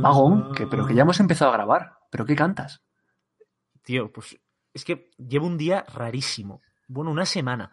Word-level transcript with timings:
Vagón, 0.00 0.52
que, 0.54 0.66
pero 0.66 0.86
que 0.86 0.94
ya 0.94 1.02
hemos 1.02 1.20
empezado 1.20 1.50
a 1.50 1.54
grabar. 1.54 1.98
¿Pero 2.10 2.24
qué 2.24 2.34
cantas? 2.34 2.82
Tío, 3.82 4.12
pues 4.12 4.38
es 4.74 4.84
que 4.84 5.10
llevo 5.16 5.46
un 5.46 5.56
día 5.56 5.84
rarísimo. 5.94 6.60
Bueno, 6.88 7.10
una 7.10 7.26
semana. 7.26 7.70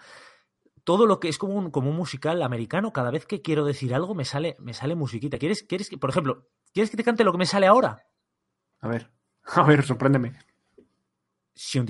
Todo 0.84 1.06
lo 1.06 1.20
que 1.20 1.30
es 1.30 1.38
como 1.38 1.56
un, 1.56 1.72
como 1.72 1.90
un 1.90 1.96
musical 1.96 2.42
americano, 2.42 2.92
cada 2.92 3.12
vez 3.12 3.26
que 3.26 3.42
quiero 3.42 3.66
decir 3.66 3.94
algo 3.94 4.16
me 4.16 4.26
sale, 4.26 4.56
me 4.60 4.74
sale 4.74 4.96
musiquita. 4.96 5.38
¿Quieres, 5.38 5.64
quieres 5.64 5.90
que, 5.90 5.98
por 5.98 6.10
ejemplo, 6.10 6.50
¿quieres 6.74 6.90
que 6.92 6.98
te 6.98 7.04
cante 7.04 7.24
lo 7.24 7.32
que 7.32 7.38
me 7.38 7.46
sale 7.46 7.68
ahora? 7.68 8.06
A 8.80 8.88
ver, 8.88 9.12
a 9.46 9.64
ver, 9.64 9.84
sorpréndeme. 9.84 10.34
Si 11.56 11.80
un 11.80 11.86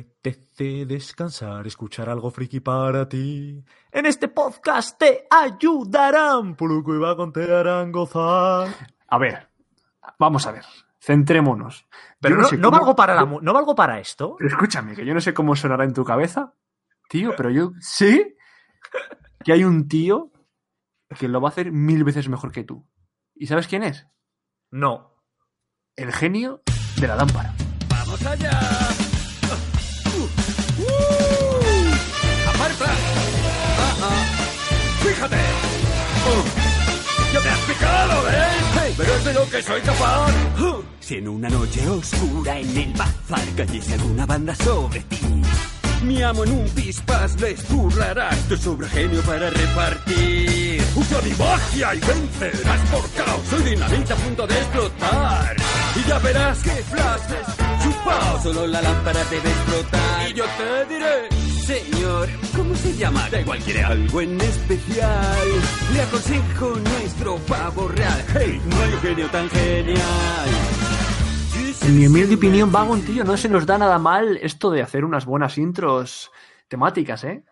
apetece 0.00 0.84
descansar, 0.86 1.66
escuchar 1.66 2.08
algo 2.08 2.30
friki 2.30 2.60
para 2.60 3.08
ti, 3.08 3.64
en 3.90 4.06
este 4.06 4.28
podcast 4.28 4.98
te 4.98 5.26
ayudarán, 5.30 6.54
Puluco 6.56 6.94
y 6.94 6.98
Vagón 6.98 7.32
te 7.32 7.52
harán 7.54 7.90
gozar. 7.92 8.68
A 9.08 9.18
ver, 9.18 9.48
vamos 10.18 10.46
a 10.46 10.52
ver, 10.52 10.64
centrémonos. 11.00 11.86
Pero 12.20 12.36
Yo 12.36 12.42
no, 12.42 12.48
sé 12.48 12.56
no 12.58 12.68
cómo- 12.68 12.78
valgo 12.78 12.96
para 12.96 13.14
la 13.14 13.24
no 13.24 13.52
valgo 13.52 13.74
para 13.74 13.98
esto. 13.98 14.36
Pero 14.38 14.50
escúchame, 14.50 14.94
que 14.94 15.06
yo 15.06 15.14
no 15.14 15.20
sé 15.20 15.32
cómo 15.32 15.56
sonará 15.56 15.84
en 15.84 15.94
tu 15.94 16.04
cabeza, 16.04 16.52
tío, 17.08 17.32
pero 17.36 17.50
yo 17.50 17.72
sé 17.80 18.36
que 19.44 19.52
hay 19.52 19.64
un 19.64 19.88
tío 19.88 20.30
que 21.18 21.28
lo 21.28 21.40
va 21.40 21.48
a 21.48 21.52
hacer 21.52 21.72
mil 21.72 22.04
veces 22.04 22.28
mejor 22.28 22.52
que 22.52 22.64
tú. 22.64 22.86
¿Y 23.34 23.46
sabes 23.46 23.66
quién 23.68 23.82
es? 23.82 24.06
No. 24.70 25.14
El 25.94 26.12
genio 26.12 26.62
de 27.00 27.06
la 27.08 27.16
lámpara. 27.16 27.54
¡Vamos 27.88 28.26
allá! 28.26 28.50
¡Fíjate! 35.16 35.36
Uh, 35.36 37.32
¡Ya 37.34 37.40
te 37.40 37.48
has 37.48 37.58
picado, 37.60 38.22
¿ves? 38.24 38.94
Pero 38.96 39.14
es 39.14 39.24
de 39.24 39.32
lo 39.34 39.50
que 39.50 39.62
soy 39.62 39.80
capaz. 39.80 40.30
Uh, 40.60 40.82
Si 41.00 41.14
en 41.16 41.28
una 41.28 41.48
noche 41.48 41.88
oscura 41.88 42.58
en 42.58 42.76
el 42.76 42.92
bazar 42.92 43.44
cayese 43.56 43.94
alguna 43.94 44.26
banda 44.26 44.54
sobre 44.54 45.00
ti, 45.00 45.20
mi 46.02 46.22
amo 46.22 46.44
en 46.44 46.52
un 46.52 46.68
pispas 46.70 47.40
les 47.40 47.66
burlarás 47.68 48.36
tu 48.48 48.56
sobregenio 48.56 49.20
para 49.22 49.48
repartir. 49.50 50.82
Usa 50.94 51.20
mi 51.22 51.30
magia 51.32 51.94
y 51.94 52.00
vencerás 52.00 52.80
por 52.90 53.10
caos. 53.12 53.40
Soy 53.50 53.62
dinamita 53.62 54.14
a 54.14 54.16
punto 54.18 54.46
de 54.46 54.54
explotar. 54.58 55.56
Y 55.96 56.08
ya 56.08 56.18
verás 56.18 56.58
que 56.62 56.70
flashes 56.70 57.46
chupao. 57.82 58.42
Solo 58.42 58.66
la 58.66 58.82
lámpara 58.82 59.24
debe 59.24 59.48
explotar. 59.48 60.30
Y 60.30 60.34
yo 60.34 60.44
te 60.58 60.94
diré, 60.94 61.28
señor, 61.66 62.28
¿cómo 62.56 62.74
se 62.76 62.96
llama? 62.96 63.28
Da 63.28 63.40
igual, 63.40 63.58
quiere 63.58 63.82
algo 63.82 64.20
en 64.20 64.40
especial. 64.40 65.48
Le 65.92 66.00
aconsejo 66.00 66.76
nuestro 66.76 67.36
pavo 67.38 67.88
real. 67.88 68.24
Hey, 68.34 68.60
no 68.66 68.76
hay 68.76 68.92
un 68.92 69.00
genio 69.00 69.28
tan 69.30 69.50
genial. 69.50 70.48
En 71.82 71.98
mi 71.98 72.06
humilde 72.06 72.36
opinión, 72.36 72.70
Vagon, 72.70 73.02
tío, 73.02 73.24
no 73.24 73.36
se 73.36 73.48
nos 73.48 73.66
da 73.66 73.78
nada 73.78 73.98
mal 73.98 74.38
esto 74.42 74.70
de 74.70 74.82
hacer 74.82 75.04
unas 75.04 75.26
buenas 75.26 75.58
intros 75.58 76.30
temáticas, 76.68 77.24
¿eh? 77.24 77.44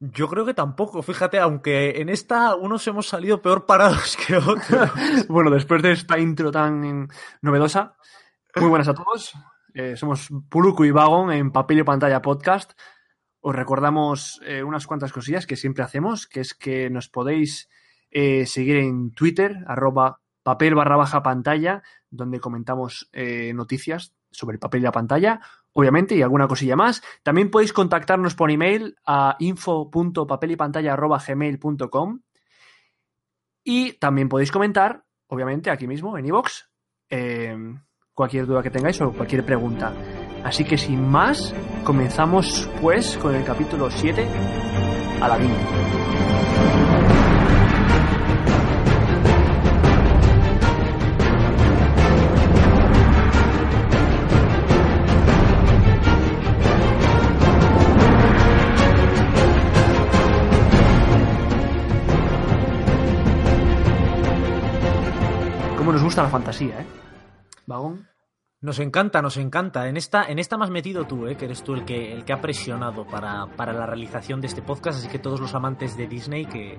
Yo 0.00 0.28
creo 0.28 0.44
que 0.44 0.52
tampoco, 0.52 1.00
fíjate, 1.02 1.38
aunque 1.38 2.00
en 2.00 2.08
esta 2.08 2.56
unos 2.56 2.86
hemos 2.88 3.08
salido 3.08 3.40
peor 3.40 3.64
parados 3.64 4.16
que 4.16 4.36
otros. 4.36 4.90
Bueno, 5.28 5.50
después 5.50 5.82
de 5.82 5.92
esta 5.92 6.18
intro 6.18 6.50
tan 6.50 7.08
novedosa, 7.40 7.94
muy 8.56 8.68
buenas 8.68 8.88
a 8.88 8.94
todos. 8.94 9.32
Eh, 9.72 9.96
somos 9.96 10.28
Puluku 10.48 10.84
y 10.84 10.90
Vagon 10.90 11.30
en 11.30 11.52
Papel 11.52 11.78
y 11.78 11.82
Pantalla 11.84 12.20
Podcast. 12.20 12.72
Os 13.46 13.54
recordamos 13.54 14.42
eh, 14.44 14.64
unas 14.64 14.88
cuantas 14.88 15.12
cosillas 15.12 15.46
que 15.46 15.54
siempre 15.54 15.84
hacemos, 15.84 16.26
que 16.26 16.40
es 16.40 16.52
que 16.52 16.90
nos 16.90 17.08
podéis 17.08 17.68
eh, 18.10 18.44
seguir 18.44 18.78
en 18.78 19.12
Twitter, 19.12 19.58
arroba 19.68 20.18
papel 20.42 20.74
barra 20.74 20.96
baja 20.96 21.22
pantalla, 21.22 21.84
donde 22.10 22.40
comentamos 22.40 23.08
eh, 23.12 23.52
noticias 23.54 24.16
sobre 24.32 24.54
el 24.54 24.58
papel 24.58 24.80
y 24.80 24.82
la 24.82 24.90
pantalla, 24.90 25.38
obviamente, 25.72 26.16
y 26.16 26.22
alguna 26.22 26.48
cosilla 26.48 26.74
más. 26.74 27.04
También 27.22 27.52
podéis 27.52 27.72
contactarnos 27.72 28.34
por 28.34 28.50
email 28.50 28.96
a 29.06 29.36
info.papelypantalla.gmail.com 29.38 32.20
y 33.62 33.92
también 33.92 34.28
podéis 34.28 34.50
comentar, 34.50 35.04
obviamente, 35.28 35.70
aquí 35.70 35.86
mismo, 35.86 36.18
en 36.18 36.26
iVoox, 36.26 36.64
cualquier 38.12 38.46
duda 38.46 38.64
que 38.64 38.70
tengáis 38.70 39.00
o 39.00 39.12
cualquier 39.12 39.46
pregunta. 39.46 39.94
Así 40.44 40.64
que 40.64 40.78
sin 40.78 41.06
más, 41.08 41.54
comenzamos 41.84 42.68
pues 42.80 43.16
con 43.18 43.34
el 43.34 43.44
capítulo 43.44 43.90
7, 43.90 44.26
Aladín. 45.20 45.50
Cómo 65.76 65.92
nos 65.92 66.02
gusta 66.02 66.22
la 66.22 66.28
fantasía, 66.28 66.80
¿eh? 66.80 66.86
Vagón. 67.66 68.15
Nos 68.62 68.78
encanta, 68.78 69.20
nos 69.20 69.36
encanta. 69.36 69.86
En 69.86 69.98
esta, 69.98 70.24
en 70.24 70.38
esta 70.38 70.56
me 70.56 70.64
has 70.64 70.70
metido 70.70 71.04
tú, 71.04 71.26
¿eh? 71.26 71.36
que 71.36 71.44
eres 71.44 71.62
tú 71.62 71.74
el 71.74 71.84
que, 71.84 72.12
el 72.12 72.24
que 72.24 72.32
ha 72.32 72.40
presionado 72.40 73.06
para, 73.06 73.46
para 73.54 73.74
la 73.74 73.84
realización 73.84 74.40
de 74.40 74.46
este 74.46 74.62
podcast, 74.62 74.98
así 74.98 75.08
que 75.08 75.18
todos 75.18 75.40
los 75.40 75.54
amantes 75.54 75.94
de 75.96 76.06
Disney 76.06 76.46
que, 76.46 76.78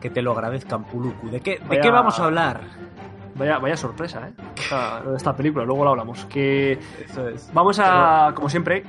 que 0.00 0.10
te 0.10 0.22
lo 0.22 0.30
agradezcan, 0.30 0.84
Puluku. 0.84 1.28
¿De 1.28 1.40
qué, 1.40 1.58
de 1.58 1.80
qué 1.80 1.90
vamos 1.90 2.20
a 2.20 2.26
hablar? 2.26 2.60
Vaya, 3.34 3.58
vaya 3.58 3.76
sorpresa, 3.76 4.28
¿eh? 4.28 4.32
Esta, 4.56 5.02
de 5.02 5.16
esta 5.16 5.34
película, 5.34 5.64
luego 5.64 5.84
la 5.84 5.90
hablamos. 5.90 6.24
Que 6.26 6.78
Eso 7.04 7.28
es. 7.28 7.50
Vamos 7.52 7.80
a, 7.82 8.30
como 8.34 8.48
siempre, 8.48 8.84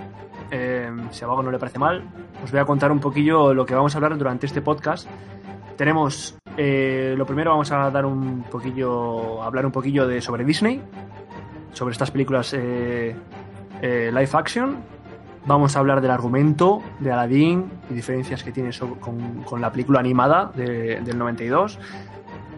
eh, 0.52 0.92
si 1.10 1.24
a 1.24 1.28
Vago 1.28 1.42
no 1.42 1.50
le 1.50 1.58
parece 1.58 1.80
mal, 1.80 2.08
os 2.44 2.52
voy 2.52 2.60
a 2.60 2.66
contar 2.66 2.92
un 2.92 3.00
poquillo 3.00 3.56
lo 3.56 3.66
que 3.66 3.74
vamos 3.74 3.96
a 3.96 3.98
hablar 3.98 4.16
durante 4.20 4.46
este 4.46 4.62
podcast. 4.62 5.10
Tenemos, 5.78 6.38
eh, 6.58 7.16
lo 7.18 7.26
primero 7.26 7.50
vamos 7.52 7.72
a 7.72 7.90
dar 7.90 8.06
un 8.06 8.44
poquillo, 8.44 9.42
hablar 9.42 9.66
un 9.66 9.72
poquillo 9.72 10.06
de 10.08 10.22
sobre 10.22 10.46
Disney, 10.46 10.80
sobre 11.74 11.92
estas 11.92 12.12
películas 12.12 12.54
eh, 12.54 13.16
eh, 13.82 14.10
live 14.14 14.30
action. 14.34 14.78
Vamos 15.46 15.76
a 15.76 15.80
hablar 15.80 16.00
del 16.00 16.12
argumento 16.12 16.82
de 17.00 17.12
Aladdin 17.12 17.70
y 17.90 17.94
diferencias 17.94 18.44
que 18.44 18.52
tiene 18.52 18.70
con, 19.02 19.44
con 19.44 19.60
la 19.60 19.72
película 19.72 20.00
animada 20.00 20.52
de- 20.56 21.02
del 21.02 21.18
92. 21.18 21.80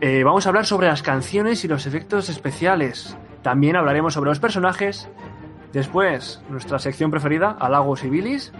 Eh, 0.01 0.23
vamos 0.23 0.45
a 0.45 0.49
hablar 0.49 0.65
sobre 0.65 0.87
las 0.87 1.01
canciones 1.01 1.63
y 1.65 1.67
los 1.67 1.87
efectos 1.87 2.29
especiales. 2.29 3.17
También 3.41 3.75
hablaremos 3.75 4.13
sobre 4.13 4.29
los 4.29 4.39
personajes. 4.39 5.09
Después, 5.73 6.41
nuestra 6.49 6.77
sección 6.79 7.09
preferida, 7.11 7.55
Halagos 7.59 8.03
y. 8.03 8.51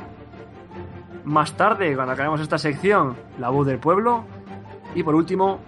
Más 1.24 1.54
tarde, 1.54 1.96
cuando 1.96 2.14
acabemos 2.14 2.42
esta 2.42 2.58
sección, 2.58 3.16
La 3.40 3.50
voz 3.50 3.68
del 3.68 3.80
pueblo. 3.80 4.24
Y 4.96 5.04
por 5.04 5.14
último, 5.16 5.60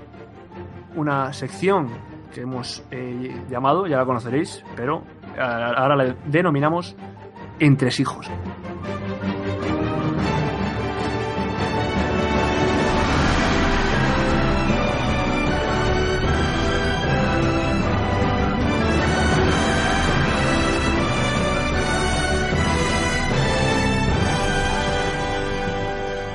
una 0.96 1.32
sección 1.34 1.90
que 2.34 2.42
hemos 2.42 2.84
eh, 2.92 3.36
llamado, 3.50 3.88
ya 3.88 3.98
la 3.98 4.06
conoceréis, 4.06 4.64
pero 4.76 5.04
ahora 5.38 5.96
la 5.96 6.16
denominamos 6.26 6.96
Entresijos. 7.60 8.30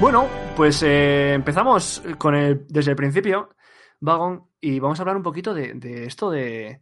Bueno, 0.00 0.26
pues 0.56 0.82
eh, 0.82 1.34
empezamos 1.34 2.02
con 2.18 2.34
el, 2.34 2.66
desde 2.68 2.90
el 2.90 2.96
principio, 2.96 3.50
Vagon, 4.02 4.48
y 4.60 4.80
vamos 4.80 4.98
a 4.98 5.02
hablar 5.02 5.16
un 5.16 5.22
poquito 5.22 5.54
de, 5.54 6.04
esto 6.04 6.28
de, 6.28 6.80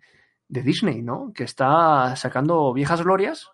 de 0.48 0.62
Disney, 0.62 1.02
¿no? 1.02 1.32
Que 1.34 1.44
está 1.44 2.16
sacando 2.16 2.72
viejas 2.72 3.02
glorias, 3.02 3.50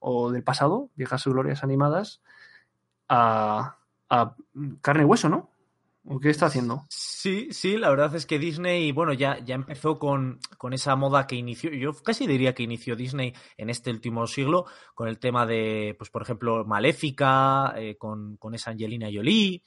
o 0.00 0.32
del 0.32 0.42
pasado, 0.42 0.90
viejas 0.96 1.24
glorias 1.24 1.62
animadas, 1.62 2.22
a, 3.08 3.78
a 4.10 4.34
carne 4.80 5.04
y 5.04 5.06
hueso, 5.06 5.28
¿no? 5.28 5.52
¿O 6.06 6.18
qué 6.18 6.28
está 6.28 6.46
haciendo? 6.46 6.86
Sí, 6.90 7.52
sí, 7.52 7.76
la 7.76 7.88
verdad 7.88 8.14
es 8.16 8.26
que 8.26 8.40
Disney, 8.40 8.90
bueno, 8.90 9.12
ya, 9.12 9.38
ya 9.38 9.54
empezó 9.54 9.96
con, 10.00 10.40
con 10.58 10.72
esa 10.72 10.96
moda 10.96 11.28
que 11.28 11.36
inició, 11.36 11.70
yo 11.70 11.94
casi 11.94 12.26
diría 12.26 12.52
que 12.52 12.64
inició 12.64 12.96
Disney 12.96 13.32
en 13.56 13.70
este 13.70 13.90
último 13.90 14.26
siglo, 14.26 14.66
con 14.94 15.06
el 15.06 15.20
tema 15.20 15.46
de, 15.46 15.94
pues 15.96 16.10
por 16.10 16.22
ejemplo, 16.22 16.64
Maléfica, 16.64 17.74
eh, 17.76 17.96
con, 17.96 18.36
con 18.38 18.56
esa 18.56 18.72
Angelina 18.72 19.08
Jolie, 19.10 19.62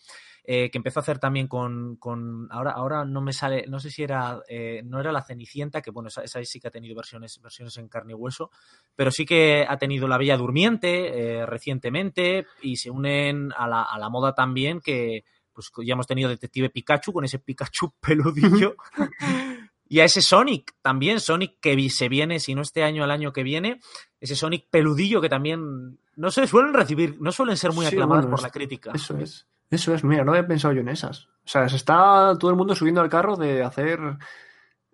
eh, 0.49 0.71
que 0.71 0.77
empezó 0.77 0.99
a 0.99 1.01
hacer 1.01 1.19
también 1.19 1.49
con, 1.49 1.97
con 1.97 2.47
ahora, 2.51 2.71
ahora 2.71 3.03
no 3.03 3.19
me 3.19 3.33
sale, 3.33 3.65
no 3.67 3.81
sé 3.81 3.91
si 3.91 4.03
era, 4.03 4.39
eh, 4.47 4.81
no 4.85 4.97
era 5.01 5.11
la 5.11 5.21
Cenicienta, 5.21 5.81
que 5.81 5.91
bueno, 5.91 6.07
esa, 6.07 6.23
esa 6.23 6.41
sí 6.45 6.61
que 6.61 6.69
ha 6.69 6.71
tenido 6.71 6.95
versiones, 6.95 7.41
versiones 7.41 7.75
en 7.75 7.89
carne 7.89 8.13
y 8.13 8.15
hueso, 8.15 8.49
pero 8.95 9.11
sí 9.11 9.25
que 9.25 9.65
ha 9.67 9.77
tenido 9.77 10.07
La 10.07 10.17
Bella 10.17 10.37
Durmiente 10.37 11.39
eh, 11.41 11.45
recientemente 11.45 12.45
y 12.61 12.77
se 12.77 12.89
unen 12.89 13.51
a 13.57 13.67
la, 13.67 13.83
a 13.83 13.99
la 13.99 14.07
moda 14.07 14.33
también 14.33 14.79
que 14.79 15.25
pues 15.51 15.69
ya 15.85 15.91
hemos 15.91 16.07
tenido 16.07 16.29
Detective 16.29 16.69
Pikachu 16.69 17.11
con 17.11 17.25
ese 17.25 17.39
Pikachu 17.39 17.95
peludillo. 17.99 18.77
y 19.89 19.99
a 19.99 20.05
ese 20.05 20.21
Sonic 20.21 20.75
también, 20.81 21.19
Sonic 21.19 21.59
que 21.59 21.89
se 21.89 22.07
viene, 22.07 22.39
si 22.39 22.55
no 22.55 22.61
este 22.61 22.83
año, 22.83 23.03
el 23.03 23.11
año 23.11 23.33
que 23.33 23.43
viene, 23.43 23.81
ese 24.21 24.37
Sonic 24.37 24.69
peludillo 24.69 25.19
que 25.19 25.27
también 25.27 25.99
no 26.15 26.31
se 26.31 26.47
suelen 26.47 26.73
recibir, 26.73 27.19
no 27.19 27.33
suelen 27.33 27.57
ser 27.57 27.73
muy 27.73 27.85
Sí, 27.85 27.95
aclamados 27.95 28.23
bueno, 28.23 28.37
por 28.37 28.43
la 28.43 28.49
crítica. 28.49 28.93
Eso 28.95 29.17
es. 29.17 29.45
Eso 29.69 29.93
es, 29.93 30.03
mira, 30.03 30.23
no 30.23 30.31
había 30.31 30.47
pensado 30.47 30.73
yo 30.73 30.81
en 30.81 30.89
esas. 30.89 31.25
O 31.25 31.49
sea, 31.49 31.67
se 31.69 31.75
está 31.75 32.35
todo 32.39 32.51
el 32.51 32.57
mundo 32.57 32.75
subiendo 32.75 33.01
al 33.01 33.09
carro 33.09 33.35
de 33.35 33.63
hacer 33.63 33.99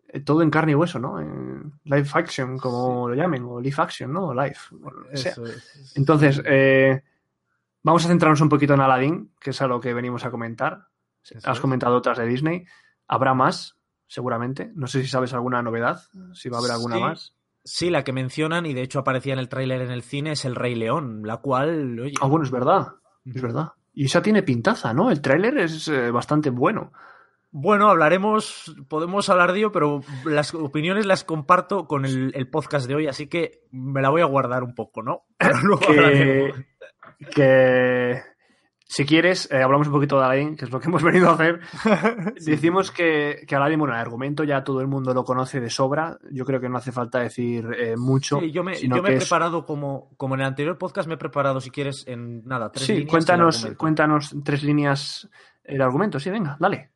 eh, 0.07 0.19
todo 0.21 0.41
en 0.41 0.49
carne 0.49 0.71
y 0.71 0.75
hueso, 0.75 0.99
¿no? 0.99 1.19
En 1.19 1.73
live 1.83 2.09
action, 2.13 2.57
como 2.57 3.09
lo 3.09 3.15
llamen, 3.15 3.43
o 3.43 3.59
live 3.61 3.75
action, 3.77 4.11
¿no? 4.13 4.27
O 4.29 4.33
live. 4.33 4.55
sea. 5.13 5.31
Eso 5.31 5.45
es. 5.45 5.93
Entonces, 5.95 6.41
eh, 6.45 7.03
vamos 7.83 8.05
a 8.05 8.07
centrarnos 8.07 8.41
un 8.41 8.49
poquito 8.49 8.73
en 8.73 8.81
Aladdin, 8.81 9.31
que 9.39 9.51
es 9.51 9.61
a 9.61 9.67
lo 9.67 9.79
que 9.79 9.93
venimos 9.93 10.25
a 10.25 10.31
comentar. 10.31 10.87
Eso 11.23 11.37
Has 11.49 11.57
es. 11.57 11.61
comentado 11.61 11.95
otras 11.95 12.17
de 12.17 12.25
Disney. 12.25 12.65
Habrá 13.07 13.33
más, 13.33 13.77
seguramente. 14.07 14.71
No 14.75 14.87
sé 14.87 15.01
si 15.03 15.07
sabes 15.07 15.33
alguna 15.33 15.61
novedad, 15.61 16.01
si 16.33 16.49
va 16.49 16.57
a 16.57 16.59
haber 16.61 16.71
alguna 16.71 16.95
Sí. 16.95 17.01
más. 17.01 17.35
Sí, 17.65 17.89
la 17.89 18.03
que 18.03 18.11
mencionan, 18.11 18.65
y 18.65 18.73
de 18.73 18.81
hecho 18.81 18.99
aparecía 18.99 19.33
en 19.33 19.39
el 19.39 19.47
tráiler 19.49 19.81
en 19.81 19.91
el 19.91 20.01
cine, 20.03 20.33
es 20.33 20.43
El 20.43 20.55
Rey 20.55 20.75
León, 20.75 21.21
la 21.25 21.37
cual, 21.37 21.97
oye, 21.99 22.13
Ah, 22.19 22.27
bueno, 22.27 22.43
es 22.43 22.51
verdad. 22.51 22.87
Es 23.25 23.41
verdad. 23.41 23.69
Y 23.93 24.05
esa 24.05 24.21
tiene 24.21 24.43
pintaza, 24.43 24.93
¿no? 24.93 25.11
El 25.11 25.21
tráiler 25.21 25.57
es 25.59 25.87
eh, 25.87 26.11
bastante 26.11 26.49
bueno. 26.49 26.91
Bueno, 27.51 27.89
hablaremos, 27.89 28.75
podemos 28.89 29.29
hablar 29.29 29.53
de 29.53 29.59
ello, 29.59 29.71
pero 29.71 30.01
las 30.25 30.55
opiniones 30.55 31.05
las 31.05 31.23
comparto 31.23 31.87
con 31.87 32.03
el, 32.03 32.31
el 32.33 32.49
podcast 32.49 32.87
de 32.87 32.95
hoy, 32.95 33.07
así 33.07 33.27
que 33.27 33.61
me 33.69 34.01
la 34.01 34.09
voy 34.09 34.21
a 34.21 34.25
guardar 34.25 34.63
un 34.63 34.73
poco, 34.73 35.03
¿no? 35.03 35.25
Pero 35.37 35.59
luego 35.61 35.81
que, 35.85 36.51
que 37.35 38.21
si 38.85 39.05
quieres, 39.05 39.49
eh, 39.51 39.61
hablamos 39.63 39.87
un 39.87 39.93
poquito 39.93 40.17
de 40.19 40.25
Aladdin, 40.25 40.55
que 40.55 40.65
es 40.65 40.71
lo 40.71 40.79
que 40.79 40.87
hemos 40.89 41.01
venido 41.03 41.29
a 41.29 41.33
hacer. 41.33 41.61
Decimos 42.45 42.91
que, 42.91 43.43
que 43.47 43.55
Aladdin, 43.55 43.79
bueno, 43.79 43.93
el 43.93 43.99
argumento 43.99 44.43
ya 44.43 44.63
todo 44.63 44.81
el 44.81 44.87
mundo 44.87 45.13
lo 45.13 45.23
conoce 45.23 45.59
de 45.59 45.69
sobra. 45.69 46.17
Yo 46.31 46.45
creo 46.45 46.59
que 46.59 46.69
no 46.69 46.77
hace 46.77 46.91
falta 46.91 47.19
decir 47.19 47.65
eh, 47.77 47.95
mucho. 47.97 48.39
Sí, 48.39 48.51
yo 48.51 48.63
me, 48.63 48.75
yo 48.79 49.01
me 49.01 49.09
he 49.09 49.15
es- 49.15 49.23
preparado 49.23 49.65
como, 49.65 50.09
como 50.17 50.35
en 50.35 50.41
el 50.41 50.47
anterior 50.47 50.77
podcast, 50.77 51.07
me 51.07 51.15
he 51.15 51.17
preparado, 51.17 51.59
si 51.61 51.71
quieres, 51.71 52.05
en 52.07 52.43
nada, 52.45 52.71
tres 52.71 52.85
Sí, 52.85 52.93
líneas 52.93 53.05
el 53.05 53.09
cuéntanos, 53.09 53.67
cuéntanos 53.77 54.35
tres 54.43 54.63
líneas 54.63 55.29
el 55.63 55.81
argumento. 55.81 56.19
Sí, 56.19 56.29
venga, 56.29 56.57
dale. 56.59 56.91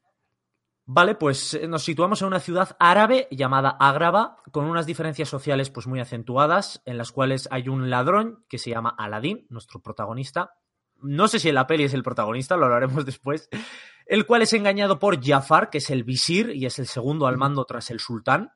Vale, 0.89 1.15
pues 1.15 1.53
eh, 1.53 1.67
nos 1.67 1.83
situamos 1.83 2.21
en 2.21 2.29
una 2.29 2.39
ciudad 2.39 2.77
árabe 2.79 3.27
llamada 3.31 3.75
Ágrava, 3.77 4.37
con 4.53 4.65
unas 4.65 4.85
diferencias 4.85 5.27
sociales 5.27 5.69
pues 5.69 5.85
muy 5.85 5.99
acentuadas, 5.99 6.81
en 6.85 6.97
las 6.97 7.11
cuales 7.11 7.49
hay 7.51 7.67
un 7.67 7.89
ladrón 7.89 8.45
que 8.47 8.57
se 8.57 8.69
llama 8.69 8.95
Aladín, 8.97 9.45
nuestro 9.49 9.81
protagonista. 9.81 10.51
No 11.01 11.27
sé 11.27 11.39
si 11.39 11.49
en 11.49 11.55
la 11.55 11.67
peli 11.67 11.83
es 11.83 11.93
el 11.93 12.03
protagonista, 12.03 12.57
lo 12.57 12.65
hablaremos 12.65 13.05
después. 13.05 13.49
El 14.05 14.25
cual 14.25 14.41
es 14.41 14.53
engañado 14.53 14.99
por 14.99 15.23
Jafar, 15.23 15.69
que 15.69 15.79
es 15.79 15.89
el 15.89 16.03
visir 16.03 16.51
y 16.55 16.65
es 16.65 16.79
el 16.79 16.87
segundo 16.87 17.27
al 17.27 17.37
mando 17.37 17.65
tras 17.65 17.89
el 17.91 17.99
sultán. 17.99 18.51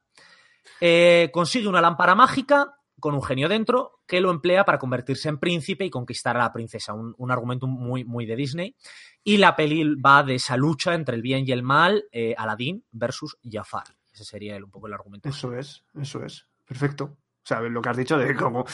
Eh, 0.79 1.29
consigue 1.33 1.67
una 1.67 1.81
lámpara 1.81 2.15
mágica 2.15 2.75
con 2.99 3.15
un 3.15 3.23
genio 3.23 3.49
dentro 3.49 3.99
que 4.07 4.21
lo 4.21 4.29
emplea 4.31 4.63
para 4.63 4.77
convertirse 4.77 5.27
en 5.27 5.39
príncipe 5.39 5.85
y 5.85 5.89
conquistar 5.89 6.35
a 6.37 6.39
la 6.43 6.53
princesa. 6.53 6.93
Un, 6.93 7.15
un 7.17 7.31
argumento 7.31 7.67
muy, 7.67 8.03
muy 8.03 8.25
de 8.25 8.35
Disney. 8.35 8.75
Y 9.23 9.37
la 9.37 9.55
peli 9.55 9.95
va 9.95 10.23
de 10.23 10.35
esa 10.35 10.55
lucha 10.57 10.93
entre 10.93 11.15
el 11.15 11.21
bien 11.21 11.43
y 11.47 11.51
el 11.51 11.63
mal, 11.63 12.05
eh, 12.11 12.33
Aladdin 12.37 12.83
versus 12.91 13.37
Jafar. 13.43 13.85
Ese 14.13 14.23
sería 14.23 14.55
el- 14.55 14.63
un 14.65 14.71
poco 14.71 14.87
el 14.87 14.93
argumento. 14.93 15.29
Eso 15.29 15.53
es, 15.55 15.83
eso 15.99 16.23
es. 16.23 16.45
Perfecto. 16.65 17.17
O 17.43 17.43
sea, 17.43 17.59
lo 17.61 17.81
que 17.81 17.89
has 17.89 17.97
dicho 17.97 18.17
de 18.19 18.35
como 18.35 18.65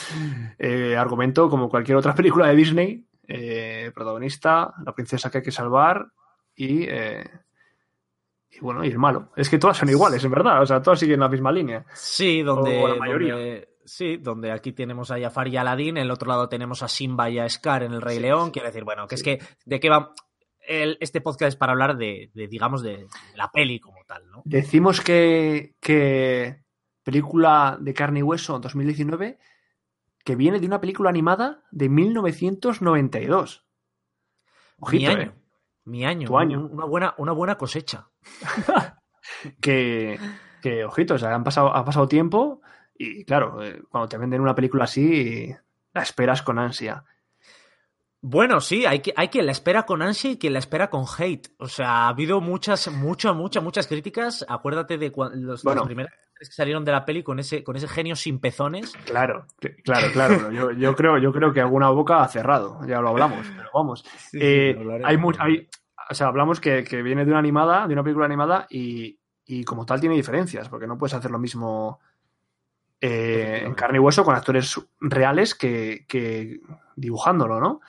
eh, 0.58 0.94
argumento, 0.96 1.48
como 1.48 1.68
cualquier 1.70 1.96
otra 1.96 2.14
película 2.14 2.48
de 2.48 2.54
Disney, 2.56 3.06
eh, 3.28 3.92
protagonista, 3.94 4.72
la 4.84 4.92
princesa 4.94 5.30
que 5.30 5.38
hay 5.38 5.44
que 5.44 5.52
salvar 5.52 6.06
y, 6.56 6.84
eh, 6.88 7.24
y 8.50 8.58
bueno, 8.60 8.82
y 8.84 8.88
el 8.88 8.98
malo. 8.98 9.30
Es 9.36 9.48
que 9.50 9.58
todas 9.58 9.76
son 9.76 9.88
iguales, 9.90 10.24
en 10.24 10.30
verdad. 10.30 10.62
O 10.62 10.66
sea, 10.66 10.80
todas 10.82 10.98
siguen 10.98 11.20
la 11.20 11.28
misma 11.28 11.52
línea. 11.52 11.84
Sí, 11.94 12.42
donde, 12.42 12.82
O 12.82 12.88
la 12.88 12.94
mayoría. 12.96 13.34
donde- 13.34 13.68
sí, 13.84 14.16
donde 14.16 14.50
aquí 14.50 14.72
tenemos 14.72 15.10
a 15.10 15.20
Jafar 15.20 15.48
y 15.48 15.56
a 15.56 15.60
Aladdin, 15.60 15.98
en 15.98 16.04
el 16.04 16.10
otro 16.10 16.28
lado 16.28 16.48
tenemos 16.48 16.82
a 16.82 16.88
Simba 16.88 17.28
y 17.30 17.38
a 17.38 17.48
Scar 17.48 17.82
en 17.82 17.92
el 17.92 18.00
Rey 18.02 18.16
Sí, 18.16 18.22
León. 18.22 18.46
sí. 18.46 18.52
Quiero 18.52 18.68
decir, 18.68 18.84
bueno, 18.84 19.06
que 19.06 19.16
Sí. 19.16 19.30
es 19.30 19.38
que, 19.38 19.46
¿de 19.66 19.80
qué 19.80 19.88
va? 19.90 20.14
El- 20.66 20.98
este 21.00 21.20
podcast 21.20 21.48
es 21.48 21.56
para 21.56 21.72
hablar 21.72 21.96
de, 21.96 22.30
de, 22.34 22.46
digamos, 22.48 22.82
de, 22.82 23.06
la 23.34 23.50
peli 23.50 23.78
como 23.80 23.98
tal, 24.06 24.28
¿no? 24.30 24.42
Decimos 24.44 25.00
que, 25.00 25.74
que 25.80 26.62
película 27.02 27.78
de 27.80 27.94
carne 27.94 28.20
y 28.20 28.22
hueso 28.22 28.58
2019 28.58 29.38
que 30.28 30.36
viene 30.36 30.60
de 30.60 30.66
una 30.66 30.78
película 30.78 31.08
animada 31.08 31.62
de 31.70 31.88
1992. 31.88 33.66
Ojito, 34.78 35.00
mi 35.00 35.06
año. 35.06 35.22
eh. 35.22 35.34
Mi 35.86 36.04
año. 36.04 36.26
Tu 36.28 36.38
año. 36.38 36.60
un- 36.66 36.72
Una 36.74 36.84
buena, 36.84 37.14
una 37.16 37.32
buena 37.32 37.56
cosecha. 37.56 38.10
que, 39.62 40.18
que 40.60 40.84
ojito, 40.84 41.14
o 41.14 41.18
sea, 41.18 41.34
han 41.34 41.44
pasado, 41.44 41.74
ha 41.74 41.82
pasado 41.82 42.06
tiempo 42.08 42.60
y 42.94 43.24
claro, 43.24 43.62
eh, 43.62 43.82
cuando 43.88 44.06
te 44.06 44.18
venden 44.18 44.42
una 44.42 44.54
película 44.54 44.84
así, 44.84 45.54
la 45.94 46.02
esperas 46.02 46.42
con 46.42 46.58
ansia. 46.58 47.04
Bueno, 48.20 48.60
sí, 48.60 48.84
hay, 48.84 49.00
que, 49.00 49.12
hay 49.16 49.28
quien 49.28 49.46
la 49.46 49.52
espera 49.52 49.84
con 49.84 50.02
ansia 50.02 50.32
y 50.32 50.38
quien 50.38 50.52
la 50.52 50.58
espera 50.58 50.90
con 50.90 51.04
hate. 51.16 51.48
O 51.58 51.68
sea, 51.68 52.06
ha 52.06 52.08
habido 52.08 52.40
muchas, 52.40 52.90
muchas, 52.90 53.34
muchas, 53.34 53.62
muchas 53.62 53.86
críticas. 53.86 54.44
Acuérdate 54.48 54.98
de 54.98 55.12
los, 55.34 55.62
Bueno. 55.62 55.82
las 55.82 55.86
primeras 55.86 56.12
que 56.38 56.44
salieron 56.46 56.84
de 56.84 56.92
la 56.92 57.04
peli 57.04 57.22
con 57.22 57.38
ese, 57.38 57.62
con 57.62 57.76
ese 57.76 57.88
genio 57.88 58.16
sin 58.16 58.40
pezones. 58.40 58.92
Claro, 59.04 59.46
claro, 59.84 60.08
claro. 60.12 60.50
Yo, 60.50 60.72
yo 60.72 60.94
creo, 60.94 61.18
yo 61.18 61.32
creo 61.32 61.52
que 61.52 61.60
alguna 61.60 61.90
boca 61.90 62.22
ha 62.22 62.28
cerrado, 62.28 62.80
ya 62.86 63.00
lo 63.00 63.08
hablamos, 63.08 63.46
pero 63.56 63.70
vamos. 63.72 64.04
Eh, 64.32 64.76
hay 65.04 65.16
hay, 65.38 65.68
o 66.10 66.14
sea, 66.14 66.28
hablamos 66.28 66.60
que, 66.60 66.84
que 66.84 67.02
viene 67.02 67.24
de 67.24 67.30
una 67.30 67.40
animada, 67.40 67.86
de 67.86 67.92
una 67.92 68.02
película 68.02 68.26
animada 68.26 68.66
y, 68.70 69.18
y 69.44 69.64
como 69.64 69.84
tal 69.84 70.00
tiene 70.00 70.14
diferencias, 70.14 70.68
porque 70.68 70.86
no 70.86 70.96
puedes 70.96 71.14
hacer 71.14 71.30
lo 71.30 71.38
mismo 71.38 72.00
eh, 73.00 73.62
en 73.64 73.74
carne 73.74 73.98
y 73.98 74.00
hueso 74.00 74.24
con 74.24 74.34
actores 74.34 74.80
reales 75.00 75.54
que, 75.54 76.04
que 76.08 76.60
dibujándolo, 76.96 77.60
¿no? 77.60 77.80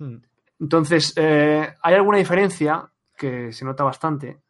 Hmm. 0.00 0.16
Entonces, 0.58 1.12
eh, 1.16 1.74
hay 1.82 1.94
alguna 1.94 2.18
diferencia 2.18 2.90
que 3.16 3.52
se 3.52 3.64
nota 3.64 3.84
bastante. 3.84 4.40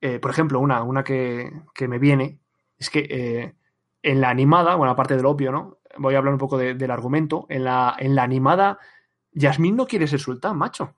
Eh, 0.00 0.18
por 0.20 0.30
ejemplo, 0.30 0.60
una, 0.60 0.82
una 0.82 1.02
que, 1.04 1.50
que 1.74 1.88
me 1.88 1.98
viene 1.98 2.40
es 2.76 2.88
que 2.90 3.00
eh, 3.10 3.54
en 4.02 4.20
la 4.20 4.30
animada, 4.30 4.76
bueno, 4.76 4.92
aparte 4.92 5.16
del 5.16 5.26
obvio, 5.26 5.52
¿no? 5.52 5.78
Voy 5.98 6.14
a 6.14 6.18
hablar 6.18 6.32
un 6.32 6.38
poco 6.38 6.56
de- 6.56 6.74
del 6.74 6.90
argumento. 6.90 7.46
En 7.48 7.64
la, 7.64 7.96
en 7.98 8.14
la 8.14 8.22
animada, 8.22 8.78
Yasmín 9.32 9.74
no 9.76 9.86
quiere 9.86 10.06
ser 10.06 10.20
sultán, 10.20 10.56
macho. 10.56 10.94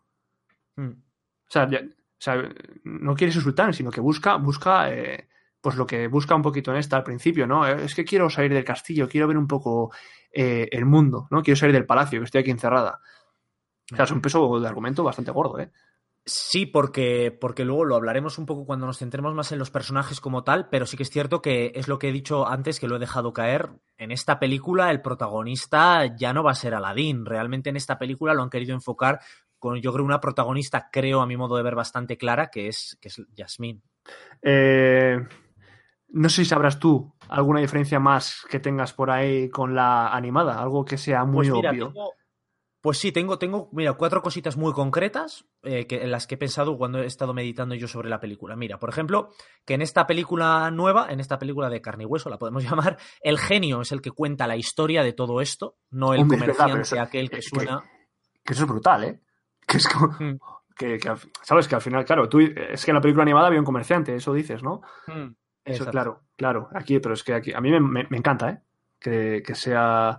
Hmm. 0.77 0.91
O 0.91 1.51
sea, 1.51 1.69
ya- 1.69 1.81
o 1.81 2.23
sea, 2.23 2.37
no 2.85 3.15
quiere 3.15 3.33
ser 3.33 3.43
sultán, 3.43 3.73
sino 3.73 3.91
que 3.91 4.01
busca, 4.03 4.37
busca 4.37 4.93
eh, 4.93 5.27
pues 5.63 5.77
lo 5.77 5.87
que 5.87 6.07
busca 6.09 6.35
un 6.35 6.43
poquito 6.43 6.71
en 6.71 6.77
esta 6.77 6.97
al 6.99 7.05
principio, 7.05 7.47
¿no? 7.47 7.67
Es 7.67 7.95
que 7.95 8.05
quiero 8.05 8.29
salir 8.29 8.53
del 8.53 8.65
castillo, 8.65 9.09
quiero 9.09 9.27
ver 9.27 9.39
un 9.39 9.47
poco 9.49 9.91
eh, 10.33 10.69
el 10.71 10.85
mundo, 10.85 11.29
¿no? 11.31 11.43
Quiero 11.43 11.57
salir 11.57 11.75
del 11.75 11.87
palacio, 11.87 12.21
que 12.21 12.25
estoy 12.27 12.43
aquí 12.43 12.51
encerrada. 12.51 13.01
O 13.93 13.97
sea, 13.97 14.05
es 14.05 14.11
un 14.11 14.21
peso 14.21 14.61
de 14.61 14.69
argumento 14.69 15.03
bastante 15.05 15.31
gordo, 15.31 15.59
¿eh? 15.59 15.71
Sí, 16.27 16.67
porque, 16.67 17.37
porque 17.41 17.65
luego 17.65 17.85
lo 17.87 17.97
hablaremos 17.97 18.37
un 18.39 18.45
poco 18.47 18.67
cuando 18.67 18.87
nos 18.87 18.99
centremos 18.99 19.35
más 19.35 19.53
en 19.53 19.59
los 19.59 19.71
personajes 19.71 20.21
como 20.21 20.45
tal, 20.45 20.69
pero 20.69 20.85
sí 20.87 20.97
que 20.97 21.03
es 21.03 21.11
cierto 21.11 21.41
que 21.41 21.73
es 21.75 21.89
lo 21.89 21.99
que 21.99 22.11
he 22.11 22.13
dicho 22.13 22.47
antes, 22.47 22.79
que 22.79 22.87
lo 22.89 22.97
he 22.97 23.01
dejado 23.01 23.33
caer. 23.33 23.71
En 23.97 24.11
esta 24.13 24.39
película 24.39 24.91
el 24.91 25.01
protagonista 25.01 26.15
ya 26.17 26.33
no 26.35 26.45
va 26.45 26.53
a 26.53 26.57
ser 26.57 26.75
Aladdin. 26.75 27.25
Realmente 27.25 27.71
en 27.71 27.77
esta 27.77 27.99
película 27.99 28.35
lo 28.35 28.43
han 28.43 28.51
querido 28.51 28.75
enfocar 28.75 29.21
con, 29.59 29.81
yo 29.81 29.93
creo, 29.93 30.05
una 30.05 30.21
protagonista, 30.21 30.89
creo, 30.93 31.21
a 31.23 31.27
mi 31.27 31.37
modo 31.37 31.57
de 31.57 31.63
ver, 31.63 31.75
bastante 31.75 32.17
clara, 32.19 32.51
que 32.51 32.69
es, 32.69 32.97
que 33.01 33.09
es 33.09 33.23
Yasmín. 33.35 33.83
Eh, 34.43 35.19
no 36.11 36.29
sé 36.29 36.45
si 36.45 36.49
sabrás 36.51 36.79
tú 36.79 37.13
alguna 37.29 37.61
diferencia 37.61 37.99
más 37.99 38.43
que 38.51 38.61
tengas 38.61 38.93
por 38.93 39.11
ahí 39.11 39.49
con 39.49 39.75
la 39.75 40.09
animada, 40.15 40.61
algo 40.61 40.85
que 40.85 40.99
sea 40.99 41.25
muy 41.25 41.49
Pues 41.49 41.51
mira, 41.53 41.71
obvio. 41.71 41.89
tengo- 41.89 42.13
Pues 42.83 42.97
sí, 42.99 43.13
tengo, 43.13 43.39
tengo, 43.39 43.69
mira, 43.73 43.93
cuatro 43.93 44.23
cositas 44.23 44.57
muy 44.57 44.73
concretas 44.73 45.45
eh, 45.63 45.87
que, 45.87 46.03
en 46.03 46.11
las 46.11 46.27
que 46.27 46.37
he 46.37 46.39
pensado 46.39 46.79
cuando 46.79 46.99
he 47.03 47.07
estado 47.07 47.35
meditando 47.35 47.75
yo 47.75 47.87
sobre 47.87 48.09
la 48.09 48.21
película. 48.21 48.57
Mira, 48.57 48.79
por 48.79 48.89
ejemplo, 48.89 49.31
que 49.67 49.75
en 49.75 49.83
esta 49.83 50.07
película 50.07 50.71
nueva, 50.71 51.09
en 51.11 51.21
esta 51.21 51.39
película 51.39 51.69
de 51.69 51.83
carne 51.83 52.05
y 52.05 52.07
hueso, 52.07 52.31
la 52.31 52.39
podemos 52.39 52.63
llamar, 52.71 52.97
el 53.21 53.39
genio 53.39 53.83
es 53.83 53.93
el 53.93 54.01
que 54.01 54.11
cuenta 54.13 54.47
la 54.47 54.57
historia 54.57 55.03
de 55.03 55.13
todo 55.13 55.41
esto, 55.43 55.77
no 55.91 56.15
el 56.15 56.21
Hombre, 56.23 56.39
es 56.39 56.47
verdad, 56.47 56.69
comerciante 56.71 56.95
eso- 56.97 57.03
aquel 57.03 57.31
que 57.31 57.43
suena. 57.43 57.85
Que 58.45 58.55
eso 58.55 58.63
es 58.65 58.69
brutal, 58.71 59.05
¿eh? 59.05 59.21
Que 59.67 59.77
es 59.77 59.87
como. 59.87 60.09
Mm. 60.19 60.39
Que, 60.75 60.99
sabes 61.43 61.69
que 61.69 61.75
al 61.75 61.83
final, 61.83 62.07
claro, 62.07 62.27
tú 62.31 62.41
es 62.41 62.83
que 62.87 62.91
en 62.91 62.95
la 62.95 63.03
película 63.03 63.23
animada 63.23 63.49
había 63.49 63.59
un 63.61 63.67
comerciante, 63.67 64.15
eso 64.15 64.33
dices, 64.33 64.63
¿no? 64.63 64.81
Mm, 65.09 65.13
Eso, 65.13 65.35
exacto. 65.85 65.91
claro, 65.91 66.21
claro. 66.37 66.69
Aquí, 66.75 66.99
pero 67.01 67.13
es 67.13 67.23
que 67.23 67.35
aquí, 67.35 67.53
a 67.53 67.61
mí 67.61 67.71
me, 67.71 67.81
me- 67.81 68.07
me 68.09 68.17
encanta, 68.17 68.49
¿eh? 68.49 68.63
Que, 68.99 69.43
que 69.47 69.55
sea 69.55 70.19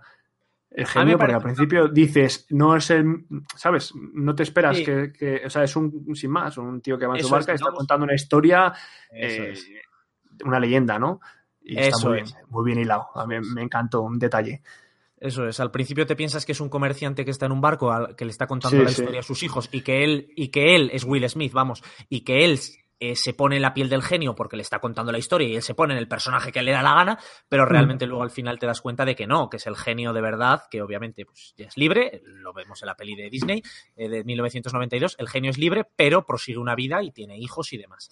el 0.71 0.87
genio, 0.87 1.17
porque 1.17 1.33
al 1.33 1.41
principio 1.41 1.87
dices, 1.89 2.47
no 2.49 2.75
es 2.77 2.89
el, 2.91 3.25
¿sabes? 3.55 3.93
No 4.13 4.33
te 4.33 4.43
esperas 4.43 4.77
Sí. 4.77 4.85
que, 4.85 5.11
que- 5.11 5.41
o 5.45 5.49
sea, 5.49 5.63
es 5.63 5.75
un, 5.75 6.15
sin 6.15 6.31
más, 6.31 6.57
un 6.57 6.81
tío 6.81 6.97
que 6.97 7.05
va 7.05 7.15
en 7.15 7.19
su 7.21 7.27
es, 7.27 7.31
barca 7.31 7.51
y 7.51 7.55
está 7.55 7.71
contando 7.71 8.05
una 8.05 8.15
historia, 8.15 8.73
eh, 9.11 9.51
es. 9.51 9.67
una 10.45 10.59
leyenda, 10.59 10.97
¿no? 10.97 11.19
Y 11.61 11.77
está 11.77 11.89
Eso 11.97 12.09
muy 12.09 12.19
es. 12.21 12.33
bien, 12.33 12.45
muy 12.49 12.65
bien 12.65 12.79
hilado. 12.79 13.07
A 13.15 13.27
mí 13.27 13.35
me 13.53 13.61
encantó 13.61 14.01
un 14.01 14.17
detalle. 14.17 14.61
Eso 15.17 15.45
es, 15.47 15.59
al 15.59 15.69
principio 15.69 16.07
te 16.07 16.15
piensas 16.15 16.45
que 16.47 16.53
es 16.53 16.59
un 16.61 16.69
comerciante 16.69 17.23
que 17.25 17.29
está 17.31 17.45
en 17.45 17.51
un 17.51 17.61
barco 17.61 17.91
al 17.91 18.15
que 18.15 18.25
le 18.25 18.31
está 18.31 18.47
contando 18.47 18.77
Sí, 18.77 18.83
la 18.83 18.89
sí. 18.89 19.01
historia 19.01 19.19
a 19.19 19.23
sus 19.23 19.43
hijos 19.43 19.69
y 19.71 19.81
que 19.81 20.03
él 20.03 20.31
y 20.35 20.47
que 20.47 20.75
él 20.75 20.89
es 20.93 21.03
Will 21.03 21.29
Smith, 21.29 21.51
vamos, 21.53 21.83
y 22.09 22.21
que 22.21 22.43
él 22.45 22.57
eh, 23.03 23.15
se 23.15 23.33
pone 23.33 23.55
en 23.55 23.63
la 23.63 23.73
piel 23.73 23.89
del 23.89 24.03
genio 24.03 24.35
porque 24.35 24.55
le 24.55 24.61
está 24.61 24.77
contando 24.77 25.11
la 25.11 25.17
historia 25.17 25.47
y 25.47 25.55
él 25.55 25.63
se 25.63 25.73
pone 25.73 25.95
en 25.95 25.97
el 25.97 26.07
personaje 26.07 26.51
que 26.51 26.61
le 26.61 26.71
da 26.71 26.83
la 26.83 26.93
gana, 26.93 27.19
pero 27.49 27.65
realmente 27.65 28.05
luego 28.05 28.21
al 28.21 28.29
final 28.29 28.59
te 28.59 28.67
das 28.67 28.79
cuenta 28.79 29.05
de 29.05 29.15
que 29.15 29.25
no, 29.25 29.49
que 29.49 29.57
es 29.57 29.65
el 29.65 29.75
genio 29.75 30.13
de 30.13 30.21
verdad, 30.21 30.61
que 30.69 30.83
obviamente 30.83 31.25
pues, 31.25 31.55
ya 31.57 31.65
es 31.65 31.77
libre, 31.77 32.21
lo 32.23 32.53
vemos 32.53 32.83
en 32.83 32.85
la 32.85 32.95
peli 32.95 33.15
de 33.15 33.31
Disney 33.31 33.63
eh, 33.95 34.07
de 34.07 34.23
1992, 34.23 35.15
el 35.17 35.27
genio 35.27 35.49
es 35.49 35.57
libre, 35.57 35.83
pero 35.95 36.27
prosigue 36.27 36.59
una 36.59 36.75
vida 36.75 37.01
y 37.01 37.09
tiene 37.09 37.39
hijos 37.39 37.73
y 37.73 37.77
demás. 37.77 38.11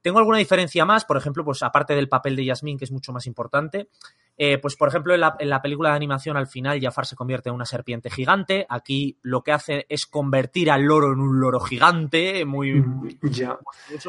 Tengo 0.00 0.18
alguna 0.18 0.38
diferencia 0.38 0.86
más, 0.86 1.04
por 1.04 1.18
ejemplo, 1.18 1.44
pues 1.44 1.62
aparte 1.62 1.94
del 1.94 2.08
papel 2.08 2.34
de 2.34 2.46
Yasmín, 2.46 2.78
que 2.78 2.86
es 2.86 2.90
mucho 2.90 3.12
más 3.12 3.26
importante, 3.26 3.88
eh, 4.36 4.58
pues 4.58 4.76
por 4.76 4.88
ejemplo 4.88 5.12
en 5.14 5.20
la, 5.20 5.36
en 5.38 5.48
la 5.50 5.60
película 5.60 5.90
de 5.90 5.96
animación 5.96 6.36
al 6.36 6.46
final 6.46 6.80
Jafar 6.80 7.04
se 7.06 7.14
convierte 7.16 7.50
en 7.50 7.54
una 7.54 7.66
serpiente 7.66 8.10
gigante, 8.10 8.66
aquí 8.68 9.18
lo 9.22 9.42
que 9.42 9.52
hace 9.52 9.86
es 9.88 10.06
convertir 10.06 10.70
al 10.70 10.82
loro 10.82 11.12
en 11.12 11.20
un 11.20 11.38
loro 11.40 11.60
gigante, 11.60 12.44
muy, 12.44 12.72
muy, 12.80 13.18
Ya, 13.22 13.58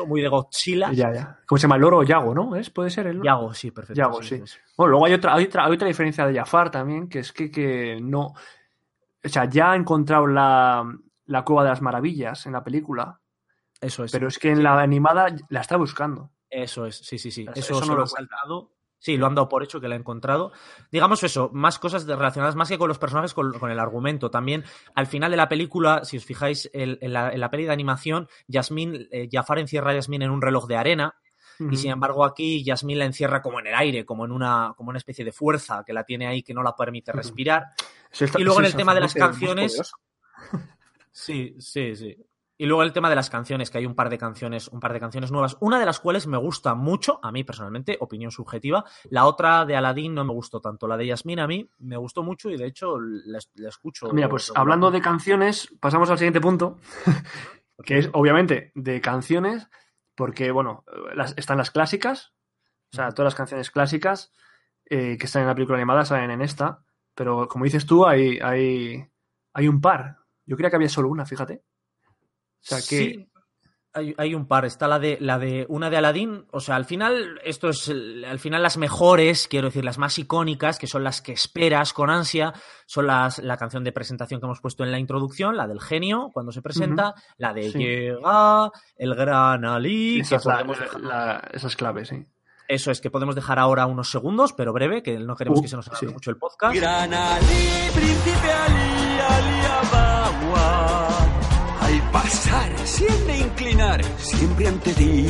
muy 0.07 0.21
de 0.21 0.27
Godzilla. 0.29 0.91
ya, 0.93 1.13
ya. 1.13 1.39
¿Cómo 1.45 1.57
se 1.59 1.63
llama? 1.63 1.77
Loro 1.77 1.97
o 1.99 2.03
Yago, 2.03 2.33
¿no? 2.33 2.55
¿Es? 2.55 2.69
¿Puede 2.69 2.89
ser 2.89 3.07
el 3.07 3.17
loro? 3.17 3.25
Yago, 3.25 3.53
sí, 3.53 3.71
perfecto. 3.71 3.97
Yago, 4.01 4.23
sí. 4.23 4.41
Bueno, 4.77 4.91
luego 4.91 5.05
hay 5.05 5.13
otra, 5.13 5.35
hay 5.35 5.43
otra, 5.45 5.65
hay 5.65 5.73
otra 5.73 5.87
diferencia 5.87 6.25
de 6.25 6.35
Jafar 6.35 6.71
también, 6.71 7.09
que 7.09 7.19
es 7.19 7.31
que, 7.33 7.51
que 7.51 7.99
no. 8.01 8.33
O 9.25 9.29
sea, 9.29 9.45
ya 9.45 9.71
ha 9.71 9.75
encontrado 9.75 10.25
la, 10.27 10.83
la 11.25 11.43
cueva 11.45 11.63
de 11.63 11.69
las 11.69 11.81
maravillas 11.81 12.45
en 12.45 12.53
la 12.53 12.63
película, 12.63 13.19
Eso 13.79 14.03
es. 14.03 14.11
pero 14.11 14.27
es 14.27 14.39
que 14.39 14.51
en 14.51 14.63
la 14.63 14.79
animada 14.81 15.27
la 15.49 15.61
está 15.61 15.77
buscando. 15.77 16.31
Eso 16.49 16.85
es, 16.85 16.97
sí, 16.97 17.17
sí, 17.17 17.31
sí. 17.31 17.45
Eso- 17.55 17.79
no 17.85 17.95
lo 17.95 18.01
han 18.01 18.07
saltado. 18.07 18.71
Sí, 19.03 19.17
lo 19.17 19.25
han 19.27 19.35
dado 19.35 19.49
por 19.49 19.61
hecho 19.65 19.81
que 19.81 19.89
lo 19.89 19.95
ha 19.95 19.97
encontrado. 19.97 20.53
Digamos 20.89 21.21
eso, 21.23 21.49
más 21.51 21.77
cosas 21.77 22.05
de- 22.05 22.15
relacionadas 22.15 22.55
más 22.55 22.69
que 22.69 22.77
con 22.77 22.87
los 22.87 22.97
personajes, 22.99 23.33
con, 23.33 23.51
con 23.59 23.69
el 23.69 23.77
argumento. 23.77 24.31
También, 24.31 24.63
al 24.95 25.07
final 25.07 25.29
de 25.29 25.35
la 25.35 25.49
película, 25.49 26.05
si 26.05 26.15
os 26.15 26.23
fijáis, 26.23 26.69
el- 26.73 26.99
en, 27.01 27.11
la, 27.11 27.29
en 27.33 27.41
la 27.41 27.49
peli 27.51 27.65
de 27.65 27.73
animación, 27.73 28.29
Yasmín, 28.47 29.09
eh, 29.11 29.27
Jafar 29.29 29.59
encierra 29.59 29.91
a 29.91 29.95
Yasmín 29.95 30.21
en 30.21 30.31
un 30.31 30.41
reloj 30.41 30.67
de 30.67 30.77
arena, 30.77 31.15
y 31.59 31.75
sin 31.75 31.91
embargo 31.91 32.23
aquí 32.23 32.63
Yasmín 32.63 32.97
la 32.97 33.03
encierra 33.05 33.41
como 33.41 33.59
en 33.59 33.67
el 33.67 33.75
aire, 33.75 34.05
como 34.05 34.23
en 34.23 34.31
una, 34.31 34.73
como 34.77 34.89
una 34.89 34.97
especie 34.99 35.25
de 35.25 35.33
fuerza 35.33 35.83
que 35.85 35.91
la 35.91 36.05
tiene 36.05 36.25
ahí 36.25 36.41
que 36.41 36.53
no 36.53 36.63
la 36.63 36.73
permite 36.73 37.11
respirar. 37.11 37.65
Está- 38.25 38.39
y 38.39 38.43
luego 38.45 38.59
en 38.61 38.65
el 38.67 38.71
tema 38.77 38.93
de 38.95 39.01
las 39.01 39.13
canciones-. 39.33 39.91
Sí, 41.11 41.55
sí, 41.59 41.95
sí. 41.95 42.17
Y 42.57 42.67
luego 42.67 42.83
el 42.83 42.93
tema 42.93 43.09
de 43.09 43.15
las 43.15 43.29
canciones, 43.29 43.71
que 43.71 43.79
hay 43.79 43.85
un 43.85 43.95
par 43.95 44.09
de 44.09 44.17
canciones, 44.17 44.67
un 44.67 44.79
par 44.79 44.93
de 44.93 44.99
canciones 44.99 45.31
nuevas, 45.31 45.57
una 45.59 45.79
de 45.79 45.85
las 45.85 45.99
cuales 45.99 46.27
me 46.27 46.37
gusta 46.37 46.75
mucho, 46.75 47.19
a 47.23 47.31
mí 47.31 47.43
personalmente, 47.43 47.97
opinión 47.99 48.31
subjetiva. 48.31 48.85
La 49.09 49.25
otra 49.25 49.65
de 49.65 49.75
Aladdin 49.75 50.13
no 50.13 50.23
me 50.23 50.33
gustó 50.33 50.61
tanto. 50.61 50.87
La 50.87 50.95
de 50.95 51.07
Yasmín 51.07 51.39
a 51.39 51.47
mí 51.47 51.67
me 51.79 51.97
gustó 51.97 52.21
mucho 52.21 52.49
y 52.51 52.57
de 52.57 52.67
hecho 52.67 52.99
la, 52.99 53.39
la 53.55 53.69
escucho. 53.69 54.11
Mira, 54.13 54.29
pues 54.29 54.51
hablando 54.55 54.91
de 54.91 55.01
canciones, 55.01 55.67
pasamos 55.79 56.09
al 56.11 56.19
siguiente 56.19 56.41
punto, 56.41 56.77
que 57.83 57.97
es 57.97 58.09
obviamente 58.13 58.71
de 58.75 59.01
canciones, 59.01 59.67
porque, 60.15 60.51
bueno, 60.51 60.83
las, 61.15 61.33
están 61.37 61.57
las 61.57 61.71
clásicas, 61.71 62.33
o 62.91 62.95
sea, 62.95 63.09
todas 63.09 63.33
las 63.33 63.35
canciones 63.35 63.71
clásicas 63.71 64.31
eh, 64.85 65.17
que 65.17 65.25
están 65.25 65.41
en 65.41 65.47
la 65.47 65.55
película 65.55 65.77
animada 65.77 66.05
salen 66.05 66.29
en 66.29 66.41
esta, 66.41 66.83
pero 67.15 67.47
como 67.47 67.65
dices 67.65 67.85
tú, 67.85 68.05
hay, 68.05 68.39
hay, 68.39 69.03
hay 69.53 69.67
un 69.67 69.81
par. 69.81 70.17
Yo 70.45 70.55
creía 70.55 70.69
que 70.69 70.75
había 70.75 70.89
solo 70.89 71.09
una, 71.09 71.25
fíjate. 71.25 71.63
O 72.63 72.65
sea, 72.65 72.77
que... 72.79 72.83
Sí, 72.85 73.29
hay, 73.95 74.15
hay 74.17 74.33
un 74.33 74.47
par. 74.47 74.65
Está 74.65 74.87
la 74.87 74.97
de, 74.97 75.19
la 75.21 75.37
de 75.37 75.67
una 75.69 75.91
de 75.91 75.97
Aladdin. 75.97 76.47
O 76.51 76.59
sea, 76.59 76.75
al 76.77 76.85
final, 76.85 77.39
esto 77.43 77.69
es 77.69 77.89
al 77.89 78.39
final 78.39 78.63
las 78.63 78.75
mejores, 78.77 79.47
quiero 79.47 79.67
decir, 79.67 79.85
las 79.85 79.99
más 79.99 80.17
icónicas, 80.17 80.79
que 80.79 80.87
son 80.87 81.03
las 81.03 81.21
que 81.21 81.31
esperas 81.33 81.93
con 81.93 82.09
ansia, 82.09 82.53
son 82.87 83.05
las, 83.05 83.37
la 83.37 83.55
canción 83.57 83.83
de 83.83 83.91
presentación 83.91 84.39
que 84.39 84.47
hemos 84.47 84.61
puesto 84.61 84.83
en 84.83 84.91
la 84.91 84.97
introducción, 84.97 85.55
la 85.57 85.67
del 85.67 85.79
genio, 85.79 86.31
cuando 86.33 86.51
se 86.51 86.63
presenta, 86.63 87.13
la 87.37 87.53
de 87.53 87.69
Sí. 87.71 87.77
Llega, 87.77 88.71
el 88.95 89.13
gran 89.13 89.63
Ali, 89.63 90.21
Esa 90.21 90.29
que 90.29 90.35
es 90.37 90.45
la- 90.45 90.53
podemos 90.53 90.79
la- 90.79 90.85
dejar- 90.85 91.01
la- 91.01 91.49
esas 91.53 91.75
claves, 91.75 92.07
sí. 92.07 92.25
Eso 92.67 92.89
es 92.89 92.99
que 92.99 93.11
podemos 93.11 93.35
dejar 93.35 93.59
ahora 93.59 93.85
unos 93.85 94.09
segundos, 94.09 94.53
pero 94.53 94.73
breve, 94.73 95.03
que 95.03 95.19
no 95.19 95.35
queremos 95.35 95.59
Uh, 95.59 95.61
que 95.61 95.67
se 95.67 95.75
nos 95.75 95.87
alargue 95.89 96.07
sí. 96.07 96.13
mucho 96.13 96.31
el 96.31 96.37
podcast. 96.37 96.73
Gran 96.75 97.13
Ali, 97.13 97.91
príncipe 97.93 98.51
Ali, 98.51 99.19
Ali 99.19 99.65
Abawa. 99.67 100.92
Siempre 103.05 103.37
inclinar, 103.37 104.03
siempre 104.17 104.67
ante 104.67 104.93
ti. 104.93 105.23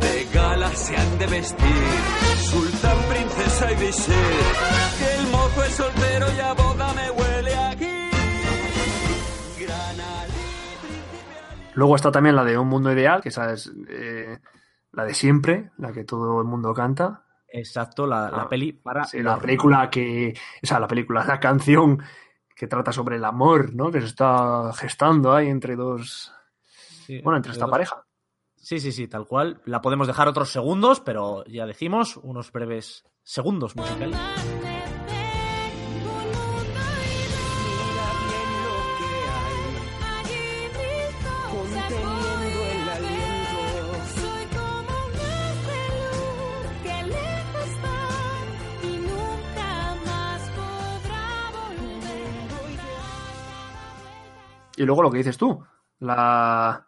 De 0.00 0.26
gala 0.34 0.68
se 0.74 0.96
han 0.96 1.18
de 1.18 1.26
vestir, 1.26 1.66
sultán, 2.50 2.96
princesa 3.08 3.72
y 3.72 3.76
visir. 3.76 4.14
Que 4.98 5.14
el 5.20 5.26
mozo 5.32 5.64
es 5.64 5.72
soltero 5.74 6.26
y 6.36 6.40
a 6.40 6.52
boda 6.52 6.92
me 6.92 7.10
huele 7.10 7.56
aquí. 7.56 8.10
Gran 9.60 10.00
Ali, 10.00 10.32
príncipe 10.82 11.38
Ali. 11.52 11.70
Luego 11.74 11.96
está 11.96 12.10
también 12.12 12.36
la 12.36 12.44
de 12.44 12.58
Un 12.58 12.68
Mundo 12.68 12.92
Ideal, 12.92 13.22
que 13.22 13.30
esa 13.30 13.52
es 13.52 13.72
eh, 13.88 14.38
la 14.92 15.04
de 15.04 15.14
siempre, 15.14 15.70
la 15.78 15.92
que 15.92 16.04
todo 16.04 16.40
el 16.40 16.46
mundo 16.46 16.74
canta. 16.74 17.24
Exacto, 17.50 18.06
la, 18.06 18.30
la 18.30 18.42
Ah, 18.42 18.48
peli 18.48 18.72
para 18.74 19.04
Sí, 19.04 19.22
la 19.22 19.38
película 19.38 19.88
que. 19.88 20.34
O 20.62 20.66
sea, 20.66 20.78
la 20.80 20.86
película, 20.86 21.24
la 21.24 21.40
canción 21.40 21.98
que 22.58 22.66
trata 22.66 22.90
sobre 22.92 23.16
el 23.16 23.24
amor, 23.24 23.72
¿no? 23.74 23.90
Que 23.92 24.00
se 24.00 24.06
está 24.08 24.72
gestando 24.74 25.32
ahí 25.32 25.46
entre 25.48 25.76
dos. 25.76 26.32
Sí, 27.06 27.20
Bueno, 27.22 27.36
entre 27.36 27.52
esta 27.52 27.66
dos- 27.66 27.70
pareja. 27.70 28.04
Sí, 28.56 28.80
sí, 28.80 28.90
sí, 28.92 29.06
tal 29.06 29.26
cual. 29.26 29.62
La 29.64 29.80
podemos 29.80 30.06
dejar 30.08 30.26
otros 30.28 30.50
segundos, 30.50 31.00
pero 31.00 31.44
ya 31.46 31.64
decimos, 31.66 32.16
unos 32.18 32.50
breves 32.52 33.04
segundos 33.22 33.76
musicales. 33.76 34.18
Y 54.78 54.84
luego 54.84 55.02
lo 55.02 55.10
que 55.10 55.18
dices 55.18 55.36
tú, 55.38 55.62
la. 56.00 56.84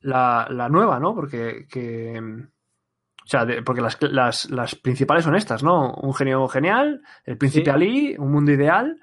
La, 0.00 0.48
la 0.50 0.68
nueva, 0.68 0.98
¿no? 0.98 1.14
Porque. 1.14 1.66
Que, 1.70 2.20
o 2.20 3.26
sea, 3.26 3.44
de- 3.44 3.62
porque 3.62 3.80
las, 3.80 4.00
las, 4.02 4.50
las 4.50 4.74
principales 4.74 5.24
son 5.24 5.36
estas, 5.36 5.62
¿no? 5.62 5.92
Un 5.94 6.12
genio 6.14 6.48
genial, 6.48 7.02
el 7.24 7.38
príncipe 7.38 7.66
Sí. 7.66 7.70
Ali, 7.70 8.16
un 8.18 8.32
mundo 8.32 8.50
ideal. 8.50 8.98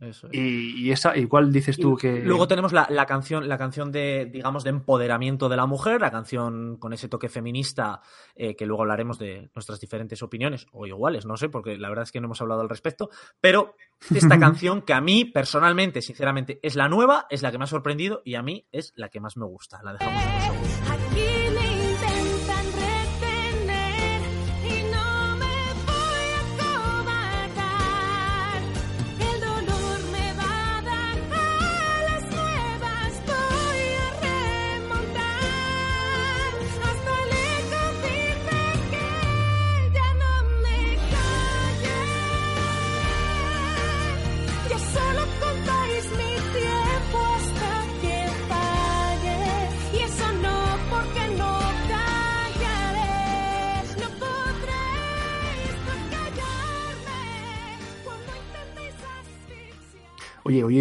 Eso 0.00 0.26
es. 0.26 0.34
Y, 0.34 0.86
y 0.86 0.92
esa, 0.92 1.16
¿y 1.16 1.26
cuál 1.26 1.50
dices 1.52 1.78
tú 1.78 1.94
Y 1.94 1.96
que.? 1.96 2.20
Luego 2.20 2.46
tenemos 2.46 2.72
la, 2.72 2.86
la 2.90 3.06
canción, 3.06 3.48
la 3.48 3.56
canción 3.56 3.92
de, 3.92 4.28
digamos, 4.30 4.62
de 4.62 4.70
empoderamiento 4.70 5.48
de 5.48 5.56
la 5.56 5.66
mujer, 5.66 6.00
la 6.00 6.10
canción 6.10 6.76
con 6.76 6.92
ese 6.92 7.08
toque 7.08 7.28
feminista, 7.28 8.02
eh, 8.34 8.54
que 8.56 8.66
luego 8.66 8.82
hablaremos 8.82 9.18
de 9.18 9.50
nuestras 9.54 9.80
diferentes 9.80 10.22
opiniones, 10.22 10.66
o 10.72 10.86
iguales, 10.86 11.24
no 11.24 11.36
sé, 11.36 11.48
porque 11.48 11.78
la 11.78 11.88
verdad 11.88 12.02
es 12.02 12.12
que 12.12 12.20
no 12.20 12.26
hemos 12.26 12.40
hablado 12.42 12.60
al 12.60 12.68
respecto. 12.68 13.08
Pero 13.40 13.74
esta 14.14 14.38
canción, 14.40 14.82
que 14.82 14.92
a 14.92 15.00
mí, 15.00 15.24
personalmente, 15.24 16.02
sinceramente, 16.02 16.60
es 16.62 16.76
la 16.76 16.88
nueva, 16.88 17.26
es 17.30 17.42
la 17.42 17.50
que 17.50 17.58
me 17.58 17.64
ha 17.64 17.68
sorprendido 17.68 18.22
y 18.24 18.34
a 18.34 18.42
mí 18.42 18.66
es 18.72 18.92
la 18.96 19.08
que 19.08 19.20
más 19.20 19.36
me 19.36 19.46
gusta. 19.46 19.80
La 19.82 19.92
dejamos 19.94 20.22
en. 20.22 20.85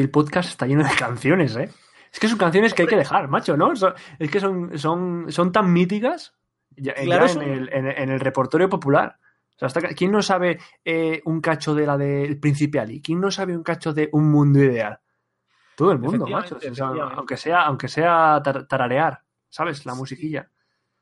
El 0.05 0.09
podcast 0.11 0.49
está 0.49 0.65
lleno 0.67 0.83
de 0.83 0.89
canciones, 0.97 1.55
¿eh? 1.55 1.69
Es 2.11 2.19
que 2.19 2.27
son 2.29 2.37
canciones 2.37 2.73
que 2.73 2.83
hay 2.83 2.87
que 2.87 2.95
dejar, 2.95 3.27
macho, 3.27 3.57
¿no? 3.57 3.75
Son- 3.75 3.93
es 4.19 4.31
que 4.31 4.39
son, 4.39 4.77
son, 4.77 5.25
son 5.29 5.51
tan 5.51 5.71
míticas 5.73 6.33
ya, 6.77 6.95
ya 6.95 7.03
Claro, 7.03 7.25
en, 7.27 7.41
el, 7.41 7.69
en, 7.73 7.87
en 7.87 8.09
el 8.11 8.19
repertorio 8.19 8.69
popular. 8.69 9.17
O 9.55 9.57
sea, 9.57 9.67
hasta 9.67 9.81
¿quién 9.81 10.11
no 10.11 10.21
sabe 10.21 10.59
eh, 10.83 11.21
un 11.25 11.39
cacho 11.41 11.73
de 11.75 11.85
la 11.85 11.97
del 11.97 12.39
Príncipe 12.39 12.79
Ali? 12.79 13.01
¿Quién 13.01 13.19
no 13.21 13.31
sabe 13.31 13.55
un 13.55 13.63
cacho 13.63 13.93
de 13.93 14.09
Un 14.11 14.29
Mundo 14.31 14.59
Ideal? 14.63 14.99
Todo 15.77 15.91
el 15.91 15.99
mundo, 15.99 16.25
macho. 16.27 16.55
O 16.57 16.73
sea, 16.75 16.87
aunque 16.87 17.35
sea, 17.37 17.61
aunque 17.63 17.87
sea 17.89 18.41
tar- 18.43 18.65
tararear, 18.67 19.21
¿sabes? 19.49 19.85
La 19.85 19.93
musiquilla. 19.95 20.49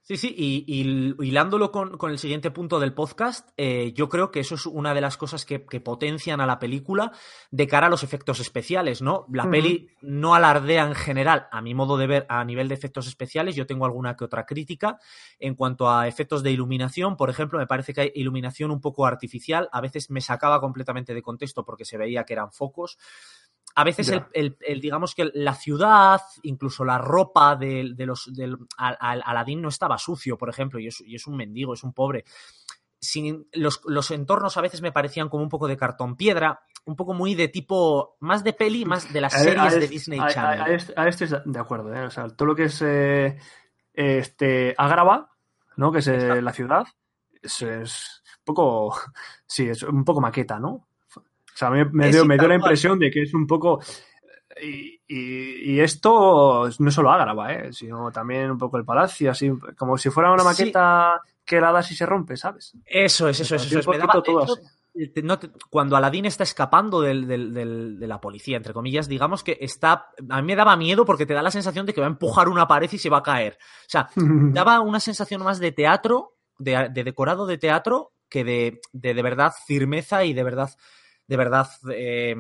Sí, 0.06 0.18
sí, 0.18 0.36
y, 0.38 0.66
y 0.68 1.16
hilándolo 1.26 1.72
con, 1.72 1.98
con, 1.98 2.12
el 2.12 2.20
siguiente 2.20 2.52
punto 2.52 2.78
del 2.78 2.94
podcast, 2.94 3.52
eh, 3.56 3.94
yo 3.96 4.10
creo 4.10 4.32
que 4.32 4.42
eso 4.42 4.56
es 4.56 4.66
una 4.66 4.94
de 4.94 5.00
las 5.00 5.16
cosas 5.16 5.46
que, 5.46 5.66
que, 5.66 5.80
potencian 5.80 6.42
a 6.42 6.46
la 6.46 6.60
película 6.60 7.14
de 7.52 7.68
cara 7.68 7.88
a 7.88 7.90
los 7.90 8.04
efectos 8.04 8.42
especiales, 8.42 9.02
¿no? 9.02 9.26
La 9.32 9.46
uh 9.46 9.48
-huh. 9.48 9.52
peli 9.52 9.88
no 10.02 10.36
alardea 10.36 10.86
en 10.86 10.94
general, 10.94 11.48
a 11.54 11.62
mi 11.62 11.74
modo 11.74 11.96
de 11.96 12.08
ver, 12.08 12.26
a 12.28 12.44
nivel 12.44 12.68
de 12.68 12.76
efectos 12.76 13.08
especiales. 13.08 13.56
Yo 13.56 13.66
tengo 13.66 13.86
alguna 13.86 14.18
que 14.18 14.26
otra 14.26 14.46
crítica. 14.46 15.00
En 15.40 15.56
cuanto 15.56 15.90
a 15.90 16.06
efectos 16.06 16.44
de 16.44 16.52
iluminación, 16.52 17.16
por 17.16 17.30
ejemplo, 17.30 17.58
me 17.58 17.66
parece 17.68 17.94
que 17.94 18.02
hay 18.02 18.12
iluminación 18.14 18.72
un 18.72 18.82
poco 18.82 19.06
artificial. 19.06 19.70
A 19.72 19.80
veces 19.80 20.10
me 20.10 20.20
sacaba 20.20 20.60
completamente 20.60 21.14
de 21.14 21.22
contexto 21.22 21.64
porque 21.64 21.86
se 21.86 21.98
veía 21.98 22.26
que 22.26 22.34
eran 22.34 22.52
focos 22.52 22.98
a 23.76 23.84
veces 23.84 24.10
el, 24.10 24.24
el, 24.34 24.58
el, 24.62 24.82
digamos 24.82 25.16
que 25.16 25.32
la 25.34 25.56
ciudad, 25.56 26.22
incluso 26.44 26.86
la 26.86 27.00
ropa 27.00 27.56
de, 27.56 27.94
de 27.96 28.06
los 28.06 28.32
del 28.32 28.58
al, 28.78 28.98
al, 29.00 29.24
Aladín 29.26 29.62
no 29.62 29.70
estaba 29.70 29.98
sucio, 29.98 30.38
por 30.38 30.50
ejemplo, 30.50 30.80
y 30.80 30.88
es, 30.88 31.02
y 31.02 31.16
es 31.16 31.26
un 31.26 31.36
mendigo, 31.36 31.74
es 31.74 31.84
un 31.84 31.94
pobre. 31.94 32.24
Sin, 33.00 33.48
los, 33.52 33.82
los, 33.86 34.12
entornos 34.12 34.56
a 34.58 34.62
veces 34.62 34.82
me 34.82 34.92
parecían 34.92 35.28
como 35.28 35.44
un 35.44 35.50
poco 35.50 35.68
de 35.68 35.76
cartón 35.76 36.16
piedra, 36.16 36.62
un 36.86 36.96
poco 36.96 37.14
muy 37.14 37.36
de 37.36 37.48
tipo, 37.48 38.16
más 38.20 38.44
de 38.44 38.54
peli, 38.54 38.86
más 38.86 39.12
de 39.12 39.22
las 39.22 39.34
series 39.34 39.74
a, 39.74 39.80
de 39.80 39.88
Disney 39.88 40.20
a, 40.20 40.28
Channel. 40.28 40.62
A, 40.62 40.70
este, 40.70 40.94
a, 40.96 41.08
este, 41.08 41.28
de 41.44 41.60
acuerdo, 41.60 41.94
¿eh? 41.94 42.06
o 42.06 42.12
sea, 42.12 42.30
todo 42.30 42.50
lo 42.50 42.56
que 42.56 42.66
es 42.66 42.82
eh, 42.82 43.38
este 43.94 44.76
Agrava, 44.78 45.32
¿no? 45.78 45.92
Que 45.92 46.00
es 46.00 46.08
eh, 46.08 46.42
la 46.42 46.54
ciudad, 46.54 46.86
es, 47.42 47.62
es, 47.64 48.24
un 48.40 48.46
poco, 48.46 48.96
sí, 49.48 49.68
es 49.68 49.82
un 49.84 50.06
poco 50.06 50.22
maqueta, 50.22 50.60
¿no? 50.60 50.88
O 51.54 51.58
sea, 51.58 51.70
me, 51.70 51.86
me, 51.86 52.10
dio, 52.12 52.26
me 52.26 52.38
dio 52.38 52.48
la 52.48 52.56
impresión 52.56 52.98
de 53.00 53.12
que 53.12 53.24
es 53.24 53.34
un 53.34 53.46
poco. 53.46 53.80
Y, 54.62 55.02
y, 55.08 55.74
y, 55.74 55.80
esto 55.80 56.70
no 56.78 56.92
solo 56.92 57.12
Ágrava, 57.12 57.54
¿eh? 57.54 57.74
sino 57.74 58.12
también 58.12 58.52
un 58.52 58.58
poco 58.58 58.78
el 58.78 58.86
palacio, 58.86 59.32
así 59.32 59.52
como 59.76 59.98
si 59.98 60.12
fuera 60.12 60.32
una 60.32 60.44
maqueta 60.44 61.20
sí. 61.26 61.34
que 61.44 61.60
la 61.60 61.72
das 61.72 61.92
y 61.92 61.96
se 61.96 62.06
rompe, 62.06 62.38
¿sabes? 62.38 62.74
Eso 62.86 63.28
es, 63.28 63.40
eso 63.40 63.56
es, 63.56 63.66
eso 63.66 63.80
es. 63.80 63.88
Me 63.88 63.98
daba, 63.98 64.22
todo 64.22 64.44
hecho, 64.44 64.54
no 65.24 65.40
te, 65.40 65.50
cuando 65.70 65.96
Aladín 65.96 66.26
está 66.26 66.44
escapando 66.44 67.02
del, 67.02 67.28
del, 67.28 67.54
del, 67.54 68.00
de 68.00 68.08
la 68.08 68.22
policía, 68.22 68.58
entre 68.58 68.74
comillas, 68.74 69.08
digamos 69.08 69.44
que 69.44 69.58
está. 69.60 70.10
A 70.30 70.42
mí 70.42 70.48
me 70.48 70.56
daba 70.56 70.78
miedo 70.78 71.06
porque 71.06 71.26
te 71.26 71.34
da 71.34 71.42
la 71.42 71.52
sensación 71.52 71.86
de 71.86 71.94
que 71.94 72.02
va 72.02 72.08
a 72.08 72.12
empujar 72.12 72.48
una 72.48 72.68
pared 72.68 72.90
y 72.92 72.98
se 72.98 73.10
va 73.10 73.18
a 73.18 73.24
caer. 73.24 73.58
O 73.60 73.90
sea, 73.90 74.10
daba 74.16 74.80
una 74.82 75.00
sensación 75.00 75.44
más 75.44 75.60
de 75.60 75.72
teatro, 75.72 76.36
de, 76.60 76.90
de 76.92 77.04
decorado 77.04 77.48
de 77.48 77.58
teatro, 77.58 78.14
que 78.30 78.44
de, 78.44 78.82
de, 78.92 79.14
de 79.14 79.24
verdad 79.24 79.54
firmeza 79.66 80.26
y 80.26 80.34
de 80.34 80.44
verdad 80.44 80.70
de 81.28 81.38
verdad 81.38 81.70
eh, 81.92 82.36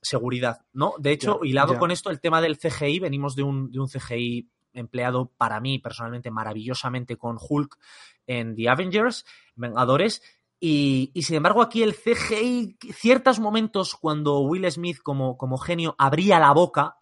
seguridad, 0.00 0.62
¿no? 0.72 0.94
De 0.98 1.12
hecho, 1.12 1.40
yeah, 1.40 1.50
hilado 1.50 1.72
yeah. 1.72 1.78
con 1.78 1.90
esto, 1.90 2.10
el 2.10 2.20
tema 2.20 2.40
del 2.40 2.58
CGI, 2.58 3.00
venimos 3.00 3.34
de 3.34 3.42
un, 3.42 3.70
de 3.70 3.80
un 3.80 3.88
CGI 3.88 4.48
empleado 4.72 5.32
para 5.36 5.60
mí 5.60 5.78
personalmente 5.78 6.30
maravillosamente 6.30 7.16
con 7.16 7.36
Hulk 7.40 7.78
en 8.26 8.54
The 8.54 8.68
Avengers, 8.68 9.24
Vengadores, 9.56 10.22
y, 10.60 11.10
y, 11.14 11.22
sin 11.22 11.36
embargo 11.36 11.62
aquí 11.62 11.82
el 11.82 11.94
CGI, 11.94 12.78
ciertos 12.92 13.38
momentos 13.38 13.94
cuando 13.94 14.40
Will 14.40 14.70
Smith 14.70 14.98
como, 15.02 15.36
como 15.36 15.56
genio 15.56 15.94
abría 15.98 16.40
la 16.40 16.52
boca, 16.52 16.98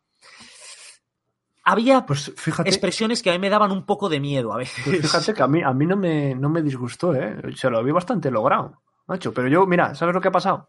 había 1.66 2.06
pues 2.06 2.32
fíjate, 2.36 2.68
expresiones 2.68 3.22
que 3.22 3.30
a 3.30 3.32
mí 3.32 3.38
me 3.40 3.50
daban 3.50 3.72
un 3.72 3.84
poco 3.84 4.08
de 4.08 4.20
miedo 4.20 4.52
a 4.52 4.58
veces. 4.58 4.84
Pues 4.84 5.00
fíjate 5.00 5.34
que 5.34 5.42
a 5.42 5.48
mí, 5.48 5.62
a 5.62 5.72
mí 5.72 5.84
no, 5.84 5.96
me, 5.96 6.34
no 6.34 6.48
me 6.48 6.62
disgustó, 6.62 7.14
¿eh? 7.14 7.36
Se 7.56 7.68
lo 7.68 7.82
vi 7.82 7.90
bastante 7.90 8.30
logrado, 8.30 8.82
macho. 9.06 9.34
Pero 9.34 9.48
yo, 9.48 9.66
mira, 9.66 9.94
¿sabes 9.94 10.14
lo 10.14 10.20
que 10.20 10.28
ha 10.28 10.32
pasado? 10.32 10.68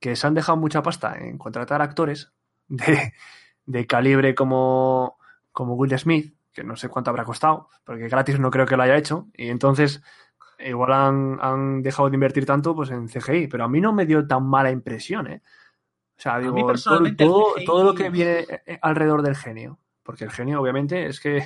Que 0.00 0.16
se 0.16 0.26
han 0.26 0.34
dejado 0.34 0.58
mucha 0.58 0.82
pasta 0.82 1.16
en 1.18 1.38
contratar 1.38 1.82
actores 1.82 2.32
de, 2.68 3.12
de 3.66 3.86
calibre 3.86 4.34
como, 4.34 5.18
como 5.52 5.74
Will 5.74 5.98
Smith, 5.98 6.34
que 6.52 6.64
no 6.64 6.76
sé 6.76 6.88
cuánto 6.88 7.10
habrá 7.10 7.24
costado, 7.24 7.68
porque 7.84 8.08
gratis 8.08 8.38
no 8.38 8.50
creo 8.50 8.66
que 8.66 8.76
lo 8.76 8.82
haya 8.82 8.96
hecho, 8.96 9.28
y 9.34 9.48
entonces 9.48 10.02
igual 10.58 10.92
han, 10.92 11.38
han 11.40 11.82
dejado 11.82 12.08
de 12.08 12.14
invertir 12.14 12.46
tanto 12.46 12.74
pues 12.74 12.90
en 12.90 13.08
CGI, 13.08 13.48
pero 13.48 13.64
a 13.64 13.68
mí 13.68 13.80
no 13.80 13.92
me 13.92 14.06
dio 14.06 14.26
tan 14.26 14.46
mala 14.46 14.70
impresión, 14.70 15.26
¿eh? 15.26 15.42
O 16.16 16.20
sea, 16.20 16.38
digo, 16.38 16.54
todo, 16.54 17.02
todo, 17.16 17.54
CGI... 17.54 17.64
todo, 17.64 17.84
lo 17.84 17.94
que 17.94 18.08
viene 18.08 18.46
alrededor 18.80 19.22
del 19.22 19.34
genio, 19.34 19.80
porque 20.04 20.24
el 20.24 20.30
genio 20.30 20.60
obviamente 20.60 21.06
es 21.06 21.18
que 21.18 21.42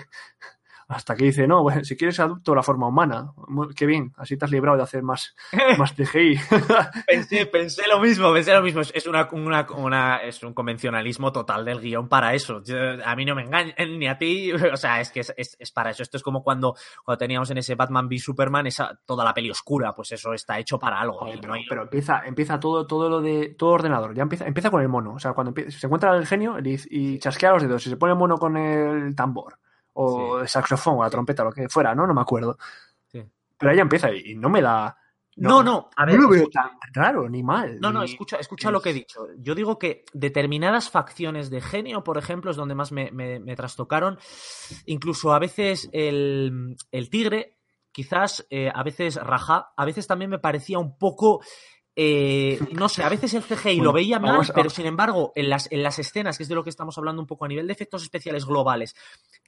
hasta 0.88 1.14
que 1.14 1.26
dice, 1.26 1.46
no, 1.46 1.62
bueno, 1.62 1.84
si 1.84 1.96
quieres 1.96 2.18
adopto 2.18 2.54
la 2.54 2.62
forma 2.62 2.88
humana. 2.88 3.32
Qué 3.76 3.86
bien, 3.86 4.12
así 4.16 4.36
te 4.36 4.46
has 4.46 4.50
librado 4.50 4.78
de 4.78 4.82
hacer 4.82 5.02
más, 5.02 5.36
más 5.78 5.92
CGI. 5.92 6.40
pensé, 7.06 7.46
pensé 7.46 7.82
lo 7.86 8.00
mismo, 8.00 8.32
pensé 8.32 8.54
lo 8.54 8.62
mismo. 8.62 8.80
Es, 8.80 9.06
una, 9.06 9.28
una, 9.32 9.66
una, 9.76 10.16
es 10.16 10.42
un 10.42 10.54
convencionalismo 10.54 11.30
total 11.30 11.64
del 11.64 11.80
guion 11.80 12.08
para 12.08 12.34
eso. 12.34 12.62
Yo, 12.64 12.76
a 13.04 13.14
mí 13.14 13.24
no 13.26 13.34
me 13.34 13.42
engañan, 13.42 13.74
ni 13.98 14.08
a 14.08 14.16
ti. 14.16 14.50
O 14.52 14.76
sea, 14.76 15.00
es 15.00 15.10
que 15.10 15.20
es, 15.20 15.32
es, 15.36 15.56
es, 15.58 15.70
para 15.72 15.90
eso. 15.90 16.02
Esto 16.02 16.16
es 16.16 16.22
como 16.22 16.42
cuando, 16.42 16.74
cuando 17.04 17.18
teníamos 17.18 17.50
en 17.50 17.58
ese 17.58 17.74
Batman 17.74 18.06
v 18.06 18.18
Superman 18.18 18.66
esa, 18.66 18.98
toda 19.04 19.24
la 19.24 19.34
peli 19.34 19.50
oscura. 19.50 19.94
Pues 19.94 20.12
eso 20.12 20.32
está 20.32 20.58
hecho 20.58 20.78
para 20.78 21.00
algo. 21.00 21.18
Joder, 21.18 21.38
pero, 21.40 21.48
no 21.48 21.54
hay... 21.54 21.66
pero, 21.68 21.82
empieza, 21.82 22.22
empieza 22.24 22.58
todo, 22.58 22.86
todo 22.86 23.10
lo 23.10 23.20
de 23.20 23.54
todo 23.58 23.70
ordenador. 23.70 24.14
Ya 24.14 24.22
empieza, 24.22 24.46
empieza 24.46 24.70
con 24.70 24.80
el 24.80 24.88
mono. 24.88 25.14
O 25.14 25.18
sea, 25.18 25.34
cuando 25.34 25.50
empieza, 25.50 25.78
se 25.78 25.86
encuentra 25.86 26.16
el 26.16 26.26
genio 26.26 26.58
y, 26.64 26.78
y 26.88 27.18
chasquea 27.18 27.52
los 27.52 27.62
dedos 27.62 27.86
y 27.86 27.90
se 27.90 27.96
pone 27.98 28.12
el 28.12 28.18
mono 28.18 28.38
con 28.38 28.56
el 28.56 29.14
tambor 29.14 29.58
o 30.00 30.36
sí. 30.36 30.42
el 30.42 30.48
saxofón 30.48 30.98
o 30.98 31.02
la 31.02 31.10
trompeta, 31.10 31.42
lo 31.42 31.52
que 31.52 31.68
fuera, 31.68 31.94
¿no? 31.94 32.06
No 32.06 32.14
me 32.14 32.20
acuerdo. 32.20 32.56
Sí. 33.06 33.22
Pero 33.58 33.72
ella 33.72 33.82
empieza 33.82 34.12
y 34.12 34.36
no 34.36 34.48
me 34.48 34.62
da. 34.62 34.96
No, 35.36 35.62
no, 35.62 35.62
no 35.62 35.90
a 35.96 36.04
ver, 36.04 36.16
no 36.16 36.22
lo 36.22 36.30
veo 36.30 36.48
tan 36.48 36.70
raro 36.92 37.28
ni 37.28 37.42
mal. 37.42 37.78
No, 37.80 37.90
ni... 37.90 37.94
no, 37.94 38.02
escucha, 38.02 38.38
escucha 38.38 38.70
lo 38.70 38.80
que 38.80 38.90
he 38.90 38.94
dicho. 38.94 39.26
Yo 39.38 39.54
digo 39.54 39.78
que 39.78 40.04
determinadas 40.12 40.90
facciones 40.90 41.48
de 41.50 41.60
genio, 41.60 42.02
por 42.02 42.18
ejemplo, 42.18 42.50
es 42.50 42.56
donde 42.56 42.74
más 42.74 42.90
me, 42.90 43.10
me, 43.12 43.38
me 43.38 43.56
trastocaron. 43.56 44.18
Incluso 44.86 45.32
a 45.32 45.38
veces 45.38 45.88
el, 45.92 46.76
el 46.90 47.10
tigre, 47.10 47.56
quizás 47.92 48.46
eh, 48.50 48.70
a 48.72 48.82
veces 48.82 49.16
Raja, 49.16 49.72
a 49.76 49.84
veces 49.84 50.06
también 50.06 50.30
me 50.30 50.38
parecía 50.40 50.78
un 50.78 50.98
poco 50.98 51.40
eh, 52.00 52.60
no 52.74 52.88
sé, 52.88 53.02
a 53.02 53.08
veces 53.08 53.34
el 53.34 53.42
CGI 53.42 53.78
bueno, 53.78 53.84
lo 53.86 53.92
veía 53.92 54.20
mal, 54.20 54.40
a... 54.48 54.54
pero 54.54 54.70
sin 54.70 54.86
embargo, 54.86 55.32
en 55.34 55.50
las, 55.50 55.66
en 55.72 55.82
las 55.82 55.98
escenas, 55.98 56.36
que 56.36 56.44
es 56.44 56.48
de 56.48 56.54
lo 56.54 56.62
que 56.62 56.70
estamos 56.70 56.96
hablando 56.96 57.20
un 57.20 57.26
poco 57.26 57.44
a 57.44 57.48
nivel 57.48 57.66
de 57.66 57.72
efectos 57.72 58.04
especiales 58.04 58.46
globales, 58.46 58.94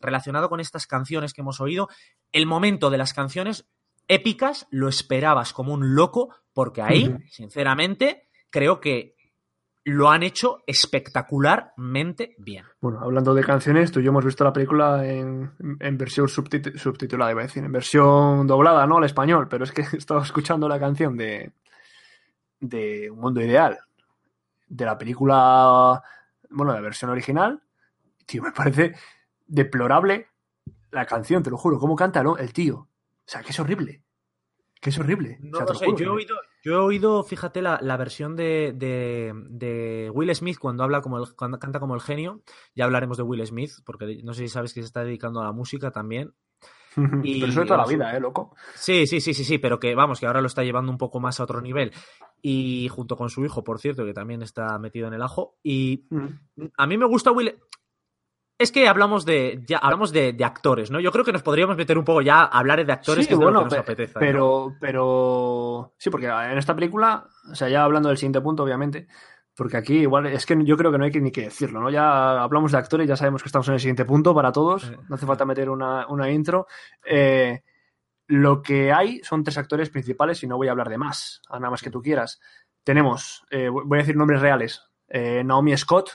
relacionado 0.01 0.49
con 0.49 0.59
estas 0.59 0.89
canciones 0.89 1.33
que 1.33 1.43
hemos 1.43 1.61
oído, 1.61 1.89
el 2.33 2.47
momento 2.47 2.91
de 2.91 2.99
las 2.99 3.13
canciones 3.13 3.69
épicas 4.09 4.67
lo 4.73 4.89
esperabas 4.89 5.53
como 5.53 5.73
un 5.73 5.95
loco, 5.95 6.35
porque 6.53 6.83
ahí, 6.83 7.07
uh 7.07 7.13
-huh. 7.13 7.31
sinceramente, 7.31 8.27
creo 8.51 8.81
que 8.81 9.15
lo 9.85 10.11
han 10.11 10.25
hecho 10.25 10.59
espectacularmente 10.67 12.35
bien. 12.37 12.65
Bueno, 12.81 12.99
hablando 13.01 13.33
de 13.33 13.45
canciones, 13.45 13.93
tú 13.93 14.01
y 14.01 14.03
yo 14.03 14.11
hemos 14.11 14.25
visto 14.25 14.43
la 14.43 14.53
película 14.53 15.07
en, 15.07 15.53
en 15.79 15.97
versión 15.97 16.27
subtit 16.27 16.77
subtitulada, 16.77 17.31
iba 17.31 17.43
a 17.43 17.47
decir, 17.47 17.63
en 17.63 17.71
versión 17.71 18.49
doblada, 18.49 18.89
¿no? 18.89 18.99
Al 18.99 19.05
español, 19.05 19.47
pero 19.49 19.63
es 19.63 19.71
que 19.71 19.83
he 19.93 19.97
estado 19.99 20.21
escuchando 20.21 20.69
la 20.69 20.81
canción 20.81 21.17
de, 21.17 21.53
de 22.61 23.11
Un 23.11 23.18
Mundo 23.18 23.40
Ideal, 23.40 23.79
de 24.68 24.85
la 24.85 24.96
película, 24.96 26.03
bueno, 26.51 26.73
la 26.73 26.81
versión 26.81 27.11
original, 27.11 27.62
tío, 28.27 28.42
me 28.42 28.53
parece 28.53 28.94
deplorable 29.46 30.29
la 30.90 31.07
canción, 31.07 31.42
te 31.42 31.51
lo 31.51 31.57
juro, 31.57 31.79
cómo 31.79 31.96
canta 31.96 32.23
¿no? 32.23 32.37
el 32.37 32.53
tío. 32.53 32.77
O 32.77 32.88
sea, 33.27 33.42
que 33.42 33.51
es 33.51 33.61
horrible. 33.61 34.03
Que 34.81 34.90
es 34.90 34.99
horrible. 34.99 35.38
No 35.40 35.59
o 35.59 35.61
sea, 35.61 35.66
lo 35.66 35.75
sé, 35.75 35.87
yo 35.96 36.07
he, 36.07 36.09
oído, 36.09 36.37
yo 36.64 36.73
he 36.73 36.77
oído, 36.77 37.23
fíjate, 37.23 37.61
la, 37.61 37.79
la 37.83 37.96
versión 37.96 38.35
de, 38.35 38.73
de, 38.75 39.33
de, 39.51 40.11
Will 40.11 40.35
Smith 40.35 40.59
cuando 40.59 40.83
habla 40.83 41.03
como 41.03 41.18
el, 41.18 41.35
cuando 41.35 41.59
canta 41.59 41.81
como 41.81 41.94
el 41.94 42.01
genio. 42.01 42.42
Ya 42.75 42.87
hablaremos 42.87 43.18
de 43.18 43.23
Will 43.23 43.46
Smith, 43.46 43.73
porque 43.85 44.20
no 44.25 44.33
sé 44.33 44.42
si 44.42 44.49
sabes 44.49 44.73
que 44.73 44.81
se 44.81 44.87
está 44.87 45.05
dedicando 45.05 45.40
a 45.40 45.44
la 45.44 45.53
música 45.53 45.90
también. 45.90 46.35
Y, 47.22 47.40
pero 47.40 47.53
eso 47.53 47.61
de 47.61 47.66
toda 47.66 47.79
la 47.79 47.87
vida, 47.87 48.16
¿eh, 48.16 48.20
loco? 48.20 48.55
Sí, 48.74 49.07
sí, 49.07 49.20
sí, 49.20 49.35
sí, 49.35 49.44
sí, 49.44 49.59
pero 49.59 49.79
que 49.79 49.94
vamos, 49.94 50.20
que 50.20 50.26
ahora 50.26 50.40
lo 50.40 50.46
está 50.46 50.64
llevando 50.64 50.90
un 50.90 50.98
poco 50.98 51.20
más 51.20 51.40
a 51.40 51.44
otro 51.44 51.61
nivel. 51.61 51.92
Y 52.42 52.88
junto 52.88 53.16
con 53.16 53.31
su 53.31 53.44
hijo, 53.44 53.62
por 53.62 53.81
cierto, 53.81 54.05
que 54.05 54.14
también 54.14 54.42
está 54.42 54.79
metido 54.79 55.09
en 55.09 55.14
el 55.14 55.22
ajo. 55.22 55.57
Y 55.62 56.07
mm. 56.11 56.64
a 56.76 56.87
mí 56.87 56.98
me 56.98 57.07
gusta 57.07 57.33
Will. 57.33 57.55
Es 58.59 58.72
que 58.72 58.88
hablamos 58.88 59.24
de 59.24 59.62
ya 59.66 59.79
hablamos 59.79 60.12
de, 60.12 60.35
de, 60.35 60.44
actores, 60.44 60.90
¿no? 60.90 61.00
Yo 61.00 61.12
creo 61.12 61.24
que 61.24 61.33
nos 61.33 61.42
podríamos 61.42 61.79
meter 61.79 61.96
un 61.96 62.05
poco 62.05 62.20
ya 62.20 62.42
a 62.42 62.59
hablar 62.59 62.85
de 62.85 62.92
actores 62.92 63.24
sí, 63.24 63.29
que 63.29 63.33
es 63.33 63.40
bueno, 63.40 63.62
lo 63.62 63.68
que 63.68 63.76
nos 63.76 63.79
apetece. 63.79 64.18
Pero, 64.18 64.68
¿no? 64.68 64.76
pero 64.79 65.94
sí, 65.96 66.11
porque 66.11 66.26
en 66.26 66.59
esta 66.59 66.74
película, 66.74 67.26
o 67.50 67.55
sea, 67.55 67.70
ya 67.70 67.85
hablando 67.85 68.11
del 68.11 68.18
siguiente 68.18 68.42
punto, 68.42 68.62
obviamente, 68.62 69.09
porque 69.61 69.77
aquí 69.77 69.99
igual 69.99 70.25
es 70.25 70.46
que 70.46 70.57
yo 70.64 70.75
creo 70.75 70.90
que 70.90 70.96
no 70.96 71.05
hay 71.05 71.11
que 71.11 71.20
ni 71.20 71.31
que 71.31 71.42
decirlo, 71.42 71.83
¿no? 71.83 71.90
Ya 71.90 72.40
hablamos 72.42 72.73
de 72.73 72.79
actores, 72.79 73.07
ya 73.07 73.14
sabemos 73.14 73.42
que 73.42 73.49
estamos 73.49 73.68
en 73.68 73.75
el 73.75 73.81
siguiente 73.81 74.07
punto 74.07 74.35
para 74.35 74.53
todos, 74.53 74.90
no 75.07 75.16
hace 75.16 75.27
falta 75.27 75.44
meter 75.44 75.68
una, 75.68 76.07
una 76.07 76.31
intro. 76.31 76.66
Eh, 77.05 77.62
lo 78.27 78.62
que 78.62 78.90
hay 78.90 79.20
son 79.23 79.44
tres 79.44 79.59
actores 79.59 79.90
principales 79.90 80.42
y 80.42 80.46
no 80.46 80.57
voy 80.57 80.68
a 80.68 80.70
hablar 80.70 80.88
de 80.88 80.96
más, 80.96 81.42
a 81.51 81.59
nada 81.59 81.73
más 81.73 81.83
que 81.83 81.90
tú 81.90 82.01
quieras. 82.01 82.40
Tenemos, 82.85 83.44
eh, 83.51 83.68
voy 83.68 83.99
a 83.99 84.01
decir 84.01 84.16
nombres 84.16 84.40
reales, 84.40 84.81
eh, 85.11 85.44
Naomi 85.44 85.77
Scott, 85.77 86.09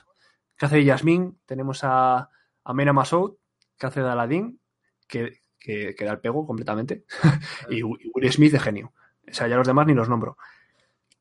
que 0.57 0.65
hace 0.65 0.77
de 0.77 0.85
Yasmin, 0.85 1.37
tenemos 1.45 1.83
a, 1.83 2.31
a 2.63 2.73
Mena 2.73 2.93
Masoud, 2.93 3.35
que 3.77 3.85
hace 3.85 4.01
de 4.01 4.09
Aladdin, 4.09 4.59
que, 5.07 5.41
que, 5.59 5.93
que 5.93 6.03
da 6.03 6.13
el 6.13 6.19
pego 6.19 6.47
completamente, 6.47 7.05
y 7.69 7.83
Will 7.83 8.31
Smith 8.31 8.53
de 8.53 8.59
genio. 8.59 8.91
O 9.29 9.33
sea, 9.35 9.47
ya 9.47 9.55
los 9.55 9.67
demás 9.67 9.85
ni 9.85 9.93
los 9.93 10.09
nombro. 10.09 10.35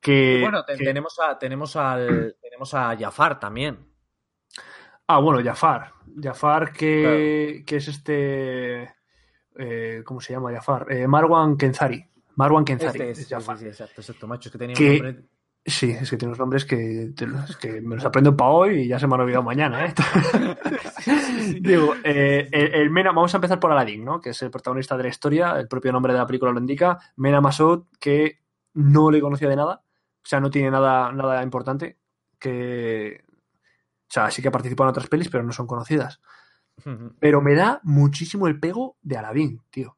Que, 0.05 0.37
bueno, 0.39 0.63
te, 0.63 0.75
que... 0.75 0.85
tenemos 0.85 1.19
a 1.19 1.39
tenemos 1.39 1.75
al 1.75 2.35
tenemos 2.41 2.73
a 2.75 2.95
Jafar 2.95 3.39
también. 3.39 3.79
Ah, 5.07 5.17
bueno, 5.17 5.43
Jafar. 5.43 5.93
Jafar 6.21 6.71
que, 6.71 7.01
claro. 7.01 7.65
que 7.65 7.75
es 7.77 7.87
este 7.87 8.93
eh, 9.57 10.03
¿cómo 10.05 10.21
se 10.21 10.33
llama 10.33 10.53
Jafar? 10.53 10.91
Eh, 10.91 11.07
Marwan 11.07 11.57
Kenzari. 11.57 12.05
Marwan 12.35 12.63
Kenzari. 12.63 13.01
Este 13.01 13.21
es 13.23 13.29
Jafar. 13.29 13.57
sí, 13.57 13.63
sí, 13.63 13.69
exacto, 13.69 14.01
exacto, 14.01 14.27
macho, 14.27 14.49
es 14.49 14.51
que 14.53 14.59
tenía 14.59 14.75
Que- 14.75 14.89
un 14.91 15.03
nombre... 15.03 15.25
Sí, 15.67 15.89
es 15.89 16.11
que 16.11 16.17
tiene 16.17 16.29
unos 16.29 16.37
nombres 16.37 16.63
que, 16.63 17.11
me 17.81 17.95
los 17.95 18.05
aprendo 18.05 18.37
para 18.37 18.51
hoy 18.51 18.81
y 18.81 18.87
ya 18.87 18.99
se 18.99 19.07
me 19.07 19.15
han 19.15 19.21
olvidado 19.21 19.41
mañana, 19.41 19.87
¿eh? 19.87 19.93
Digo, 21.59 21.95
eh, 22.03 22.47
el, 22.51 22.73
el 22.75 22.91
Mena, 22.91 23.11
vamos 23.11 23.33
a 23.33 23.37
empezar 23.37 23.59
por 23.59 23.71
Aladdin, 23.71 24.05
¿no? 24.05 24.21
Que 24.21 24.29
es 24.29 24.41
el 24.43 24.51
protagonista 24.51 24.95
de 24.95 25.01
la 25.01 25.09
historia, 25.09 25.59
el 25.59 25.67
propio 25.67 25.91
nombre 25.91 26.13
de 26.13 26.19
la 26.19 26.27
película 26.27 26.51
lo 26.51 26.59
indica. 26.59 26.99
Mena 27.15 27.41
Massoud, 27.41 27.85
que 27.99 28.41
no 28.75 29.09
le 29.09 29.19
conocía 29.19 29.49
de 29.49 29.55
nada, 29.55 29.81
o 30.25 30.27
sea, 30.27 30.39
no 30.39 30.49
tiene 30.49 30.71
nada, 30.71 31.11
nada 31.11 31.43
importante, 31.43 31.99
que... 32.39 33.23
O 33.27 34.07
sea, 34.15 34.31
sí 34.31 34.41
que 34.41 34.47
ha 34.47 34.51
participado 34.51 34.87
en 34.89 34.91
otras 34.91 35.07
pelis, 35.07 35.29
pero 35.29 35.43
no 35.43 35.51
son 35.51 35.67
conocidas. 35.67 36.19
Pero 37.19 37.41
me 37.41 37.53
da 37.55 37.79
muchísimo 37.83 38.47
el 38.47 38.59
pego 38.59 38.97
de 39.01 39.17
Aladdin, 39.17 39.61
tío. 39.69 39.97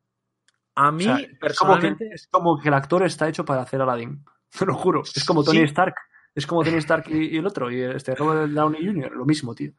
A 0.76 0.90
O 0.90 0.92
mí, 0.92 1.04
sea, 1.06 1.16
es, 1.18 1.22
como 1.22 1.30
que, 1.32 1.38
personalmente... 1.40 2.10
es 2.14 2.28
como 2.28 2.60
que 2.60 2.68
el 2.68 2.74
actor 2.74 3.04
está 3.04 3.28
hecho 3.28 3.46
para 3.46 3.62
hacer 3.62 3.82
Aladdin. 3.82 4.24
Te 4.60 4.66
lo 4.66 4.76
juro. 4.76 5.02
Es 5.04 5.24
como 5.26 5.44
Tony 5.44 5.60
Sí. 5.60 5.64
Stark. 5.66 5.96
Es 6.36 6.46
como 6.46 6.64
Tony 6.64 6.78
Stark 6.78 7.06
y, 7.10 7.36
y 7.36 7.38
el 7.38 7.48
otro, 7.48 7.72
y 7.72 7.82
este 7.82 8.14
Robert 8.16 8.52
Downey 8.52 8.86
Jr., 8.86 9.12
lo 9.12 9.26
mismo, 9.26 9.56
tío. 9.56 9.72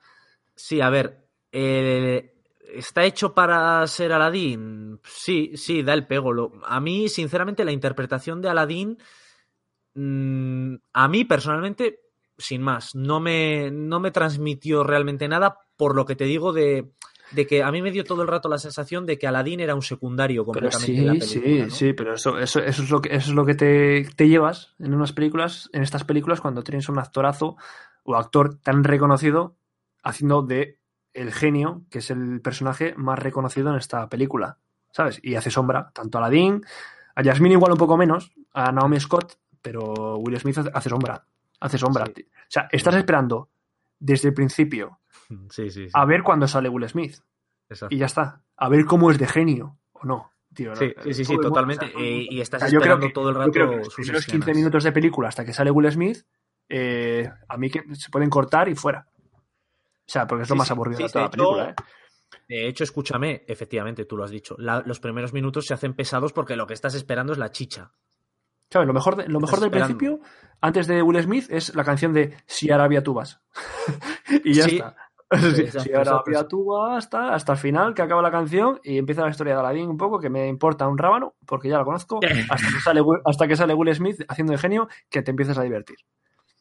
Sí, 0.56 0.80
a 0.80 0.90
ver, 0.90 1.28
eh, 1.52 2.34
¿está 2.74 3.04
hecho 3.04 3.32
para 3.32 3.86
ser 3.86 4.12
Aladdin? 4.12 4.98
Sí, 5.04 5.52
sí, 5.56 5.82
da 5.84 5.94
el 5.94 6.06
pego. 6.06 6.32
Lo- 6.32 6.52
a 6.64 6.80
mí, 6.80 7.08
sinceramente, 7.08 7.64
la 7.64 7.70
interpretación 7.72 8.42
de 8.42 8.48
Aladdin, 8.48 8.98
mm, 9.98 10.74
a 10.92 11.08
mí 11.08 11.24
personalmente, 11.24 12.00
sin 12.36 12.62
más, 12.62 12.94
no 12.94 13.20
me, 13.20 13.70
no 13.70 14.00
me 14.00 14.10
transmitió 14.10 14.84
realmente 14.84 15.28
nada 15.28 15.58
por 15.76 15.94
lo 15.96 16.04
que 16.06 16.16
te 16.16 16.24
digo 16.24 16.52
de, 16.52 16.90
de 17.30 17.46
que 17.46 17.62
a 17.62 17.70
mí 17.72 17.82
me 17.82 17.90
dio 17.90 18.04
todo 18.04 18.22
el 18.22 18.28
rato 18.28 18.48
la 18.48 18.58
sensación 18.58 19.06
de 19.06 19.18
que 19.18 19.26
Aladdin 19.26 19.60
era 19.60 19.74
un 19.74 19.82
secundario 19.82 20.44
Pero 20.52 20.70
completamente 20.70 21.00
en 21.00 21.06
la 21.06 21.16
sí, 21.16 21.20
película. 21.20 21.46
sí, 21.46 21.62
¿no? 21.64 21.70
sí, 21.70 21.92
pero 21.92 22.14
eso, 22.14 22.38
eso, 22.38 22.60
eso 22.60 22.82
es 22.82 22.90
lo 22.90 23.00
que, 23.00 23.14
eso 23.14 23.30
es 23.30 23.34
lo 23.34 23.44
que 23.44 23.54
te, 23.54 24.08
te 24.16 24.28
llevas 24.28 24.74
en 24.78 24.94
unas 24.94 25.12
películas, 25.12 25.68
en 25.72 25.82
estas 25.82 26.04
películas, 26.04 26.40
cuando 26.40 26.62
tienes 26.62 26.88
un 26.88 26.98
actorazo 26.98 27.56
o 28.04 28.16
actor 28.16 28.56
tan 28.60 28.84
reconocido 28.84 29.56
haciendo 30.02 30.42
de 30.42 30.78
el 31.12 31.32
genio, 31.32 31.82
que 31.90 31.98
es 31.98 32.10
el 32.10 32.40
personaje 32.40 32.94
más 32.96 33.18
reconocido 33.18 33.70
en 33.70 33.76
esta 33.76 34.08
película, 34.08 34.58
¿sabes? 34.92 35.18
Y 35.22 35.34
hace 35.34 35.50
sombra 35.50 35.90
tanto 35.92 36.18
a 36.18 36.20
Aladdin, 36.20 36.62
a 37.14 37.24
Jasmine 37.24 37.54
igual 37.54 37.72
un 37.72 37.78
poco 37.78 37.96
menos, 37.96 38.30
a 38.54 38.70
Naomi 38.70 39.00
Scott, 39.00 39.36
pero 39.70 40.16
Will 40.18 40.38
Smith 40.40 40.58
hace- 40.72 40.88
sombra, 40.88 41.24
hace 41.60 41.76
sombra. 41.78 42.06
Sí. 42.14 42.22
O 42.22 42.46
sea, 42.48 42.68
estás 42.72 42.94
esperando 42.94 43.50
desde 43.98 44.28
el 44.28 44.34
principio 44.34 45.00
Sí, 45.50 45.70
sí, 45.70 45.84
sí. 45.86 45.90
a 45.92 46.04
ver 46.06 46.22
cuándo 46.22 46.48
sale 46.48 46.68
Will 46.68 46.88
Smith 46.88 47.16
exacto. 47.68 47.94
y 47.94 47.98
ya 47.98 48.06
está, 48.06 48.42
a 48.56 48.68
ver 48.68 48.84
cómo 48.86 49.10
es 49.10 49.18
de 49.18 49.26
genio 49.26 49.78
o 49.92 50.04
no. 50.06 50.30
Tío, 50.54 50.74
Sí, 50.74 50.94
sí, 51.12 51.24
sí, 51.24 51.32
mundo- 51.34 51.48
totalmente. 51.48 51.84
o 51.86 51.88
sea, 51.90 52.00
Eh, 52.00 52.26
y 52.30 52.40
estás 52.40 52.62
yo 52.62 52.80
creo 52.80 52.94
esperando 52.94 53.06
que- 53.08 53.12
todo 53.12 53.28
el 53.28 53.34
yo 53.34 53.40
rato 53.40 53.52
creo 53.52 53.70
que 53.70 53.76
los 53.76 53.94
primeros 53.94 54.24
15 54.24 54.38
escenas. 54.38 54.56
minutos 54.56 54.84
de 54.84 54.92
película 54.92 55.28
hasta 55.28 55.44
que 55.44 55.52
sale 55.52 55.70
Will 55.70 55.92
Smith, 55.92 56.24
eh, 56.70 57.30
a 57.48 57.56
mí 57.58 57.70
que 57.70 57.82
se 57.94 58.10
pueden 58.10 58.30
cortar 58.30 58.68
y 58.68 58.74
fuera. 58.74 59.06
O 59.12 60.10
sea, 60.10 60.26
porque 60.26 60.44
es 60.44 60.48
lo 60.48 60.54
Sí, 60.54 60.58
más 60.58 60.70
aburrido 60.70 61.00
de 61.02 61.08
toda 61.12 61.24
la 61.26 61.30
película, 61.30 61.70
¿eh? 61.70 61.74
De 62.48 62.66
hecho, 62.66 62.82
escúchame, 62.84 63.44
efectivamente, 63.46 64.06
tú 64.06 64.16
lo 64.16 64.24
has 64.24 64.30
dicho. 64.30 64.54
la- 64.58 64.82
los 64.86 65.00
primeros 65.00 65.32
minutos 65.34 65.66
se 65.66 65.74
hacen 65.74 65.92
pesados 65.94 66.32
porque 66.32 66.56
lo 66.56 66.66
que 66.66 66.72
estás 66.74 66.94
esperando 66.94 67.32
es 67.34 67.38
la 67.38 67.50
chicha. 67.50 67.92
¿Sabes? 68.70 68.86
Lo 68.86 68.94
mejor, 68.94 69.16
de- 69.16 69.28
lo 69.28 69.40
mejor 69.40 69.60
del 69.60 69.68
esperando. 69.68 69.96
principio, 69.98 70.28
antes 70.60 70.86
de 70.86 71.02
Will 71.02 71.22
Smith, 71.22 71.46
es 71.50 71.74
la 71.74 71.84
canción 71.84 72.12
de 72.12 72.36
Si 72.46 72.70
Arabia 72.70 73.02
tú 73.02 73.14
vas. 73.14 73.40
y 74.44 74.54
ya 74.54 74.64
Sí. 74.64 74.76
está. 74.76 74.96
Sí, 75.30 75.66
si 75.66 75.92
Arabia 75.92 76.48
tú 76.48 76.64
vas 76.64 77.04
hasta, 77.04 77.34
hasta 77.34 77.52
el 77.52 77.58
final, 77.58 77.92
que 77.92 78.00
acaba 78.00 78.22
la 78.22 78.30
canción 78.30 78.80
y 78.82 78.96
empieza 78.96 79.20
la 79.24 79.28
historia 79.28 79.52
de 79.52 79.60
Aladdin 79.60 79.90
un 79.90 79.98
poco, 79.98 80.18
que 80.18 80.30
me 80.30 80.48
importa 80.48 80.88
un 80.88 80.96
rábano, 80.96 81.34
porque 81.46 81.68
ya 81.68 81.76
la 81.76 81.84
conozco, 81.84 82.18
hasta 82.50 82.66
que 82.68 82.80
sale, 82.82 83.02
hasta 83.26 83.46
que 83.46 83.54
sale 83.56 83.74
Will 83.74 83.94
Smith 83.94 84.22
haciendo 84.26 84.52
de 84.52 84.58
genio, 84.58 84.88
que 85.10 85.20
te 85.20 85.30
empiezas 85.30 85.58
a 85.58 85.62
divertir. 85.64 85.98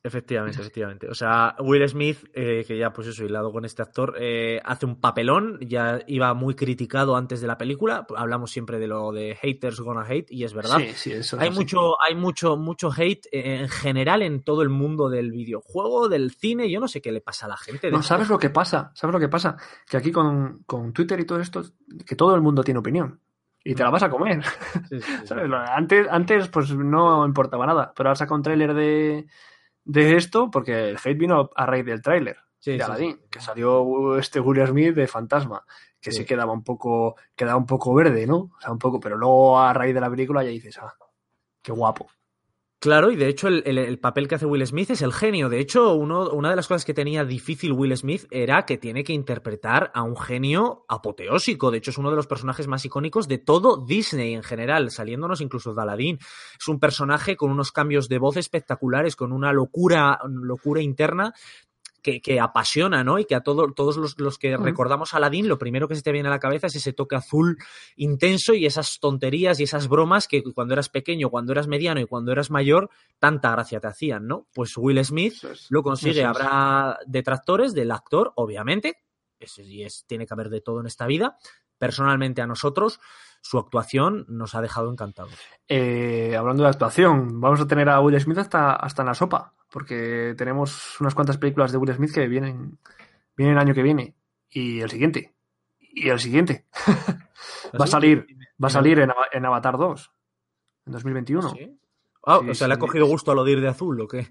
Efectivamente, 0.07 0.59
efectivamente. 0.61 1.09
O 1.09 1.13
sea, 1.15 1.55
Will 1.59 1.87
Smith, 1.87 2.17
eh, 2.33 2.63
que 2.67 2.77
ya 2.77 2.91
pues 2.93 3.07
eso, 3.07 3.25
hilado 3.25 3.51
con 3.51 3.65
este 3.65 3.81
actor, 3.81 4.15
eh, 4.19 4.61
hace 4.63 4.85
un 4.85 4.99
papelón, 4.99 5.59
ya 5.61 5.99
iba 6.07 6.33
muy 6.33 6.55
criticado 6.55 7.15
antes 7.15 7.41
de 7.41 7.47
la 7.47 7.57
película, 7.57 8.07
hablamos 8.15 8.51
siempre 8.51 8.79
de 8.79 8.87
lo 8.87 9.11
de 9.11 9.35
haters 9.35 9.79
gonna 9.81 10.05
hate, 10.07 10.31
y 10.31 10.43
es 10.43 10.53
verdad. 10.53 10.77
Sí, 10.79 10.91
sí, 10.95 11.11
eso 11.11 11.35
es 11.35 11.41
Hay 11.41 11.49
así. 11.49 11.59
mucho, 11.59 12.01
hay 12.01 12.15
mucho, 12.15 12.57
mucho 12.57 12.89
hate 12.95 13.27
en 13.31 13.69
general 13.69 14.21
en 14.21 14.41
todo 14.43 14.61
el 14.61 14.69
mundo 14.69 15.09
del 15.09 15.31
videojuego, 15.31 16.09
del 16.09 16.31
cine. 16.31 16.69
Yo 16.71 16.79
no 16.79 16.87
sé 16.87 17.01
qué 17.01 17.11
le 17.11 17.21
pasa 17.21 17.45
a 17.45 17.49
la 17.49 17.57
gente. 17.57 17.91
No. 17.91 18.01
¿sabes 18.01 18.29
lo 18.29 18.39
que 18.39 18.49
pasa? 18.49 18.91
¿Sabes 18.95 19.13
lo 19.13 19.19
que 19.19 19.29
pasa? 19.29 19.57
Que 19.89 19.97
aquí 19.97 20.11
con, 20.11 20.63
con 20.65 20.93
Twitter 20.93 21.19
y 21.19 21.25
todo 21.25 21.39
esto, 21.39 21.61
que 22.05 22.15
todo 22.15 22.33
el 22.35 22.41
mundo 22.41 22.63
tiene 22.63 22.79
opinión. 22.79 23.19
Y 23.63 23.75
te 23.75 23.83
la 23.83 23.89
vas 23.89 24.03
a 24.03 24.09
comer. 24.09 24.41
Sí, 24.87 25.01
sí, 25.01 25.01
sí. 25.01 25.11
¿Sabes? 25.25 25.49
Lo- 25.49 25.57
Antes, 25.57 26.07
antes, 26.09 26.47
pues 26.47 26.73
no 26.73 27.25
importaba 27.25 27.65
nada. 27.65 27.91
Pero 27.93 28.07
ahora 28.09 28.15
saca 28.15 28.33
un 28.33 28.41
tráiler 28.41 28.73
de, 28.73 29.27
de 29.87 30.15
esto, 30.17 30.51
porque 30.51 30.89
el 30.89 30.97
hate 30.97 31.17
vino 31.17 31.49
a 31.55 31.65
raíz 31.65 31.85
del 31.85 32.01
tráiler 32.01 32.37
Sí, 32.59 32.71
de 32.71 32.77
sí, 32.79 32.83
Aladdin, 32.83 33.11
sí. 33.13 33.27
que 33.31 33.39
salió 33.39 34.17
este 34.17 34.39
Will 34.39 34.65
Smith 34.67 34.95
de 34.95 35.07
fantasma, 35.07 35.63
que. 36.01 36.11
Sí. 36.11 36.25
quedaba 36.25 36.51
un 36.51 36.63
poco, 36.63 37.15
quedaba 37.35 37.57
un 37.57 37.65
poco 37.65 37.93
verde, 37.93 38.25
¿no? 38.25 38.37
O 38.37 38.59
sea, 38.59 38.71
un 38.71 38.79
poco, 38.79 38.99
pero 38.99 39.15
luego 39.15 39.59
a 39.59 39.73
raíz 39.73 39.93
de 39.93 40.01
la 40.01 40.09
película 40.09 40.43
ya 40.43 40.49
dices, 40.49 40.77
ah, 40.79 40.93
qué 41.61 41.71
guapo. 41.71 42.07
Claro, 42.79 43.09
y 43.09 43.15
de 43.15 43.27
hecho 43.27 43.47
el, 43.47 43.63
el- 43.65 43.79
el 43.79 43.97
papel 43.97 44.27
que 44.27 44.35
hace 44.35 44.45
Will 44.45 44.65
Smith 44.67 44.91
es 44.91 45.01
el 45.01 45.11
genio. 45.11 45.49
De 45.49 45.59
hecho, 45.59 45.95
uno, 45.95 46.29
una 46.29 46.51
de 46.51 46.55
las 46.55 46.67
cosas 46.67 46.85
que 46.85 46.93
tenía 46.93 47.25
difícil 47.25 47.71
Will 47.73 47.97
Smith 47.97 48.25
era 48.29 48.65
que 48.67 48.77
tiene 48.77 49.03
que 49.03 49.13
interpretar 49.13 49.89
a 49.95 50.03
un 50.03 50.15
genio 50.15 50.85
apoteósico. 50.87 51.71
De 51.71 51.79
hecho, 51.79 51.89
es 51.89 51.97
uno 51.97 52.11
de 52.11 52.15
los 52.15 52.27
personajes 52.27 52.67
más 52.67 52.85
icónicos 52.85 53.27
de 53.27 53.39
todo 53.39 53.83
Disney 53.83 54.35
en 54.35 54.43
general, 54.43 54.91
saliéndonos 54.91 55.41
incluso 55.41 55.73
de 55.73 55.81
Aladdin. 55.81 56.19
Es 56.59 56.67
un 56.67 56.79
personaje 56.79 57.35
con 57.35 57.49
unos 57.49 57.71
cambios 57.71 58.09
de 58.09 58.19
voz 58.19 58.37
espectaculares, 58.37 59.15
con 59.15 59.31
una 59.31 59.51
locura, 59.53 60.19
locura 60.29 60.79
interna. 60.79 61.33
Que, 62.03 62.21
que 62.21 62.39
apasiona, 62.39 63.03
¿no? 63.03 63.19
Y 63.19 63.25
que 63.25 63.35
a 63.35 63.41
todo- 63.41 63.73
todos 63.73 63.97
los, 63.97 64.17
los 64.19 64.37
que 64.37 64.55
Ujú. 64.55 64.63
recordamos 64.63 65.13
a 65.13 65.17
Aladdin, 65.17 65.47
lo 65.49 65.57
primero 65.57 65.87
que 65.87 65.95
se 65.95 66.01
te 66.03 66.11
viene 66.11 66.29
a 66.29 66.31
la 66.31 66.39
cabeza 66.39 66.67
es 66.67 66.75
ese 66.75 66.93
toque 66.93 67.15
azul 67.15 67.57
intenso 67.97 68.53
y 68.53 68.65
esas 68.65 68.99
tonterías 68.99 69.59
y 69.59 69.63
esas 69.63 69.87
bromas 69.89 70.27
que 70.27 70.41
cuando 70.53 70.73
eras 70.73 70.89
pequeño, 70.89 71.29
cuando 71.29 71.51
eras 71.51 71.67
mediano 71.67 71.99
y 71.99 72.05
cuando 72.05 72.31
eras 72.31 72.49
mayor, 72.51 72.89
tanta 73.19 73.51
gracia 73.51 73.79
te 73.79 73.87
hacían, 73.87 74.27
¿no? 74.27 74.47
Pues 74.53 74.77
Will 74.77 75.03
Smith 75.03 75.43
es. 75.43 75.65
lo 75.69 75.81
consigue. 75.83 76.21
Es. 76.21 76.27
Habrá 76.27 76.99
detractores 77.07 77.73
del 77.73 77.91
actor, 77.91 78.31
obviamente. 78.35 78.99
Es, 79.39 79.57
y 79.59 79.83
es, 79.83 80.05
tiene 80.07 80.25
que 80.25 80.33
haber 80.33 80.49
de 80.49 80.61
todo 80.61 80.79
en 80.79 80.87
esta 80.87 81.07
vida. 81.07 81.37
Personalmente 81.79 82.41
a 82.41 82.47
nosotros, 82.47 82.99
su 83.41 83.57
actuación 83.57 84.25
nos 84.27 84.55
ha 84.55 84.61
dejado 84.61 84.91
encantados. 84.91 85.33
Eh, 85.67 86.35
hablando 86.37 86.63
de 86.63 86.69
actuación, 86.69 87.39
vamos 87.39 87.61
a 87.61 87.67
tener 87.67 87.89
a 87.89 88.01
Will 88.01 88.19
Smith 88.19 88.37
hasta, 88.37 88.73
hasta 88.73 89.01
en 89.01 89.07
la 89.07 89.13
sopa, 89.13 89.53
porque 89.71 90.35
tenemos 90.37 90.99
unas 90.99 91.15
cuantas 91.15 91.37
películas 91.37 91.71
de 91.71 91.77
Will 91.77 91.93
Smith 91.93 92.13
que 92.13 92.27
vienen, 92.27 92.77
vienen 93.35 93.55
el 93.55 93.61
año 93.61 93.73
que 93.73 93.83
viene, 93.83 94.15
y 94.49 94.81
el 94.81 94.89
siguiente, 94.89 95.33
y 95.79 96.09
el 96.09 96.19
siguiente. 96.19 96.65
va 97.79 97.85
a 97.85 97.87
salir, 97.87 98.27
va 98.61 98.67
a 98.67 98.71
salir 98.71 98.99
en, 98.99 99.11
en 99.31 99.45
Avatar 99.45 99.77
2, 99.77 100.11
en 100.87 100.93
2021. 100.93 101.49
¿Sí? 101.49 101.79
Ah, 102.25 102.39
Sí, 102.43 102.49
o 102.49 102.55
sea, 102.55 102.67
le 102.67 102.73
ha 102.73 102.79
cogido 102.79 103.05
gusto 103.05 103.31
a 103.31 103.35
lo 103.35 103.45
de 103.45 103.53
ir 103.53 103.61
de 103.61 103.69
azul, 103.69 104.01
¿o 104.01 104.07
qué? 104.07 104.27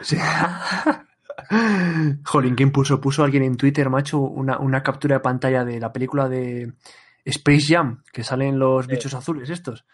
Sí. 0.00 0.18
Jolín, 2.24 2.56
¿quién 2.56 2.72
puso? 2.72 3.00
Puso 3.00 3.22
alguien 3.22 3.44
en 3.44 3.56
Twitter, 3.56 3.88
macho, 3.88 4.18
una, 4.18 4.58
una 4.58 4.82
captura 4.82 5.16
de 5.16 5.20
pantalla 5.20 5.64
de 5.64 5.78
la 5.78 5.92
película 5.92 6.28
de 6.28 6.72
Space 7.30 7.66
Jam, 7.74 8.02
que 8.12 8.24
salen 8.24 8.58
los 8.58 8.86
Sí. 8.86 8.92
bichos 8.92 9.14
azules 9.14 9.50
estos. 9.50 9.84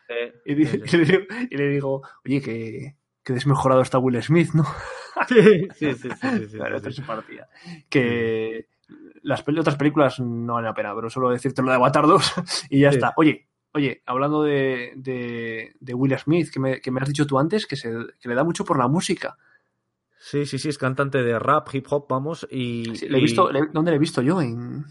Y, 0.44 0.54
di- 0.54 0.66
sí, 0.66 0.80
y 0.92 0.96
le, 0.96 1.04
digo, 1.04 1.24
y 1.50 1.56
le 1.56 1.68
digo, 1.68 2.02
oye, 2.24 2.40
que, 2.40 2.96
que 3.22 3.32
desmejorado 3.32 3.80
está 3.82 3.98
Will 3.98 4.22
Smith, 4.22 4.50
¿no? 4.54 4.64
sí, 5.28 5.68
sí, 5.74 5.94
sí, 5.94 6.08
sí, 6.10 6.28
sí, 6.38 6.46
sí, 6.48 6.56
Claro, 6.56 6.78
sí. 6.80 6.88
otra 6.88 7.06
partida. 7.06 7.48
Que 7.88 8.66
las 9.22 9.44
pel- 9.44 9.58
otras 9.60 9.76
películas 9.76 10.20
no 10.20 10.54
valen 10.54 10.66
la 10.68 10.74
pena, 10.74 10.94
pero 10.94 11.08
solo 11.08 11.30
decirte 11.30 11.62
lo 11.62 11.68
de 11.70 11.76
Avatar 11.76 12.06
2 12.06 12.34
y 12.70 12.80
ya 12.80 12.90
Sí. 12.90 12.96
está. 12.96 13.12
Oye, 13.16 13.48
oye, 13.72 14.02
hablando 14.06 14.42
de, 14.42 14.92
de, 14.96 15.74
de 15.80 15.94
Will 15.94 16.16
Smith, 16.18 16.50
que 16.52 16.60
me, 16.60 16.80
que 16.80 16.90
me 16.90 17.00
has 17.00 17.08
dicho 17.08 17.26
tú 17.26 17.38
antes, 17.38 17.66
que, 17.66 17.76
se, 17.76 17.90
que 18.20 18.28
le 18.28 18.34
da 18.34 18.44
mucho 18.44 18.64
por 18.64 18.78
la 18.78 18.88
música. 18.88 19.36
Sí, 20.18 20.46
sí, 20.46 20.58
sí, 20.58 20.68
es 20.70 20.78
cantante 20.78 21.22
de 21.22 21.38
rap, 21.38 21.68
hip 21.74 21.86
hop, 21.90 22.06
vamos, 22.08 22.46
y... 22.50 22.94
Sí, 22.96 23.08
le 23.08 23.16
he 23.18 23.20
y- 23.20 23.24
visto, 23.24 23.52
le- 23.52 23.68
¿Dónde 23.72 23.90
le 23.90 23.96
he 23.96 24.00
visto 24.00 24.22
yo? 24.22 24.40
En, 24.40 24.84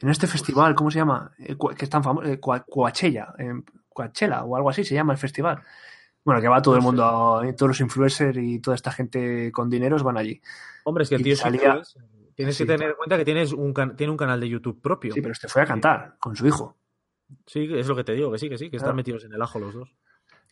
en 0.00 0.08
este 0.08 0.26
festival, 0.26 0.74
¿cómo 0.74 0.90
se 0.90 0.98
llama? 0.98 1.30
Eh, 1.38 1.56
que 1.76 1.84
es 1.84 1.90
tan 1.90 2.02
famoso, 2.02 2.26
eh, 2.26 2.40
Coachella, 2.40 3.34
Coachella 3.88 4.44
o 4.44 4.56
algo 4.56 4.70
así 4.70 4.84
se 4.84 4.94
llama 4.94 5.12
el 5.12 5.18
festival. 5.18 5.60
Bueno, 6.24 6.40
que 6.40 6.48
va 6.48 6.60
todo 6.62 6.76
el 6.76 6.82
mundo, 6.82 7.42
eh, 7.44 7.52
todos 7.54 7.68
los 7.70 7.80
influencers 7.80 8.36
y 8.38 8.60
toda 8.60 8.74
esta 8.74 8.92
gente 8.92 9.50
con 9.52 9.70
dineros 9.70 10.02
van 10.02 10.16
allí. 10.18 10.40
Hombre, 10.84 11.04
es 11.04 11.08
que 11.08 11.16
el 11.16 11.22
tío 11.22 11.36
salía-. 11.36 11.80
Tienes 12.34 12.56
Sí, 12.56 12.64
que 12.64 12.72
tener 12.72 12.90
en 12.90 12.96
cuenta 12.96 13.16
que 13.18 13.24
tienes 13.24 13.52
un 13.52 13.72
can- 13.74 13.96
tiene 13.96 14.10
un 14.10 14.16
canal 14.16 14.40
de 14.40 14.48
YouTube 14.48 14.80
propio. 14.80 15.12
Sí, 15.12 15.20
pero 15.20 15.32
este 15.32 15.48
fue 15.48 15.62
a 15.62 15.66
cantar 15.66 16.16
con 16.18 16.34
su 16.36 16.46
hijo. 16.46 16.76
Sí, 17.46 17.68
es 17.74 17.86
lo 17.86 17.94
que 17.96 18.04
te 18.04 18.12
digo, 18.12 18.32
que 18.32 18.38
sí, 18.38 18.48
que 18.48 18.56
sí, 18.58 18.70
que 18.70 18.76
están 18.78 18.96
metidos 18.96 19.24
en 19.24 19.32
el 19.34 19.42
ajo 19.42 19.58
los 19.58 19.74
dos. 19.74 19.94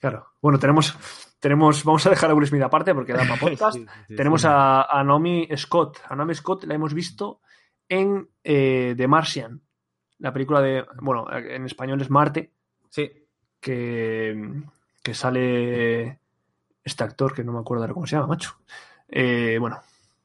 Claro. 0.00 0.26
Bueno, 0.40 0.58
tenemos, 0.58 0.96
tenemos, 1.40 1.82
vamos 1.84 2.06
a 2.06 2.10
dejar 2.10 2.30
a 2.30 2.34
Will 2.34 2.46
Smith 2.46 2.62
aparte 2.62 2.94
porque 2.94 3.12
da 3.14 3.20
para 3.26 3.36
podcast. 3.40 3.76
Sí, 3.76 3.84
sí, 3.84 3.90
sí, 4.08 4.16
tenemos 4.16 4.44
a, 4.44 4.82
a 4.82 5.02
Naomi 5.02 5.48
Scott. 5.56 5.98
A 6.08 6.14
Naomi 6.14 6.34
Scott 6.34 6.64
la 6.64 6.74
hemos 6.74 6.92
visto 6.94 7.40
en 7.88 8.28
eh, 8.44 8.94
The 8.96 9.08
Martian. 9.08 9.60
la 10.18 10.32
película 10.32 10.60
de, 10.60 10.84
bueno, 11.00 11.26
en 11.32 11.64
español 11.64 12.00
es 12.00 12.10
Marte, 12.10 12.50
Sí. 12.90 13.10
que, 13.60 14.52
que 15.02 15.14
sale 15.14 16.20
este 16.82 17.04
actor, 17.04 17.34
que 17.34 17.44
no 17.44 17.52
me 17.52 17.60
acuerdo 17.60 17.82
ahora 17.84 17.94
cómo 17.94 18.06
se 18.06 18.16
llama, 18.16 18.28
macho. 18.28 18.58
Eh, 19.08 19.58
bueno, 19.60 19.78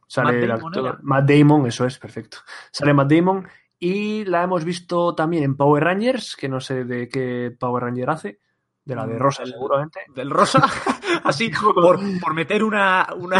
sale 0.08 0.34
Matt 0.34 0.44
el 0.44 0.52
actor. 0.52 1.00
Matt 1.04 1.30
Damon, 1.30 1.68
eso 1.68 1.86
es, 1.86 2.00
perfecto. 2.00 2.38
Sale 2.72 2.94
Matt 2.94 3.12
Damon 3.12 3.48
y 3.80 4.24
la 4.26 4.44
hemos 4.44 4.64
visto 4.64 5.14
también 5.14 5.44
en 5.44 5.58
Power 5.58 5.84
Rangers, 5.84 6.36
que 6.36 6.48
no 6.50 6.60
sé 6.60 6.86
de 6.86 7.08
qué 7.10 7.56
Power 7.60 7.84
Ranger 7.84 8.10
hace, 8.10 8.40
de 8.86 8.96
la 8.96 9.06
de 9.08 9.16
Mm, 9.16 9.20
Rosa 9.20 9.46
seguramente. 9.46 10.00
Del 10.14 10.30
rosa, 10.30 10.62
así 11.24 11.50
por, 11.76 12.00
por 12.20 12.34
meter 12.34 12.64
una, 12.64 13.08
una, 13.18 13.40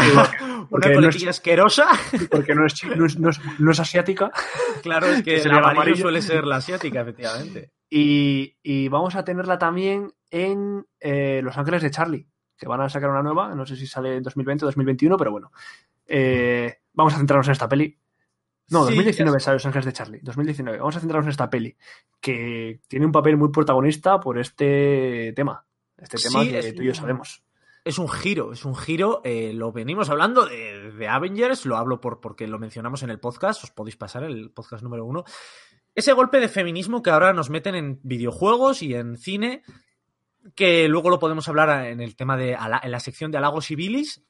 una 0.70 0.88
no 0.88 0.94
coletilla 0.94 1.30
asquerosa. 1.30 1.86
Porque 2.30 2.54
no 2.54 2.66
es, 2.66 2.82
no 2.96 3.06
es, 3.06 3.18
no 3.18 3.30
es- 3.30 3.40
no 3.58 3.70
es 3.70 3.80
asiática. 3.80 4.30
Claro, 4.82 5.06
es 5.06 5.22
que 5.22 5.36
Que 5.36 5.42
el 5.42 5.50
amarillo 5.52 5.96
suele 5.96 6.22
ser 6.22 6.44
la 6.46 6.56
asiática, 6.56 7.00
efectivamente. 7.02 7.72
Y, 7.90 8.56
y 8.62 8.88
vamos 8.88 9.14
a 9.14 9.24
tenerla 9.24 9.58
también 9.58 10.12
en 10.30 10.86
eh, 11.00 11.40
Los 11.44 11.56
Ángeles 11.58 11.82
de 11.82 11.90
Charlie, 11.90 12.26
que 12.56 12.66
van 12.66 12.80
a 12.80 12.88
sacar 12.88 13.10
una 13.10 13.22
nueva, 13.22 13.54
no 13.54 13.66
sé 13.66 13.76
si 13.76 13.86
sale 13.86 14.16
en 14.16 14.22
2020 14.22 14.64
o 14.64 14.68
2021, 14.68 15.16
pero 15.16 15.30
bueno. 15.30 15.52
Eh, 16.06 16.78
vamos 16.92 17.14
a 17.14 17.18
centrarnos 17.18 17.46
en 17.48 17.52
esta 17.52 17.68
peli. 17.68 17.98
No, 18.70 18.80
Sí, 18.86 18.94
2019 18.94 19.36
ya 19.38 19.44
sale 19.44 19.54
Los 19.56 19.66
Ángeles 19.66 19.84
de 19.86 19.92
Charlie, 19.92 20.20
2019. 20.22 20.78
Vamos 20.78 20.96
a 20.96 21.00
centrarnos 21.00 21.26
en 21.26 21.30
esta 21.30 21.50
peli, 21.50 21.76
que 22.20 22.80
tiene 22.88 23.06
un 23.06 23.12
papel 23.12 23.36
muy 23.36 23.50
protagonista 23.50 24.18
por 24.20 24.38
este 24.38 25.32
tema. 25.36 25.66
Este 25.96 26.16
tema 26.18 26.42
Sí, 26.42 26.50
que 26.50 26.58
es 26.58 26.74
tú 26.74 26.82
y 26.82 26.86
yo 26.86 26.94
sabemos. 26.94 27.42
Es 27.84 27.98
un 27.98 28.08
giro, 28.08 28.52
es 28.54 28.64
un 28.64 28.74
giro. 28.74 29.20
eh, 29.24 29.52
lo 29.52 29.70
venimos 29.70 30.08
hablando 30.08 30.46
de, 30.46 30.92
de 30.92 31.08
Avengers, 31.08 31.66
lo 31.66 31.76
hablo 31.76 32.00
por, 32.00 32.20
porque 32.20 32.48
lo 32.48 32.58
mencionamos 32.58 33.02
en 33.02 33.10
el 33.10 33.20
podcast, 33.20 33.62
os 33.62 33.70
podéis 33.70 33.96
pasar 33.96 34.24
el 34.24 34.50
podcast 34.50 34.82
número 34.82 35.04
uno. 35.04 35.24
Ese 35.94 36.12
golpe 36.14 36.40
de 36.40 36.48
feminismo 36.48 37.02
que 37.02 37.10
ahora 37.10 37.34
nos 37.34 37.50
meten 37.50 37.74
en 37.74 38.00
videojuegos 38.02 38.82
y 38.82 38.94
en 38.94 39.16
cine, 39.18 39.62
que 40.54 40.88
luego 40.88 41.10
lo 41.10 41.18
podemos 41.18 41.46
hablar 41.48 41.86
en 41.86 42.00
el 42.00 42.16
tema 42.16 42.36
de 42.38 42.52
en 42.54 42.90
la 42.90 43.00
sección 43.00 43.30
de 43.30 43.38
halagos 43.38 43.70
y 43.70 43.76
bilis. 43.76 44.24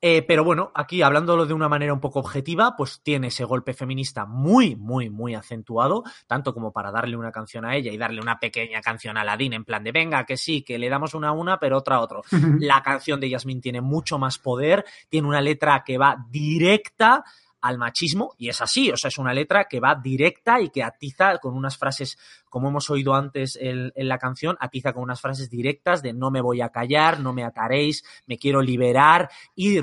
Eh, 0.00 0.22
pero 0.22 0.44
bueno, 0.44 0.70
aquí 0.74 1.02
hablándolo 1.02 1.46
de 1.46 1.54
una 1.54 1.68
manera 1.68 1.92
un 1.92 2.00
poco 2.00 2.20
objetiva, 2.20 2.76
pues 2.76 3.00
tiene 3.02 3.28
ese 3.28 3.44
golpe 3.44 3.74
feminista 3.74 4.26
muy, 4.26 4.76
muy, 4.76 5.10
muy 5.10 5.34
acentuado, 5.34 6.04
tanto 6.26 6.52
como 6.52 6.72
para 6.72 6.90
darle 6.90 7.16
una 7.16 7.32
canción 7.32 7.64
a 7.64 7.74
ella 7.74 7.92
y 7.92 7.96
darle 7.96 8.20
una 8.20 8.38
pequeña 8.38 8.80
canción 8.80 9.16
a 9.16 9.22
Aladdin, 9.22 9.54
en 9.54 9.64
plan 9.64 9.82
de 9.82 9.92
venga, 9.92 10.24
que 10.24 10.36
sí, 10.36 10.62
que 10.62 10.78
le 10.78 10.88
damos 10.88 11.14
una 11.14 11.28
a 11.28 11.32
una, 11.32 11.58
pero 11.58 11.78
otra 11.78 11.96
a 11.96 12.00
otro. 12.00 12.22
La 12.58 12.82
canción 12.82 13.20
de 13.20 13.30
Yasmín 13.30 13.60
tiene 13.60 13.80
mucho 13.80 14.18
más 14.18 14.38
poder, 14.38 14.84
tiene 15.08 15.28
una 15.28 15.40
letra 15.40 15.82
que 15.84 15.98
va 15.98 16.16
directa 16.28 17.24
al 17.64 17.78
machismo, 17.78 18.34
y 18.36 18.50
es 18.50 18.60
así, 18.60 18.90
o 18.90 18.96
sea, 18.98 19.08
es 19.08 19.16
una 19.16 19.32
letra 19.32 19.64
que 19.64 19.80
va 19.80 19.94
directa 19.94 20.60
y 20.60 20.68
que 20.68 20.82
atiza 20.82 21.38
con 21.38 21.56
unas 21.56 21.78
frases, 21.78 22.18
como 22.50 22.68
hemos 22.68 22.90
oído 22.90 23.14
antes 23.14 23.56
en, 23.58 23.90
la 23.96 24.18
canción, 24.18 24.58
atiza 24.60 24.92
con 24.92 25.02
unas 25.02 25.22
frases 25.22 25.48
directas 25.48 26.02
de 26.02 26.12
no 26.12 26.30
me 26.30 26.42
voy 26.42 26.60
a 26.60 26.68
callar, 26.68 27.20
no 27.20 27.32
me 27.32 27.42
ataréis, 27.42 28.04
me 28.26 28.36
quiero 28.36 28.60
liberar, 28.60 29.30
y 29.54 29.78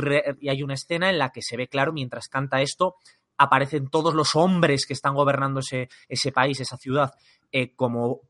hay 0.48 0.62
una 0.62 0.76
escena 0.76 1.10
en 1.10 1.18
la 1.18 1.32
que 1.32 1.42
se 1.42 1.58
ve 1.58 1.68
claro, 1.68 1.92
mientras 1.92 2.28
canta 2.28 2.62
esto, 2.62 2.98
aparecen 3.36 3.90
todos 3.90 4.14
los 4.14 4.36
hombres 4.36 4.86
que 4.86 4.94
están 4.94 5.16
gobernando 5.16 5.62
ese, 5.62 5.90
ese 6.08 6.32
país, 6.32 6.60
esa 6.60 6.78
ciudad, 6.78 7.16
eh, 7.52 7.74
como 7.76 8.22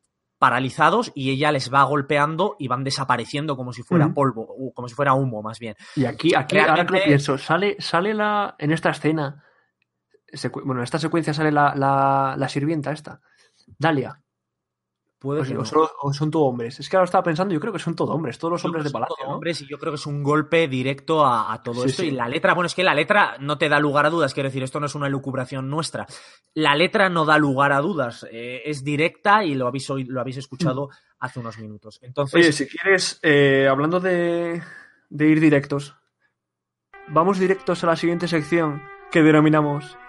paralizados 0.41 1.11
y 1.13 1.29
ella 1.29 1.51
les 1.51 1.71
va 1.71 1.83
golpeando 1.83 2.55
y 2.57 2.67
van 2.67 2.83
desapareciendo 2.83 3.55
como 3.55 3.73
si 3.73 3.83
fuera 3.83 4.07
Ujú. 4.07 4.15
polvo, 4.15 4.41
o 4.41 4.73
como 4.73 4.87
si 4.87 4.95
fuera 4.95 5.13
humo 5.13 5.43
más 5.43 5.59
bien. 5.59 5.75
Y 5.95 6.05
aquí, 6.05 6.33
aquí 6.33 6.57
ahora 6.57 6.83
que 6.83 6.93
lo 6.93 7.03
pienso, 7.03 7.37
sale, 7.37 7.75
sale 7.77 8.15
la, 8.15 8.55
en 8.57 8.71
esta 8.71 8.89
escena, 8.89 9.43
bueno, 10.65 10.81
en 10.81 10.83
esta 10.83 10.97
secuencia 10.97 11.31
sale 11.31 11.51
la, 11.51 11.75
la, 11.75 12.33
la 12.35 12.49
sirvienta 12.49 12.91
esta, 12.91 13.21
Dalia. 13.77 14.19
Puede 15.21 15.41
O, 15.41 15.43
que 15.43 15.51
o 15.53 15.57
no. 15.59 15.65
solo- 15.65 15.91
o 16.01 16.11
son 16.11 16.31
todo 16.31 16.45
hombres. 16.45 16.79
Es 16.79 16.89
que 16.89 16.95
ahora 16.97 17.05
estaba 17.05 17.23
pensando, 17.23 17.53
yo 17.53 17.59
creo 17.59 17.71
que 17.71 17.77
son 17.77 17.95
todo 17.95 18.11
hombres, 18.13 18.39
todos 18.39 18.53
los 18.53 18.63
Yo 18.63 18.69
hombres 18.69 18.85
de 18.85 18.89
son 18.89 19.01
palacio. 19.01 19.27
hombres 19.27 19.61
y 19.61 19.67
yo 19.67 19.77
creo 19.77 19.91
que 19.91 19.97
es 19.97 20.05
un 20.07 20.23
golpe 20.23 20.67
directo 20.67 21.23
a, 21.23 21.53
a 21.53 21.61
todo 21.61 21.83
Sí, 21.83 21.89
esto. 21.89 22.01
sí. 22.01 22.07
Y 22.07 22.11
la 22.11 22.27
letra, 22.27 22.55
bueno, 22.55 22.65
es 22.65 22.73
que 22.73 22.83
la 22.83 22.95
letra 22.95 23.35
no 23.39 23.59
te 23.59 23.69
da 23.69 23.79
lugar 23.79 24.07
a 24.07 24.09
dudas, 24.09 24.33
quiero 24.33 24.49
decir, 24.49 24.63
esto 24.63 24.79
no 24.79 24.87
es 24.87 24.95
una 24.95 25.09
lucubración 25.09 25.69
nuestra. 25.69 26.07
La 26.55 26.75
letra 26.75 27.07
no 27.09 27.25
da 27.25 27.37
lugar 27.37 27.71
a 27.71 27.81
dudas, 27.81 28.25
eh, 28.31 28.63
es 28.65 28.83
directa 28.83 29.45
y 29.45 29.53
lo 29.53 29.67
habéis, 29.67 29.87
lo 29.89 30.19
habéis 30.19 30.37
escuchado 30.37 30.89
hace 31.19 31.39
unos 31.39 31.59
minutos. 31.59 31.99
Entonces, 32.01 32.33
Oye, 32.39 32.51
si 32.51 32.67
quieres, 32.67 33.19
eh, 33.21 33.67
hablando 33.69 33.99
de, 33.99 34.63
de 35.11 35.27
ir 35.27 35.39
directos, 35.39 35.95
vamos 37.09 37.37
directos 37.37 37.83
a 37.83 37.87
la 37.87 37.95
siguiente 37.95 38.27
sección 38.27 38.81
que 39.11 39.21
denominamos 39.21 39.99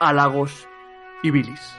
halagos 0.00 0.66
y 1.22 1.30
bilis. 1.30 1.74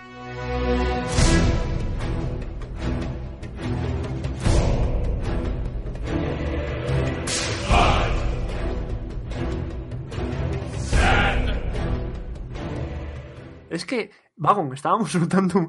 Es 13.71 13.85
que, 13.85 14.11
Vagon, 14.35 14.73
estábamos 14.73 15.13
notando 15.19 15.67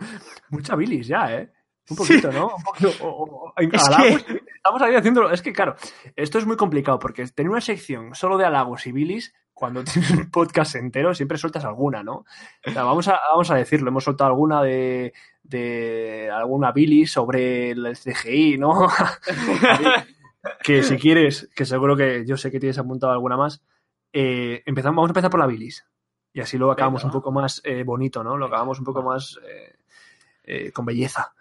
mucha 0.51 0.77
bilis 0.77 1.07
ya, 1.07 1.33
¿eh? 1.35 1.51
Un 1.91 1.97
poquito, 1.97 2.31
¿no? 2.31 2.55
Un 2.57 2.63
poquito. 2.63 2.91
o- 3.05 3.25
o- 3.25 3.53
Es 3.73 3.83
halagos, 3.89 4.25
Estamos 4.57 4.83
ahí 4.83 4.95
haciéndolo. 4.95 5.31
Es 5.31 5.43
que, 5.43 5.53
claro, 5.53 5.75
esto 6.15 6.39
es 6.39 6.47
muy 6.47 6.57
complicado 6.57 6.99
porque 6.99 7.27
tener 7.29 7.51
una 7.51 7.61
sección 7.61 8.15
solo 8.15 8.39
de 8.39 8.45
halagos 8.45 8.87
y 8.87 8.93
bilis, 8.93 9.35
cuando 9.53 9.83
tienes 9.85 10.11
un 10.13 10.31
podcast 10.31 10.77
entero, 10.77 11.15
siempre 11.15 11.39
sueltas 11.39 11.65
alguna, 11.65 12.03
¿no? 12.03 12.25
O 12.67 12.71
sea, 12.73 12.85
vamos, 12.85 13.09
a, 13.09 13.19
vamos 13.31 13.51
a 13.51 13.57
decirlo, 13.57 13.89
hemos 13.91 14.05
soltado 14.05 14.31
alguna 14.31 14.63
de, 14.63 15.13
de 15.43 16.31
alguna 16.33 16.71
bilis 16.73 17.11
sobre 17.13 17.71
el 17.73 17.97
CGI, 17.97 18.59
¿no? 18.59 18.89
que 20.63 20.83
si 20.83 20.97
quieres, 20.97 21.49
que 21.55 21.65
seguro 21.65 21.97
que 21.97 22.25
yo 22.27 22.37
sé 22.37 22.51
que 22.51 22.61
tienes 22.61 22.79
apuntado 22.79 23.13
alguna 23.13 23.37
más, 23.37 23.63
eh, 24.13 24.63
empezamos, 24.67 24.97
vamos 24.97 25.11
a 25.11 25.13
empezar 25.13 25.31
por 25.31 25.41
la 25.41 25.47
bilis. 25.47 25.85
Y 26.33 26.41
así 26.41 26.57
lo 26.59 26.71
acabamos 26.71 27.03
Venga, 27.03 27.15
un 27.15 27.21
poco 27.21 27.33
más 27.33 27.61
eh, 27.65 27.83
bonito, 27.85 28.25
¿no? 28.25 28.37
Lo 28.37 28.47
acabamos 28.47 28.79
un 28.79 28.85
poco 28.85 29.03
más 29.03 29.39
eh, 29.47 29.77
eh, 30.45 30.73
con 30.73 30.85
belleza. 30.87 31.35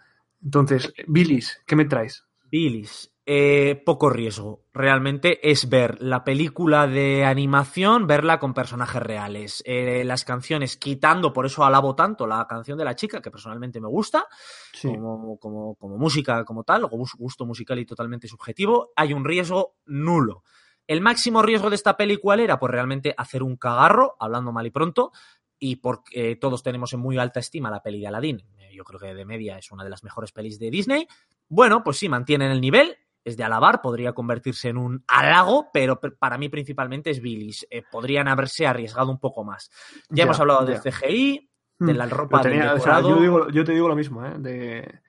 Entonces, 0.43 0.93
bilis, 1.07 1.61
¿qué 1.65 1.75
me 1.75 1.85
traes? 1.85 2.25
Billis, 2.51 3.13
eh, 3.25 3.81
poco 3.85 4.09
riesgo. 4.09 4.65
Realmente 4.73 5.49
es 5.49 5.69
ver 5.69 6.01
la 6.01 6.25
película 6.25 6.87
de 6.87 7.23
animación, 7.23 8.07
verla 8.07 8.39
con 8.39 8.53
personajes 8.53 9.01
reales. 9.01 9.63
Eh, 9.65 10.03
las 10.03 10.25
canciones, 10.25 10.75
quitando, 10.75 11.31
por 11.31 11.45
eso 11.45 11.63
alabo 11.63 11.95
tanto 11.95 12.27
la 12.27 12.45
canción 12.47 12.77
de 12.77 12.83
la 12.83 12.95
chica, 12.95 13.21
que 13.21 13.31
personalmente 13.31 13.79
me 13.79 13.87
gusta, 13.87 14.25
Sí. 14.73 14.89
como, 14.89 15.37
como, 15.39 15.75
como 15.75 15.97
música 15.97 16.43
como 16.43 16.63
tal, 16.65 16.83
o 16.83 16.89
gus- 16.89 17.15
gusto 17.17 17.45
musical 17.45 17.79
y 17.79 17.85
totalmente 17.85 18.27
subjetivo, 18.27 18.91
hay 18.97 19.13
un 19.13 19.23
riesgo 19.23 19.75
nulo. 19.85 20.43
El 20.91 20.99
máximo 21.01 21.41
riesgo 21.41 21.69
de 21.69 21.75
esta 21.75 21.95
peli, 21.95 22.17
¿cuál 22.17 22.41
era? 22.41 22.59
Pues 22.59 22.69
realmente 22.71 23.13
hacer 23.17 23.43
un 23.43 23.55
cagarro, 23.55 24.15
hablando 24.19 24.51
mal 24.51 24.65
y 24.65 24.71
pronto, 24.71 25.11
y 25.57 25.77
porque 25.77 26.35
todos 26.35 26.63
tenemos 26.63 26.91
en 26.93 26.99
muy 26.99 27.17
alta 27.17 27.39
estima 27.39 27.69
la 27.71 27.81
peli 27.81 28.01
de 28.01 28.07
Aladdin. 28.07 28.43
Eh, 28.57 28.71
Yo 28.75 28.83
creo 28.83 28.99
que 28.99 29.13
de 29.13 29.23
media 29.25 29.57
es 29.57 29.71
una 29.71 29.83
de 29.83 29.89
las 29.89 30.03
mejores 30.03 30.31
pelis 30.31 30.59
de 30.59 30.69
Disney. 30.69 31.07
Bueno, 31.47 31.83
pues 31.83 31.97
sí, 31.97 32.09
mantienen 32.09 32.51
el 32.51 32.59
nivel, 32.59 32.97
es 33.23 33.37
de 33.37 33.43
alabar, 33.45 33.81
podría 33.81 34.11
convertirse 34.13 34.67
en 34.69 34.77
un 34.77 35.03
halago, 35.07 35.69
pero 35.71 35.99
para 35.99 36.37
mí 36.37 36.49
principalmente 36.49 37.11
es 37.11 37.21
Billis. 37.21 37.65
Eh, 37.69 37.83
podrían 37.89 38.27
haberse 38.27 38.67
arriesgado 38.67 39.11
un 39.11 39.19
poco 39.19 39.43
más. 39.45 39.69
Ya, 40.09 40.23
hemos 40.23 40.39
hablado 40.41 40.67
ya. 40.67 40.73
del 40.73 40.81
CGI, 40.81 41.49
de 41.79 41.93
Mm. 41.93 41.97
la 41.97 42.05
ropa 42.07 42.41
del 42.41 42.51
tenía- 42.51 42.73
o 42.73 42.79
sea, 42.79 42.95
decorado. 42.97 43.09
yo, 43.09 43.21
digo, 43.21 43.49
yo 43.49 43.63
te 43.63 43.71
digo 43.71 43.87
lo 43.87 43.95
mismo, 43.95 44.25
¿eh? 44.25 44.33
De, 44.39 44.99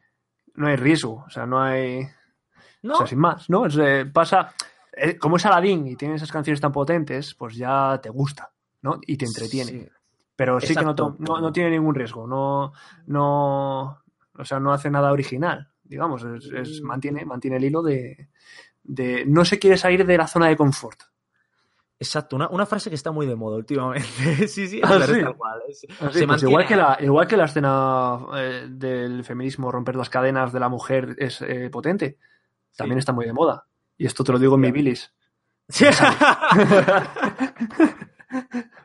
no 0.55 0.69
hay 0.69 0.77
riesgo, 0.77 1.25
o 1.27 1.31
sea, 1.31 1.45
no 1.45 1.61
hay... 1.61 2.07
¿No? 2.83 2.95
O 2.95 2.99
sea, 2.99 3.07
sin 3.07 3.19
más, 3.19 3.51
¿no? 3.51 3.67
Es, 3.67 3.77
eh, 3.79 4.07
pasa... 4.13 4.55
eh, 4.93 5.17
como 5.19 5.37
es 5.37 5.47
Aladdin 5.47 5.87
y 5.87 5.97
tiene 5.97 6.15
esas 6.17 6.31
canciones 6.33 6.61
tan 6.61 6.73
potentes, 6.73 7.35
pues 7.35 7.57
ya 7.57 7.99
te 8.03 8.11
gusta, 8.11 8.53
¿no? 8.83 8.99
Y 9.07 9.17
te 9.17 9.25
entretiene. 9.27 9.71
Sí. 9.71 9.89
Pero 10.37 10.61
sí 10.61 10.75
que 10.75 10.85
no, 10.85 11.53
tiene 11.53 11.71
ningún 11.71 11.95
riesgo, 11.95 12.27
no, 12.27 12.73
no, 13.07 14.03
o 14.37 14.45
sea, 14.45 14.59
no 14.61 14.73
hace 14.73 14.91
nada 14.91 15.13
original, 15.13 15.69
digamos, 15.85 16.25
es, 16.25 16.47
es- 16.53 16.81
Mm. 16.83 16.87
mantiene, 16.87 17.25
mantiene 17.25 17.57
el 17.59 17.65
hilo 17.65 17.83
de, 17.83 18.29
de 18.83 19.25
no 19.27 19.45
se 19.45 19.59
quiere 19.59 19.77
salir 19.77 20.05
de 20.07 20.17
la 20.17 20.27
zona 20.27 20.49
de 20.49 20.57
confort. 20.57 21.01
Exacto, 21.99 22.35
una, 22.35 22.49
una 22.49 22.67
frase 22.67 22.89
que 22.91 22.97
está 22.97 23.13
muy 23.13 23.27
de 23.27 23.37
moda 23.37 23.57
últimamente. 23.59 24.09
sí, 24.49 24.67
sí, 24.67 24.81
Ah, 24.83 24.91
verdad, 24.99 25.15
sí. 25.15 25.21
tal 25.23 25.37
cual. 25.37 25.61
Es- 25.69 25.81
se 26.13 26.27
pues 26.27 26.43
igual, 26.43 26.67
que 26.67 26.75
la, 26.77 26.99
igual 27.01 27.27
que 27.29 27.37
la 27.37 27.45
escena 27.45 28.19
eh, 28.35 28.67
del 28.69 29.23
feminismo, 29.25 29.71
romper 29.71 29.95
las 29.95 30.11
cadenas 30.11 30.53
de 30.53 30.59
la 30.61 30.69
mujer 30.69 31.15
es 31.19 31.41
eh, 31.43 31.69
potente, 31.71 32.19
también 32.77 32.99
está 32.99 33.13
muy 33.13 33.27
de 33.27 33.33
moda. 33.33 33.67
Y 34.03 34.07
esto 34.07 34.25
te 34.25 34.33
lo 34.33 34.39
digo 34.41 34.57
en 34.57 34.61
mi 34.63 34.73
bilis. 34.73 35.13
Sí. 35.69 35.85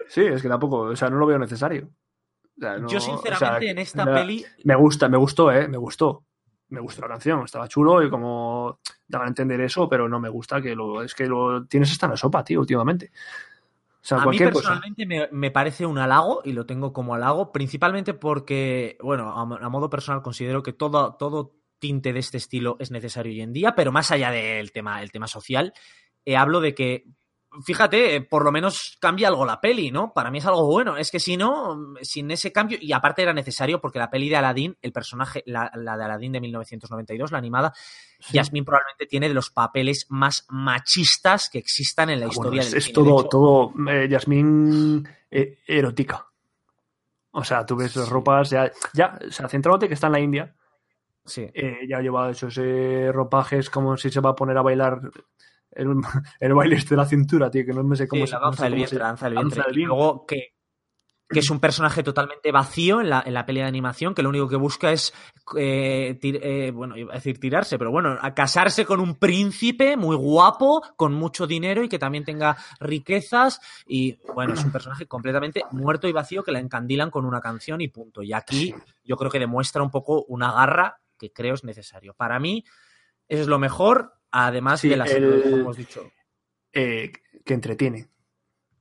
Sí, 0.10 0.22
es 0.22 0.42
que 0.42 0.48
tampoco, 0.50 0.80
o 0.82 0.96
sea, 0.96 1.10
no 1.10 1.18
lo 1.18 1.26
veo 1.26 1.40
necesario. 1.40 1.90
O 2.58 2.62
sea, 2.62 2.78
no- 2.78 2.88
Yo, 2.88 2.98
o 2.98 3.02
sea, 3.02 3.16
sinceramente, 3.18 3.70
en 3.72 3.78
esta 3.80 4.06
peli. 4.06 4.46
Me 4.64 4.76
gusta, 4.76 5.10
me 5.10 5.18
gustó, 5.18 5.52
¿eh? 5.52 5.68
Me 5.68 5.78
gustó. 5.78 6.24
Me 6.70 6.80
gustó 6.82 7.02
la 7.02 7.08
canción, 7.10 7.44
estaba 7.44 7.68
chulo 7.68 8.04
y 8.04 8.10
como 8.10 8.80
daban 9.08 9.28
a 9.28 9.30
entender 9.30 9.60
eso, 9.62 9.88
pero 9.90 10.08
no 10.10 10.20
me 10.20 10.30
gusta 10.30 10.62
que 10.62 10.76
lo. 10.76 11.02
Es 11.02 11.14
que 11.16 11.26
lo 11.28 11.66
tienes 11.66 11.92
hasta 11.92 12.06
en 12.08 12.12
la 12.12 12.18
sopa, 12.18 12.44
tío, 12.44 12.60
últimamente. 12.60 13.12
O 13.14 14.06
sea, 14.08 14.22
a 14.22 14.26
mí 14.26 14.38
personalmente 14.38 15.06
me, 15.06 15.28
me 15.32 15.52
parece 15.52 15.86
un 15.86 15.98
halago 15.98 16.42
y 16.46 16.54
lo 16.54 16.66
tengo 16.66 16.94
como 16.94 17.14
halago, 17.16 17.52
principalmente 17.52 18.14
porque, 18.14 18.98
bueno, 19.02 19.30
a, 19.30 19.42
a 19.42 19.70
modo 19.70 19.90
personal 19.90 20.22
considero 20.22 20.62
que 20.64 20.74
todo, 20.74 21.16
todo 21.16 21.54
tinte 21.80 22.14
de 22.14 22.20
este 22.20 22.38
estilo 22.38 22.76
es 22.80 22.92
necesario 22.92 23.32
hoy 23.32 23.42
en 23.42 23.54
día, 23.54 23.76
pero 23.76 23.92
más 23.92 24.12
allá 24.12 24.32
del 24.32 24.72
tema, 24.72 25.02
el 25.02 25.12
tema 25.12 25.28
social, 25.28 25.74
eh, 26.26 26.36
hablo 26.36 26.60
de 26.60 26.74
que, 26.76 27.06
fíjate, 27.64 28.16
eh, 28.16 28.22
por 28.22 28.44
lo 28.44 28.52
menos 28.52 28.98
cambia 29.00 29.30
algo 29.30 29.46
la 29.46 29.62
peli, 29.62 29.90
¿no? 29.92 30.14
Para 30.14 30.30
mí 30.32 30.40
es 30.40 30.46
algo 30.46 30.66
bueno. 30.66 30.98
Es 30.98 31.10
que 31.12 31.20
si 31.20 31.38
no, 31.38 31.96
sin 32.02 32.30
ese 32.32 32.52
cambio, 32.52 32.78
y 32.82 32.92
aparte 32.92 33.22
era 33.22 33.34
necesario 33.34 33.80
porque 33.80 34.00
la 34.00 34.10
peli 34.10 34.28
de 34.30 34.36
Aladdin, 34.36 34.78
el 34.82 34.92
personaje, 34.92 35.44
la, 35.46 35.72
la 35.76 35.96
de 35.98 36.04
Aladdin 36.04 36.34
de 36.34 36.42
1992, 36.42 37.32
la 37.32 37.38
animada, 37.38 37.74
Sí. 38.20 38.36
Jasmine 38.38 38.66
probablemente 38.66 39.06
tiene 39.06 39.28
de 39.28 39.36
los 39.36 39.52
papeles 39.52 40.08
más 40.10 40.46
machistas 40.50 41.50
que 41.50 41.60
existan 41.60 42.10
en 42.10 42.20
la 42.20 42.26
Ah, 42.26 42.30
bueno, 42.36 42.56
historia 42.56 42.62
es, 42.62 42.70
del 42.72 42.78
es 42.80 42.84
cine. 42.86 42.94
todo, 42.96 43.20
hecho, 43.20 43.30
todo 43.30 43.74
eh, 43.92 44.10
eh, 45.32 45.58
erótica. 45.68 46.26
O 47.32 47.44
sea, 47.44 47.64
tú 47.66 47.76
ves 47.76 47.96
las 47.96 48.10
ropas, 48.10 48.50
ya, 48.50 48.72
ya, 48.94 49.20
o 49.28 49.32
sea, 49.32 49.48
centrándote 49.48 49.88
que 49.88 49.94
está 49.94 50.08
en 50.08 50.14
la 50.14 50.20
India, 50.20 50.56
Sí. 51.28 51.48
eh, 51.54 51.80
ya 51.88 52.00
lleva 52.02 52.30
esos 52.32 52.58
eh, 52.58 53.12
ropajes 53.14 53.70
como 53.70 53.96
si 53.98 54.10
se 54.10 54.20
va 54.22 54.32
a 54.32 54.36
poner 54.36 54.58
a 54.58 54.62
bailar 54.64 55.00
el, 55.72 55.88
el 56.40 56.54
baile 56.56 56.76
este 56.78 56.92
de 56.96 56.98
la 56.98 57.06
cintura, 57.06 57.52
tío, 57.52 57.66
que 57.66 57.74
no 57.74 57.84
me 57.84 57.96
sé 57.96 58.08
cómo 58.08 58.26
Sí, 58.26 58.28
se 58.32 58.34
la 58.36 58.40
danza 58.42 58.64
del 58.64 58.74
vientre, 58.76 58.98
danza 59.00 59.26
del 59.26 59.36
vientre. 59.36 59.64
Y 59.74 59.86
luego 59.86 60.26
que, 60.26 60.54
que 61.30 61.40
es 61.40 61.50
un 61.50 61.60
personaje 61.60 62.04
totalmente 62.04 62.52
vacío 62.54 63.02
en 63.02 63.10
la, 63.10 63.22
en 63.26 63.34
la 63.34 63.46
peli 63.46 63.60
de 63.60 63.66
animación, 63.66 64.16
que 64.16 64.24
lo 64.24 64.30
único 64.30 64.48
que 64.48 64.56
busca 64.56 64.94
es, 64.94 65.14
eh, 65.58 66.18
tir- 66.22 66.40
eh, 66.42 66.72
bueno, 66.72 66.96
iba 66.96 67.12
a 67.12 67.16
decir 67.16 67.38
tirarse, 67.38 67.78
pero 67.78 67.92
bueno, 67.92 68.18
a 68.22 68.34
casarse 68.34 68.86
con 68.86 69.02
un 69.02 69.16
príncipe 69.16 69.98
muy 69.98 70.16
guapo, 70.16 70.82
con 70.96 71.14
mucho 71.14 71.46
dinero 71.46 71.84
y 71.84 71.90
que 71.90 72.00
también 72.00 72.24
tenga 72.24 72.56
riquezas. 72.80 73.60
Y 73.86 74.18
bueno, 74.34 74.54
es 74.54 74.64
un 74.64 74.72
personaje 74.72 75.06
completamente 75.06 75.64
muerto 75.72 76.08
y 76.08 76.14
vacío 76.14 76.44
que 76.44 76.54
la 76.54 76.60
encandilan 76.60 77.12
con 77.12 77.26
una 77.26 77.42
canción 77.42 77.82
y 77.82 77.90
punto. 77.90 78.24
Y 78.24 78.32
aquí 78.34 78.74
yo 79.04 79.18
creo 79.18 79.30
que 79.30 79.40
demuestra 79.40 79.84
un 79.84 79.92
poco 79.92 80.24
una 80.30 80.54
garra 80.54 80.98
que 81.18 81.32
creo 81.34 81.54
es 81.56 81.64
necesario. 81.64 82.14
Para 82.14 82.40
mí, 82.40 82.64
eso 83.28 83.42
es 83.42 83.48
lo 83.48 83.60
mejor, 83.60 84.14
además 84.32 84.82
Sí, 84.82 84.90
de 84.90 84.98
las 84.98 85.12
el- 85.12 85.42
como 85.44 85.58
hemos 85.58 85.78
dicho. 85.78 86.12
eh, 86.74 87.12
que 87.46 87.54
entretiene. 87.54 88.10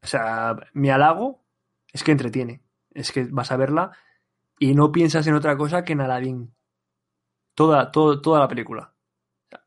O 0.03 0.07
sea, 0.07 0.57
mi 0.75 0.91
halago 0.91 1.45
es 1.93 2.03
que 2.05 2.13
entretiene. 2.13 2.63
Es 2.93 3.13
que 3.13 3.25
vas 3.25 3.51
a 3.53 3.57
verla 3.57 3.93
y 4.59 4.75
no 4.75 4.93
piensas 4.93 5.27
en 5.27 5.35
otra 5.35 5.57
cosa 5.57 5.85
que 5.85 5.93
en 5.95 6.01
Aladdin. 6.03 6.55
Toda, 7.55 7.91
todo- 7.91 8.21
toda 8.21 8.41
la 8.41 8.49
película. 8.49 8.93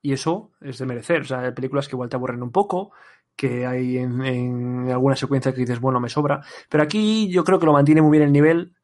Y 0.02 0.14
eso 0.14 0.52
es 0.62 0.78
de 0.78 0.86
merecer. 0.86 1.22
O 1.22 1.26
sea, 1.26 1.40
hay 1.42 1.52
películas 1.54 1.88
que 1.88 1.96
igual 1.96 2.10
te 2.10 2.16
aburren 2.16 2.44
un 2.44 2.52
poco, 2.52 2.92
que 3.36 3.66
hay 3.66 3.98
en, 3.98 4.22
en 4.24 4.92
alguna 4.92 5.16
secuencia 5.16 5.54
que 5.54 5.62
dices, 5.62 5.80
bueno, 5.80 6.00
me 6.00 6.10
sobra. 6.10 6.42
Pero 6.70 6.84
aquí 6.84 7.30
yo 7.32 7.44
creo 7.44 7.60
que 7.60 7.66
lo 7.66 7.74
mantiene 7.74 8.02
muy 8.02 8.12
bien 8.12 8.24
el 8.26 8.32
nivel 8.34 8.76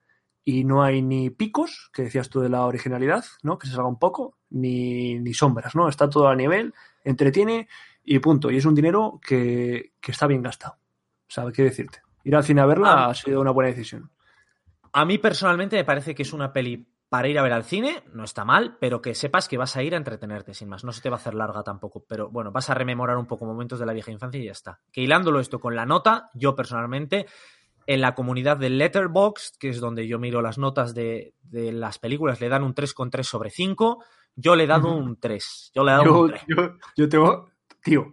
y 0.47 0.63
no 0.63 0.83
hay 0.83 1.01
ni 1.01 1.31
picos, 1.31 1.89
que 1.91 2.03
decías 2.03 2.29
tú 2.29 2.39
de 2.39 2.49
la 2.49 2.65
originalidad, 2.65 3.25
¿no? 3.41 3.57
Que 3.57 3.67
se 3.67 3.73
salga 3.73 3.89
un 3.89 3.97
poco, 3.99 4.37
ni, 4.51 5.15
ni 5.19 5.33
sombras, 5.33 5.75
¿no? 5.75 5.89
Está 5.89 6.07
todo 6.07 6.27
a 6.27 6.35
nivel, 6.35 6.73
entretiene 7.03 7.67
y 8.03 8.19
punto. 8.19 8.51
Y 8.51 8.57
es 8.57 8.65
un 8.65 8.75
dinero 8.75 9.19
que, 9.25 9.93
que 9.99 10.11
está 10.11 10.27
bien 10.27 10.43
gastado. 10.43 10.75
O 10.75 11.31
sea, 11.31 11.51
qué 11.51 11.63
decirte. 11.63 12.01
Ir 12.23 12.35
al 12.35 12.43
cine 12.43 12.61
a 12.61 12.67
verla 12.67 12.93
Ah. 12.93 13.09
ha 13.09 13.13
sido 13.15 13.41
una 13.41 13.49
buena 13.51 13.71
decisión. 13.71 14.11
A 14.93 15.03
mí 15.03 15.17
personalmente 15.17 15.75
me 15.75 15.83
parece 15.83 16.13
que 16.13 16.21
es 16.21 16.31
una 16.31 16.53
peli 16.53 16.87
para 17.09 17.27
ir 17.27 17.37
a 17.39 17.43
ver 17.43 17.53
al 17.53 17.63
cine, 17.63 18.03
no 18.13 18.23
está 18.23 18.45
mal, 18.45 18.77
pero 18.79 19.01
que 19.01 19.13
sepas 19.15 19.47
que 19.47 19.57
vas 19.57 19.75
a 19.75 19.83
ir 19.83 19.93
a 19.93 19.97
entretenerte, 19.97 20.53
sin 20.53 20.69
más. 20.69 20.83
No 20.83 20.91
se 20.91 21.01
te 21.01 21.09
va 21.09 21.15
a 21.15 21.19
hacer 21.19 21.33
larga 21.33 21.63
tampoco, 21.63 22.03
pero 22.07 22.29
bueno, 22.29 22.51
vas 22.51 22.69
a 22.69 22.73
rememorar 22.73 23.17
un 23.17 23.25
poco 23.25 23.45
momentos 23.45 23.79
de 23.79 23.85
la 23.85 23.93
vieja 23.93 24.11
infancia 24.11 24.39
y 24.39 24.45
ya 24.45 24.51
está. 24.51 24.79
Que 24.91 25.01
hilándolo 25.01 25.39
esto 25.39 25.59
con 25.59 25.75
la 25.75 25.85
nota, 25.85 26.29
yo 26.33 26.55
personalmente, 26.55 27.25
en 27.87 28.01
la 28.01 28.15
comunidad 28.15 28.57
de 28.57 28.69
Letterboxd, 28.69 29.57
que 29.59 29.69
es 29.69 29.79
donde 29.79 30.07
yo 30.07 30.17
miro 30.19 30.41
las 30.41 30.57
notas 30.57 30.93
de, 30.95 31.33
de 31.43 31.71
las 31.71 31.99
películas, 31.99 32.41
le 32.41 32.49
dan 32.49 32.63
un 32.63 32.73
3,3 32.73 33.23
sobre 33.23 33.49
5, 33.51 34.03
yo 34.35 34.55
le 34.55 34.63
he 34.63 34.67
dado 34.67 34.91
un 34.95 35.19
3. 35.19 35.71
Yo 35.73 35.83
le 35.83 35.91
he 35.91 35.93
dado 35.93 36.05
Yo, 36.05 36.19
un 36.21 36.27
3. 36.29 36.41
yo, 36.47 36.69
yo 36.97 37.09
tengo. 37.09 37.49
Tío, 37.83 38.11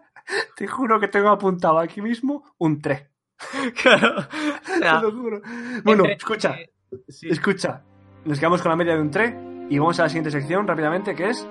te 0.56 0.66
juro 0.66 0.98
que 0.98 1.08
tengo 1.08 1.28
apuntado 1.28 1.78
aquí 1.78 2.00
mismo 2.02 2.44
un 2.58 2.80
3. 2.80 3.06
Claro. 3.82 4.16
O 4.74 4.78
sea, 4.78 5.00
Te 5.00 5.06
lo 5.06 5.12
juro. 5.12 5.40
Bueno, 5.84 6.02
entre- 6.04 6.14
escucha, 6.16 6.58
eh, 6.60 6.70
sí. 7.08 7.28
escucha. 7.28 7.82
Nos 8.24 8.38
quedamos 8.38 8.60
con 8.62 8.70
la 8.70 8.76
media 8.76 8.94
de 8.94 9.00
un 9.02 9.10
3 9.10 9.34
y 9.70 9.78
vamos 9.78 9.98
a 10.00 10.04
la 10.04 10.08
siguiente 10.08 10.30
sección 10.30 10.66
rápidamente, 10.66 11.14
que 11.14 11.30
es 11.30 11.46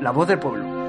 La 0.00 0.10
voz 0.12 0.28
del 0.28 0.38
pueblo. 0.38 0.79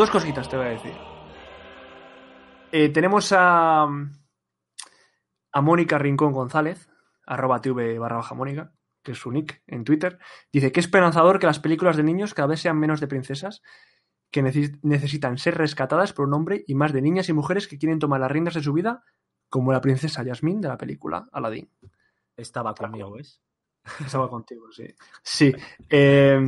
Dos 0.00 0.08
cositas 0.10 0.48
te 0.48 0.56
voy 0.56 0.64
a 0.64 0.70
decir. 0.70 0.94
Eh, 2.72 2.88
tenemos 2.88 3.34
a, 3.36 3.82
a 3.82 5.60
Mónica 5.60 5.98
Rincón 5.98 6.32
González, 6.32 6.88
arroba 7.26 7.60
tv 7.60 7.98
barra 7.98 8.16
baja 8.16 8.34
Mónica, 8.34 8.72
que 9.02 9.12
es 9.12 9.18
su 9.18 9.30
nick 9.30 9.62
en 9.66 9.84
Twitter. 9.84 10.18
Dice 10.50 10.72
que 10.72 10.80
esperanzador 10.80 11.38
que 11.38 11.44
las 11.44 11.58
películas 11.58 11.98
de 11.98 12.04
niños 12.04 12.32
cada 12.32 12.48
vez 12.48 12.60
sean 12.62 12.78
menos 12.78 12.98
de 13.00 13.08
princesas 13.08 13.60
que 14.30 14.42
neces- 14.42 14.78
necesitan 14.82 15.36
ser 15.36 15.58
rescatadas 15.58 16.14
por 16.14 16.26
un 16.28 16.32
hombre 16.32 16.64
y 16.66 16.74
más 16.74 16.94
de 16.94 17.02
niñas 17.02 17.28
y 17.28 17.34
mujeres 17.34 17.68
que 17.68 17.76
quieren 17.76 17.98
tomar 17.98 18.20
las 18.20 18.30
riendas 18.30 18.54
de 18.54 18.62
su 18.62 18.72
vida, 18.72 19.04
como 19.50 19.70
la 19.70 19.82
princesa 19.82 20.22
Yasmín 20.22 20.62
de 20.62 20.68
la 20.68 20.78
película 20.78 21.28
Aladdin. 21.30 21.70
Estaba 22.38 22.72
conmigo, 22.72 23.12
¿ves? 23.12 23.42
Estaba 24.00 24.30
contigo, 24.30 24.64
sí. 24.72 24.86
Sí. 25.22 25.54
eh, 25.90 26.40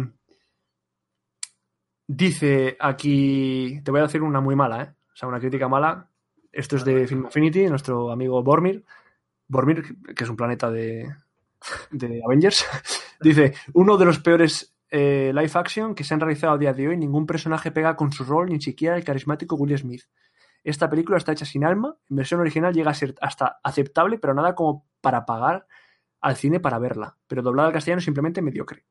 dice 2.07 2.77
aquí. 2.81 3.81
Te 3.85 3.91
voy 3.91 4.01
a 4.01 4.05
decir 4.05 4.23
una 4.23 4.41
muy 4.41 4.57
mala, 4.57 4.83
¿eh? 4.83 4.95
O 5.13 5.17
sea, 5.17 5.29
una 5.29 5.41
crítica 5.41 5.69
mala. 5.69 6.09
Esto 6.51 6.77
es 6.77 6.85
de 6.85 7.07
Film 7.07 7.27
Affinity, 7.27 7.67
nuestro 7.67 8.11
amigo 8.11 8.43
Bormir. 8.43 8.85
Bormir, 9.49 9.83
que 10.15 10.25
es 10.25 10.31
un 10.31 10.37
planeta 10.37 10.71
de, 10.71 11.15
de 11.91 12.21
Avengers. 12.25 12.67
dice: 13.21 13.55
Uno 13.75 13.97
de 13.97 14.05
los 14.05 14.19
peores 14.19 14.75
eh, 14.91 15.33
live 15.35 15.51
action 15.55 15.95
que 15.95 16.05
se 16.05 16.13
han 16.15 16.21
realizado 16.21 16.55
a 16.55 16.59
día 16.59 16.73
de 16.73 16.89
hoy. 16.89 16.97
Ningún 16.97 17.27
personaje 17.27 17.71
pega 17.71 17.97
con 17.97 18.13
su 18.13 18.25
rol, 18.25 18.51
ni 18.51 18.61
siquiera 18.61 18.97
el 18.97 19.05
carismático 19.05 19.57
Will 19.57 19.77
Smith. 19.79 20.05
Esta 20.65 20.89
película 20.89 21.19
está 21.19 21.33
hecha 21.33 21.45
sin 21.45 21.65
alma. 21.65 21.97
En 22.09 22.17
versión 22.17 22.41
original 22.41 22.73
llega 22.73 22.91
a 22.91 22.95
ser 22.95 23.15
hasta 23.21 23.59
aceptable, 23.63 24.19
pero 24.19 24.35
nada 24.35 24.55
como 24.55 24.87
para 25.01 25.25
pagar 25.25 25.67
al 26.21 26.37
cine 26.37 26.61
para 26.61 26.79
verla, 26.79 27.17
pero 27.27 27.43
doblada 27.43 27.69
al 27.69 27.75
castellano 27.75 28.01
simplemente 28.01 28.43
mediocre. 28.43 28.85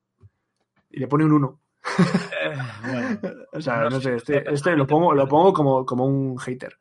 Y 0.90 1.00
le 1.00 1.08
pone 1.08 1.24
un 1.24 1.32
1. 1.32 1.60
Eh, 1.98 2.56
bueno. 2.86 3.18
O 3.52 3.60
sea, 3.60 3.78
No 3.82 3.90
no, 3.90 4.00
sé, 4.00 4.16
este, 4.16 4.52
este 4.52 4.76
lo 4.76 4.86
pongo, 4.86 5.12
lo 5.14 5.28
pongo 5.28 5.52
como, 5.52 5.84
como 5.84 6.04
un 6.06 6.38
hater. 6.38 6.76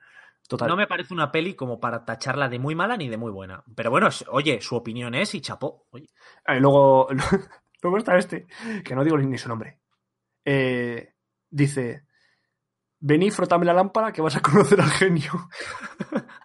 Total. 0.47 0.67
No 0.67 0.75
me 0.75 0.87
parece 0.87 1.13
una 1.13 1.31
peli 1.31 1.53
como 1.53 1.79
para 1.79 2.03
tacharla 2.03 2.49
de 2.49 2.59
muy 2.59 2.75
mala 2.75 2.97
ni 2.97 3.07
de 3.09 3.17
muy 3.17 3.31
buena. 3.31 3.63
Pero 3.75 3.89
bueno, 3.89 4.07
es- 4.07 4.25
oye, 4.29 4.59
su 4.61 4.75
opinión 4.75 5.15
es 5.15 5.33
y 5.35 5.41
chapó. 5.41 5.85
Oye. 5.91 6.09
Y 6.47 6.59
luego, 6.59 7.07
luego 7.81 7.97
está 7.97 8.17
este, 8.17 8.47
que 8.83 8.95
no 8.95 9.03
digo 9.03 9.17
ni 9.17 9.37
su 9.37 9.47
nombre. 9.49 9.79
Eh, 10.45 11.13
dice: 11.49 12.05
Vení, 12.99 13.31
frotame 13.31 13.65
la 13.65 13.73
lámpara 13.73 14.11
que 14.11 14.21
vas 14.21 14.35
a 14.35 14.41
conocer 14.41 14.81
al 14.81 14.89
genio. 14.91 15.31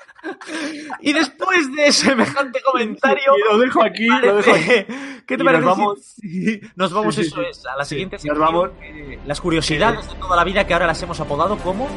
Y 1.00 1.12
después 1.12 1.74
de 1.74 1.92
semejante 1.92 2.60
comentario. 2.72 3.32
Y 3.36 3.52
lo 3.52 3.58
dejo 3.58 3.82
aquí, 3.82 4.06
lo 4.06 4.36
dejo 4.36 4.50
aquí. 4.52 4.64
parece- 4.66 4.86
¿Qué 5.26 5.36
te 5.36 5.44
parece? 5.44 5.64
nos 5.64 5.76
vamos- 5.78 6.14
nos 6.76 6.92
vamos, 6.92 7.14
Sí, 7.14 7.20
eso 7.22 7.42
es, 7.42 7.66
a 7.66 7.76
la 7.76 7.84
siguiente 7.84 8.16
nos 8.16 8.22
sección, 8.22 8.40
vamos. 8.40 8.70
eh, 8.82 9.18
Las 9.26 9.40
curiosidades 9.40 10.08
de 10.08 10.14
toda 10.16 10.36
la 10.36 10.44
vida 10.44 10.66
que 10.66 10.72
ahora 10.74 10.86
las 10.86 11.02
hemos 11.02 11.18
apodado 11.20 11.56
como. 11.58 11.88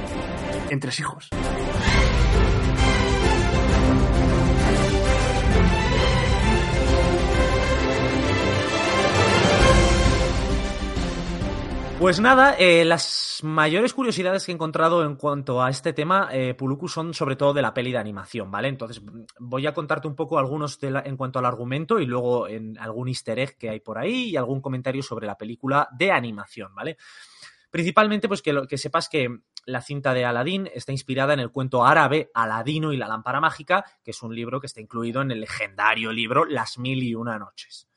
Entre 0.69 0.91
hijos. 0.99 1.29
Pues 11.99 12.21
nada, 12.21 12.55
eh, 12.57 12.85
las 12.85 13.41
mayores 13.43 13.93
curiosidades 13.93 14.45
que 14.45 14.53
he 14.53 14.55
encontrado 14.55 15.03
en 15.03 15.17
cuanto 15.17 15.61
a 15.61 15.69
este 15.69 15.91
tema, 15.91 16.29
eh, 16.31 16.53
Puluku, 16.53 16.87
son 16.87 17.13
sobre 17.13 17.35
todo 17.35 17.53
de 17.53 17.61
la 17.61 17.73
peli 17.73 17.91
de 17.91 17.97
animación, 17.97 18.49
¿vale? 18.49 18.69
Entonces 18.69 19.01
voy 19.37 19.67
a 19.67 19.73
contarte 19.73 20.07
un 20.07 20.15
poco 20.15 20.39
algunos 20.39 20.79
en 20.81 21.17
cuanto 21.17 21.39
al 21.39 21.45
argumento 21.45 21.99
y 21.99 22.05
luego 22.05 22.47
en 22.47 22.79
algún 22.79 23.09
easter 23.09 23.37
egg 23.37 23.57
que 23.57 23.69
hay 23.69 23.81
por 23.81 23.97
ahí 23.97 24.29
y 24.29 24.37
algún 24.37 24.61
comentario 24.61 25.03
sobre 25.03 25.27
la 25.27 25.37
película 25.37 25.89
de 25.91 26.09
animación, 26.09 26.73
¿vale? 26.73 26.95
Principalmente, 27.69 28.29
pues 28.29 28.41
que, 28.41 28.53
lo, 28.53 28.65
que 28.65 28.77
sepas 28.77 29.09
que 29.09 29.41
la 29.65 29.81
cinta 29.81 30.13
de 30.13 30.23
Aladdin 30.23 30.69
está 30.73 30.93
inspirada 30.93 31.33
en 31.33 31.41
el 31.41 31.51
cuento 31.51 31.85
árabe 31.85 32.31
Aladino 32.33 32.93
y 32.93 32.97
la 32.97 33.09
lámpara 33.09 33.41
mágica, 33.41 33.83
que 34.05 34.11
es 34.11 34.23
un 34.23 34.33
libro 34.33 34.61
que 34.61 34.67
está 34.67 34.79
incluido 34.79 35.21
en 35.21 35.31
el 35.31 35.41
legendario 35.41 36.13
libro 36.13 36.45
Las 36.45 36.77
Mil 36.77 37.03
y 37.03 37.13
Una 37.13 37.37
Noches. 37.37 37.89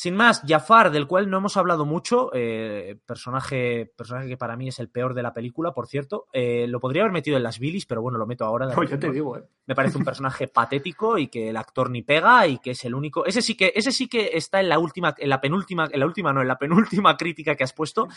Sin 0.00 0.16
más, 0.16 0.40
Jafar, 0.48 0.90
del 0.90 1.06
cual 1.06 1.28
no 1.28 1.36
hemos 1.36 1.58
hablado 1.58 1.84
mucho, 1.84 2.30
eh, 2.32 2.98
personaje, 3.04 3.92
personaje 3.94 4.28
que 4.28 4.38
para 4.38 4.56
mí 4.56 4.66
es 4.66 4.78
el 4.78 4.88
peor 4.88 5.12
de 5.12 5.22
la 5.22 5.34
película, 5.34 5.74
por 5.74 5.88
cierto, 5.88 6.26
eh, 6.32 6.66
lo 6.66 6.80
podría 6.80 7.02
haber 7.02 7.12
metido 7.12 7.36
en 7.36 7.42
las 7.42 7.58
bilis, 7.58 7.84
pero 7.84 8.00
bueno, 8.00 8.16
lo 8.16 8.26
meto 8.26 8.46
ahora. 8.46 8.66
de 8.66 8.86
ya 8.86 8.98
te 8.98 9.10
digo, 9.10 9.36
eh. 9.36 9.44
Me 9.66 9.74
parece 9.74 9.98
un 9.98 10.04
personaje 10.04 10.48
patético 10.48 11.18
y 11.18 11.28
que 11.28 11.50
el 11.50 11.56
actor 11.58 11.90
ni 11.90 12.00
pega 12.00 12.46
y 12.46 12.60
que 12.60 12.70
es 12.70 12.82
el 12.86 12.94
único. 12.94 13.26
Ese 13.26 13.42
sí 13.42 13.58
que, 13.58 13.74
ese 13.76 13.92
sí 13.92 14.08
que 14.08 14.30
está 14.32 14.58
en 14.60 14.70
la 14.70 14.78
última, 14.78 15.14
en 15.18 15.28
la 15.28 15.38
penúltima, 15.38 15.86
en 15.92 16.00
la 16.00 16.06
última, 16.06 16.32
no, 16.32 16.40
en 16.40 16.48
la 16.48 16.56
penúltima 16.56 17.18
crítica 17.18 17.54
que 17.54 17.64
has 17.64 17.74
puesto. 17.74 18.08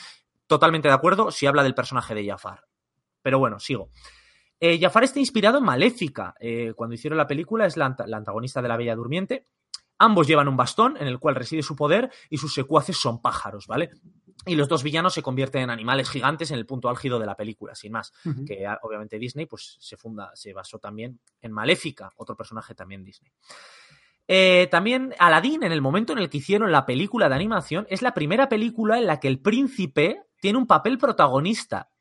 Totalmente 0.47 0.87
de 0.87 0.93
acuerdo 0.93 1.31
si 1.31 1.47
habla 1.47 1.63
del 1.63 1.75
personaje 1.75 2.15
de 2.15 2.25
Jafar. 2.25 2.63
Pero 3.21 3.39
bueno, 3.39 3.59
sigo. 3.59 3.89
Eh, 4.57 4.79
Jafar 4.79 5.03
está 5.03 5.19
inspirado 5.19 5.57
en 5.57 5.65
Maléfica. 5.65 6.33
Cuando 6.77 6.95
hicieron 6.95 7.17
la 7.17 7.27
película 7.27 7.65
es 7.65 7.75
la 7.75 7.87
antagonista 7.87 8.61
de 8.61 8.69
la 8.69 8.77
Bella 8.77 8.95
Durmiente. 8.95 9.47
Ambos 9.99 10.27
llevan 10.27 10.47
un 10.47 10.57
bastón 10.57 10.97
en 10.97 11.07
el 11.07 11.19
cual 11.19 11.35
reside 11.35 11.63
su 11.63 11.75
poder 11.75 12.11
y 12.29 12.37
sus 12.37 12.53
secuaces 12.53 12.97
son 12.97 13.21
pájaros, 13.21 13.67
¿vale? 13.67 13.91
Y 14.45 14.55
los 14.55 14.67
dos 14.67 14.83
villanos 14.83 15.13
se 15.13 15.21
convierten 15.21 15.63
en 15.63 15.69
animales 15.69 16.09
gigantes 16.09 16.51
en 16.51 16.57
el 16.57 16.65
punto 16.65 16.89
álgido 16.89 17.19
de 17.19 17.25
la 17.25 17.35
película, 17.35 17.75
sin 17.75 17.93
más 17.93 18.11
que 18.45 18.65
ah, 18.65 18.79
obviamente 18.81 19.17
Disney 19.17 19.45
pues 19.45 19.77
se 19.79 19.95
funda, 19.95 20.31
se 20.33 20.53
basó 20.53 20.79
también 20.79 21.19
en 21.41 21.51
Maléfica, 21.51 22.11
otro 22.17 22.35
personaje 22.35 22.75
también 22.75 23.03
Disney. 23.03 23.31
Eh, 24.27 24.67
también 24.71 25.13
Aladdin, 25.19 25.63
en 25.63 25.71
el 25.71 25.81
momento 25.81 26.13
en 26.13 26.19
el 26.19 26.29
que 26.29 26.37
hicieron 26.37 26.71
la 26.71 26.85
película 26.85 27.29
de 27.29 27.35
animación, 27.35 27.85
es 27.89 28.01
la 28.01 28.13
primera 28.13 28.49
película 28.49 28.97
en 28.97 29.07
la 29.07 29.19
que 29.19 29.27
el 29.27 29.41
príncipe 29.41 30.23
tiene 30.39 30.57
un 30.57 30.67
papel 30.67 30.97
protagonista, 30.97 31.91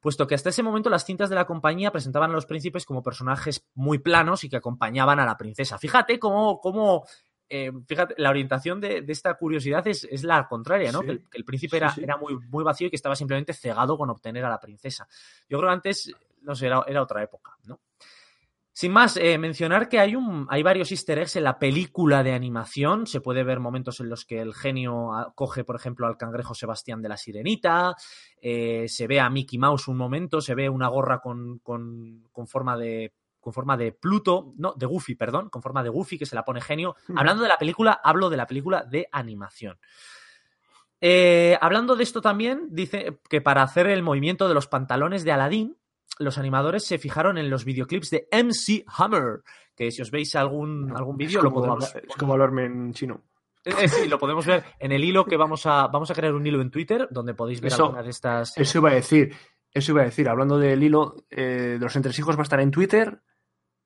puesto 0.00 0.26
que 0.26 0.34
hasta 0.34 0.50
ese 0.50 0.62
momento 0.62 0.90
las 0.90 1.04
cintas 1.04 1.30
de 1.30 1.34
la 1.34 1.46
compañía 1.46 1.90
presentaban 1.90 2.30
a 2.30 2.34
los 2.34 2.46
príncipes 2.46 2.86
como 2.86 3.02
personajes 3.02 3.66
muy 3.74 3.98
planos 3.98 4.44
y 4.44 4.48
que 4.48 4.56
acompañaban 4.56 5.18
a 5.18 5.26
la 5.26 5.36
princesa. 5.36 5.78
Fíjate 5.78 6.18
cómo, 6.18 6.60
cómo 6.60 7.04
eh, 7.48 7.70
fíjate, 7.86 8.14
la 8.18 8.30
orientación 8.30 8.80
de, 8.80 9.02
de 9.02 9.12
esta 9.12 9.34
curiosidad 9.34 9.86
es, 9.86 10.04
es 10.10 10.24
la 10.24 10.46
contraria, 10.48 10.92
¿no? 10.92 11.00
Sí. 11.00 11.06
Que, 11.06 11.12
el, 11.12 11.28
que 11.28 11.38
el 11.38 11.44
príncipe 11.44 11.76
era, 11.76 11.90
sí. 11.90 12.02
era 12.02 12.16
muy, 12.16 12.36
muy 12.48 12.64
vacío 12.64 12.86
y 12.86 12.90
que 12.90 12.96
estaba 12.96 13.16
simplemente 13.16 13.52
cegado 13.52 13.96
con 13.96 14.10
obtener 14.10 14.44
a 14.44 14.50
la 14.50 14.60
princesa. 14.60 15.06
Yo 15.48 15.58
creo 15.58 15.70
que 15.70 15.74
antes, 15.74 16.12
no 16.42 16.54
sé, 16.54 16.66
era, 16.66 16.84
era 16.86 17.02
otra 17.02 17.22
época, 17.22 17.56
¿no? 17.64 17.80
Sin 18.76 18.90
más, 18.90 19.16
eh, 19.18 19.38
mencionar 19.38 19.88
que 19.88 20.00
hay, 20.00 20.16
un, 20.16 20.48
hay 20.50 20.64
varios 20.64 20.90
easter 20.90 21.20
eggs 21.20 21.36
en 21.36 21.44
la 21.44 21.60
película 21.60 22.24
de 22.24 22.32
animación. 22.32 23.06
Se 23.06 23.20
puede 23.20 23.44
ver 23.44 23.60
momentos 23.60 24.00
en 24.00 24.08
los 24.08 24.24
que 24.24 24.40
el 24.40 24.52
genio 24.52 25.14
ah, 25.14 25.32
coge, 25.36 25.62
por 25.62 25.76
ejemplo, 25.76 26.08
al 26.08 26.16
cangrejo 26.16 26.56
Sebastián 26.56 27.00
de 27.00 27.08
la 27.08 27.16
Sirenita. 27.16 27.94
eh, 28.40 28.86
se 28.88 29.06
ve 29.06 29.20
a 29.20 29.30
Mickey 29.30 29.60
Mouse 29.60 29.86
un 29.86 29.96
momento. 29.96 30.40
Se 30.40 30.56
ve 30.56 30.68
una 30.68 30.88
gorra 30.88 31.20
con, 31.20 31.60
con, 31.60 32.26
con 32.32 32.48
forma 32.48 32.76
de 32.76 33.12
con 33.44 33.52
forma 33.52 33.76
de 33.76 33.92
Pluto, 33.92 34.52
no, 34.56 34.72
de 34.74 34.86
Goofy, 34.86 35.14
perdón, 35.14 35.50
con 35.50 35.62
forma 35.62 35.82
de 35.84 35.90
Goofy 35.90 36.18
que 36.18 36.26
se 36.26 36.34
la 36.34 36.44
pone 36.44 36.60
genio. 36.60 36.96
Hmm. 37.06 37.18
Hablando 37.18 37.42
de 37.44 37.48
la 37.48 37.58
película, 37.58 38.00
hablo 38.02 38.28
de 38.30 38.36
la 38.36 38.46
película 38.48 38.82
de 38.82 39.06
animación. 39.12 39.78
Eh, 41.00 41.56
hablando 41.60 41.96
de 41.96 42.02
esto 42.02 42.20
también, 42.22 42.68
dice 42.70 43.18
que 43.28 43.40
para 43.40 43.62
hacer 43.62 43.86
el 43.88 44.02
movimiento 44.02 44.48
de 44.48 44.54
los 44.54 44.66
pantalones 44.66 45.22
de 45.24 45.32
Aladdin, 45.32 45.76
los 46.18 46.38
animadores 46.38 46.84
se 46.86 46.98
fijaron 46.98 47.36
en 47.38 47.50
los 47.50 47.64
videoclips 47.64 48.10
de 48.10 48.28
MC 48.32 48.84
Hammer, 48.86 49.42
que 49.76 49.90
si 49.90 50.00
os 50.00 50.10
veis 50.10 50.34
algún, 50.36 50.92
algún 50.96 51.16
vídeo 51.16 51.42
lo 51.42 51.52
podemos... 51.52 51.84
hablar- 51.84 52.04
es 52.08 52.16
como 52.16 52.32
hablarme 52.32 52.64
en 52.64 52.94
chino. 52.94 53.20
Eh, 53.64 53.88
sí, 53.88 54.08
lo 54.08 54.18
podemos 54.18 54.46
ver 54.46 54.62
en 54.78 54.92
el 54.92 55.02
hilo 55.04 55.24
que 55.24 55.36
vamos 55.36 55.66
a, 55.66 55.86
vamos 55.88 56.10
a 56.10 56.14
crear 56.14 56.34
un 56.34 56.46
hilo 56.46 56.60
en 56.60 56.70
Twitter 56.70 57.08
donde 57.10 57.34
podéis 57.34 57.60
ver 57.60 57.72
Eso- 57.72 57.84
algunas 57.86 58.04
de 58.04 58.10
estas... 58.10 58.56
Eso 58.56 58.78
iba 58.78 58.90
a 58.90 58.94
decir. 58.94 59.34
Eso 59.72 59.90
iba 59.92 60.02
a 60.02 60.04
decir. 60.04 60.28
Hablando 60.28 60.58
del 60.58 60.82
hilo 60.82 61.16
eh, 61.30 61.42
de 61.42 61.78
los 61.80 61.96
entresijos, 61.96 62.36
va 62.36 62.40
a 62.40 62.44
estar 62.44 62.60
en 62.60 62.70
Twitter. 62.70 63.20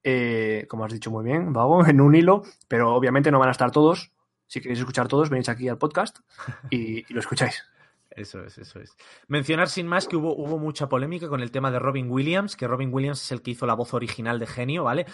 Eh, 0.05 0.66
como 0.68 0.84
has 0.84 0.92
dicho 0.92 1.11
muy 1.11 1.24
bien, 1.24 1.53
Vago, 1.53 1.84
en 1.86 2.01
un 2.01 2.14
hilo. 2.14 2.42
Pero 2.68 2.94
obviamente 2.94 3.30
no 3.30 3.38
van 3.38 3.49
a 3.49 3.53
estar 3.53 3.70
todos. 3.70 4.12
Si 4.46 4.61
queréis 4.61 4.78
escuchar 4.78 5.09
todos, 5.09 5.30
venís 5.30 5.49
aquí 5.49 5.68
al 5.68 5.78
podcast 5.78 6.18
y, 6.70 7.01
y 7.01 7.14
lo 7.14 7.20
escucháis. 7.20 7.64
Eso 8.11 8.42
es, 8.42 8.59
eso 8.59 8.80
es. 8.80 8.96
Mencionar 9.28 9.68
sin 9.68 9.86
más 9.86 10.09
que 10.09 10.16
hubo, 10.16 10.34
hubo 10.34 10.59
mucha 10.59 10.88
polémica 10.88 11.28
con 11.28 11.40
el 11.40 11.51
tema 11.51 11.70
de 11.70 11.78
Robin 11.78 12.11
Williams, 12.11 12.57
que 12.57 12.66
Robin 12.66 12.92
Williams 12.92 13.22
es 13.22 13.32
el 13.32 13.42
que 13.42 13.53
hizo 13.53 13.66
la 13.66 13.74
voz 13.74 13.94
original 13.94 14.38
de 14.38 14.46
Genio, 14.46 14.84
¿vale? 14.84 15.07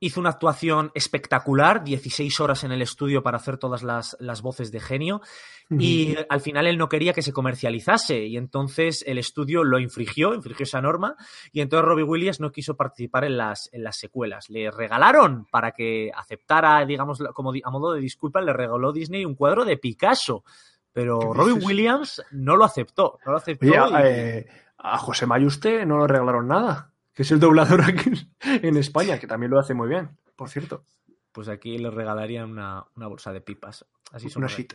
Hizo 0.00 0.20
una 0.20 0.30
actuación 0.30 0.90
espectacular, 0.94 1.82
16 1.84 2.40
horas 2.40 2.64
en 2.64 2.72
el 2.72 2.82
estudio 2.82 3.22
para 3.22 3.36
hacer 3.38 3.56
todas 3.58 3.82
las, 3.82 4.16
las 4.20 4.42
voces 4.42 4.70
de 4.70 4.80
Genio, 4.80 5.22
y 5.70 6.14
al 6.28 6.40
final 6.42 6.66
él 6.66 6.76
no 6.76 6.88
quería 6.90 7.14
que 7.14 7.22
se 7.22 7.32
comercializase, 7.32 8.26
y 8.26 8.36
entonces 8.36 9.02
el 9.06 9.16
estudio 9.18 9.64
lo 9.64 9.78
infringió, 9.78 10.34
infringió 10.34 10.64
esa 10.64 10.82
norma, 10.82 11.16
y 11.52 11.60
entonces 11.62 11.86
Robin 11.86 12.06
Williams 12.08 12.40
no 12.40 12.52
quiso 12.52 12.76
participar 12.76 13.24
en 13.24 13.38
las, 13.38 13.70
en 13.72 13.82
las 13.82 13.96
secuelas. 13.96 14.50
Le 14.50 14.70
regalaron, 14.70 15.46
para 15.50 15.72
que 15.72 16.10
aceptara, 16.14 16.84
digamos, 16.84 17.22
como 17.32 17.52
a 17.64 17.70
modo 17.70 17.94
de 17.94 18.00
disculpa, 18.00 18.42
le 18.42 18.52
regaló 18.52 18.92
Disney 18.92 19.24
un 19.24 19.34
cuadro 19.36 19.64
de 19.64 19.78
Picasso. 19.78 20.44
Pero 20.92 21.18
¿Qué 21.18 21.26
Robin 21.32 21.54
dices? 21.54 21.64
Williams 21.66 22.22
no 22.32 22.56
lo 22.56 22.64
aceptó. 22.64 23.18
No 23.24 23.32
lo 23.32 23.38
aceptó. 23.38 23.66
Oye, 23.66 23.74
y- 23.90 24.02
eh, 24.04 24.46
a 24.78 24.98
José 24.98 25.26
Mayuste 25.26 25.86
no 25.86 25.98
le 26.00 26.06
regalaron 26.08 26.46
nada. 26.46 26.90
Que 27.14 27.22
es 27.22 27.30
el 27.30 27.40
doblador 27.40 27.82
aquí 27.82 28.10
en 28.42 28.76
España, 28.76 29.18
que 29.18 29.26
también 29.26 29.50
lo 29.50 29.60
hace 29.60 29.74
muy 29.74 29.88
bien, 29.88 30.18
por 30.36 30.48
cierto. 30.48 30.84
Pues 31.32 31.48
aquí 31.48 31.78
le 31.78 31.90
regalarían 31.90 32.50
una, 32.50 32.84
una 32.96 33.06
bolsa 33.06 33.32
de 33.32 33.40
pipas. 33.40 33.86
Así 34.12 34.28
son. 34.28 34.42
Una 34.42 34.52
shit. 34.52 34.74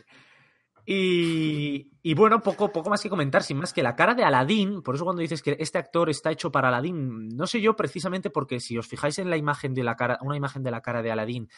Y, 0.86 1.92
y 2.02 2.14
bueno, 2.14 2.40
poco, 2.40 2.72
poco 2.72 2.90
más 2.90 3.02
que 3.02 3.10
comentar, 3.10 3.42
sin 3.42 3.58
más 3.58 3.72
que 3.72 3.82
la 3.82 3.94
cara 3.94 4.14
de 4.14 4.24
Aladdin, 4.24 4.82
por 4.82 4.94
eso 4.94 5.04
cuando 5.04 5.22
dices 5.22 5.42
que 5.42 5.56
este 5.60 5.78
actor 5.78 6.08
está 6.10 6.30
hecho 6.30 6.50
para 6.50 6.68
Aladdin, 6.68 7.28
no 7.28 7.46
sé 7.46 7.60
yo 7.60 7.76
precisamente 7.76 8.30
porque 8.30 8.60
si 8.60 8.78
os 8.78 8.88
fijáis 8.88 9.18
en 9.18 9.30
la 9.30 9.36
imagen 9.36 9.74
de 9.74 9.84
la 9.84 9.96
cara, 9.96 10.18
una 10.22 10.36
imagen 10.36 10.62
de 10.62 10.70
la 10.70 10.80
cara 10.80 11.02
de 11.02 11.12
Aladdin 11.12 11.48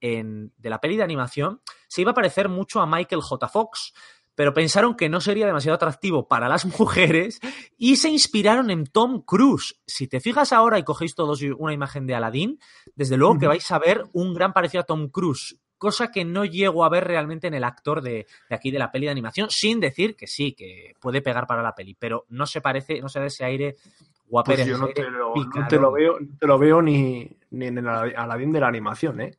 en, 0.00 0.52
de 0.56 0.70
la 0.70 0.78
peli 0.78 0.96
de 0.96 1.02
animación, 1.02 1.62
se 1.88 2.02
iba 2.02 2.10
a 2.10 2.14
parecer 2.14 2.48
mucho 2.48 2.80
a 2.80 2.86
Michael 2.86 3.22
J. 3.22 3.48
Fox, 3.48 3.92
pero 4.36 4.54
pensaron 4.54 4.94
que 4.94 5.08
no 5.08 5.20
sería 5.20 5.46
demasiado 5.46 5.74
atractivo 5.74 6.28
para 6.28 6.48
las 6.48 6.64
mujeres 6.78 7.40
y 7.76 7.96
se 7.96 8.08
inspiraron 8.08 8.70
en 8.70 8.86
Tom 8.86 9.22
Cruise. 9.22 9.80
Si 9.86 10.06
te 10.06 10.20
fijas 10.20 10.52
ahora 10.52 10.78
y 10.78 10.84
cogéis 10.84 11.16
todos 11.16 11.42
una 11.58 11.72
imagen 11.72 12.06
de 12.06 12.14
Aladdin, 12.14 12.60
desde 12.94 13.16
luego 13.16 13.38
que 13.38 13.48
vais 13.48 13.68
a 13.72 13.78
ver 13.80 14.04
un 14.12 14.34
gran 14.34 14.52
parecido 14.52 14.82
a 14.82 14.86
Tom 14.86 15.08
Cruise, 15.08 15.58
cosa 15.78 16.12
que 16.12 16.24
no 16.24 16.44
llego 16.44 16.84
a 16.84 16.88
ver 16.88 17.04
realmente 17.04 17.48
en 17.48 17.54
el 17.54 17.64
actor 17.64 18.02
de, 18.02 18.26
de 18.48 18.54
aquí 18.54 18.70
de 18.70 18.78
la 18.78 18.92
peli 18.92 19.06
de 19.06 19.12
animación, 19.12 19.48
sin 19.50 19.80
decir 19.80 20.14
que 20.14 20.26
sí, 20.26 20.52
que 20.52 20.94
puede 21.00 21.22
pegar 21.22 21.46
para 21.46 21.62
la 21.62 21.74
peli, 21.74 21.96
pero 21.98 22.26
no 22.28 22.46
se 22.46 22.60
parece, 22.60 23.00
no 23.00 23.08
se 23.08 23.20
da 23.20 23.26
ese 23.26 23.44
aire 23.44 23.76
guapero. 24.28 24.58
Pues 24.58 24.68
yo 24.68 24.78
no 24.78 24.88
te 24.88 25.02
lo, 25.10 25.34
no 25.34 25.68
te 25.68 25.76
lo 25.78 25.92
veo, 25.92 26.20
no 26.20 26.38
te 26.38 26.46
lo 26.46 26.58
veo 26.58 26.82
ni, 26.82 27.28
ni 27.50 27.66
en 27.66 27.78
el 27.78 27.88
Aladdin 27.88 28.52
de 28.52 28.60
la 28.60 28.68
animación, 28.68 29.20
¿eh? 29.20 29.38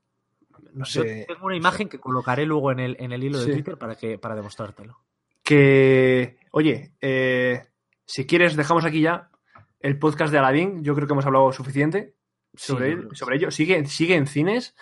No 0.73 0.85
Yo 0.85 1.01
sé. 1.03 1.25
tengo 1.27 1.45
una 1.45 1.55
imagen 1.55 1.89
que 1.89 1.99
colocaré 1.99 2.45
luego 2.45 2.71
en 2.71 2.79
el, 2.79 2.97
en 2.99 3.11
el 3.11 3.23
hilo 3.23 3.39
de 3.39 3.45
Sí. 3.45 3.51
Twitter 3.51 3.77
para, 3.77 3.95
que, 3.95 4.17
para 4.17 4.35
demostrártelo. 4.35 4.97
Que, 5.43 6.37
oye, 6.51 6.93
eh, 7.01 7.63
si 8.05 8.25
quieres, 8.27 8.55
dejamos 8.55 8.83
aquí 8.85 9.01
ya 9.01 9.29
el 9.79 9.97
podcast 9.97 10.31
de 10.31 10.39
Aladdin. 10.39 10.83
Yo 10.83 10.93
creo 10.93 11.07
que 11.07 11.13
hemos 11.13 11.25
hablado 11.25 11.51
suficiente 11.53 12.15
sobre, 12.53 12.87
Sí, 12.87 12.91
él- 12.93 13.09
sobre 13.13 13.35
ello. 13.37 13.49
Sigue, 13.51 13.85
sigue 13.85 14.15
en 14.15 14.27
cines. 14.27 14.75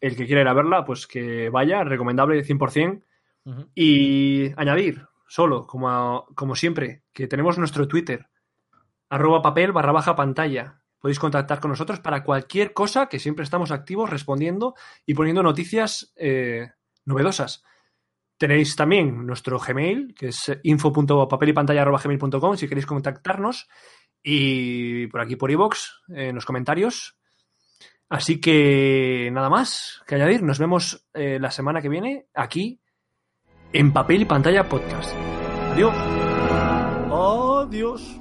El 0.00 0.16
que 0.16 0.24
quiera 0.26 0.40
ir 0.40 0.48
a 0.48 0.54
verla, 0.54 0.84
pues 0.84 1.06
que 1.06 1.50
vaya, 1.50 1.84
recomendable 1.84 2.42
100%. 2.42 3.02
Ujú. 3.44 3.68
Y 3.74 4.52
añadir, 4.56 5.06
solo, 5.28 5.66
como, 5.66 6.26
como 6.34 6.54
siempre, 6.56 7.02
que 7.12 7.26
tenemos 7.26 7.58
nuestro 7.58 7.86
Twitter, 7.86 8.26
arroba 9.10 9.42
papel 9.42 9.72
barra 9.72 9.92
baja 9.92 10.16
pantalla. 10.16 10.79
Podéis 11.00 11.18
contactar 11.18 11.60
con 11.60 11.70
nosotros 11.70 12.00
para 12.00 12.22
cualquier 12.22 12.72
cosa, 12.72 13.08
que 13.08 13.18
siempre 13.18 13.44
estamos 13.44 13.70
activos 13.70 14.10
respondiendo 14.10 14.74
y 15.06 15.14
poniendo 15.14 15.42
noticias 15.42 16.12
eh, 16.16 16.70
novedosas. 17.06 17.64
Tenéis 18.36 18.76
también 18.76 19.26
nuestro 19.26 19.58
Gmail, 19.58 20.14
que 20.14 20.28
es 20.28 20.52
info.papelypantalla.gmail.com 20.62 22.56
si 22.56 22.68
queréis 22.68 22.86
contactarnos. 22.86 23.68
Y 24.22 25.06
por 25.06 25.22
aquí 25.22 25.36
por 25.36 25.50
iVoox, 25.50 25.78
en 26.08 26.34
los 26.34 26.44
comentarios. 26.44 27.16
Así 28.10 28.40
que 28.40 29.30
nada 29.32 29.48
más 29.48 30.02
que 30.06 30.16
añadir. 30.16 30.42
Nos 30.42 30.58
vemos 30.58 31.06
eh, 31.14 31.38
la 31.40 31.50
semana 31.50 31.80
que 31.80 31.88
viene 31.88 32.26
aquí 32.34 32.80
en 33.72 33.92
Papel 33.92 34.22
y 34.22 34.24
Pantalla 34.24 34.68
Podcast. 34.68 35.14
Adiós. 35.72 35.94
Adiós. 37.10 38.19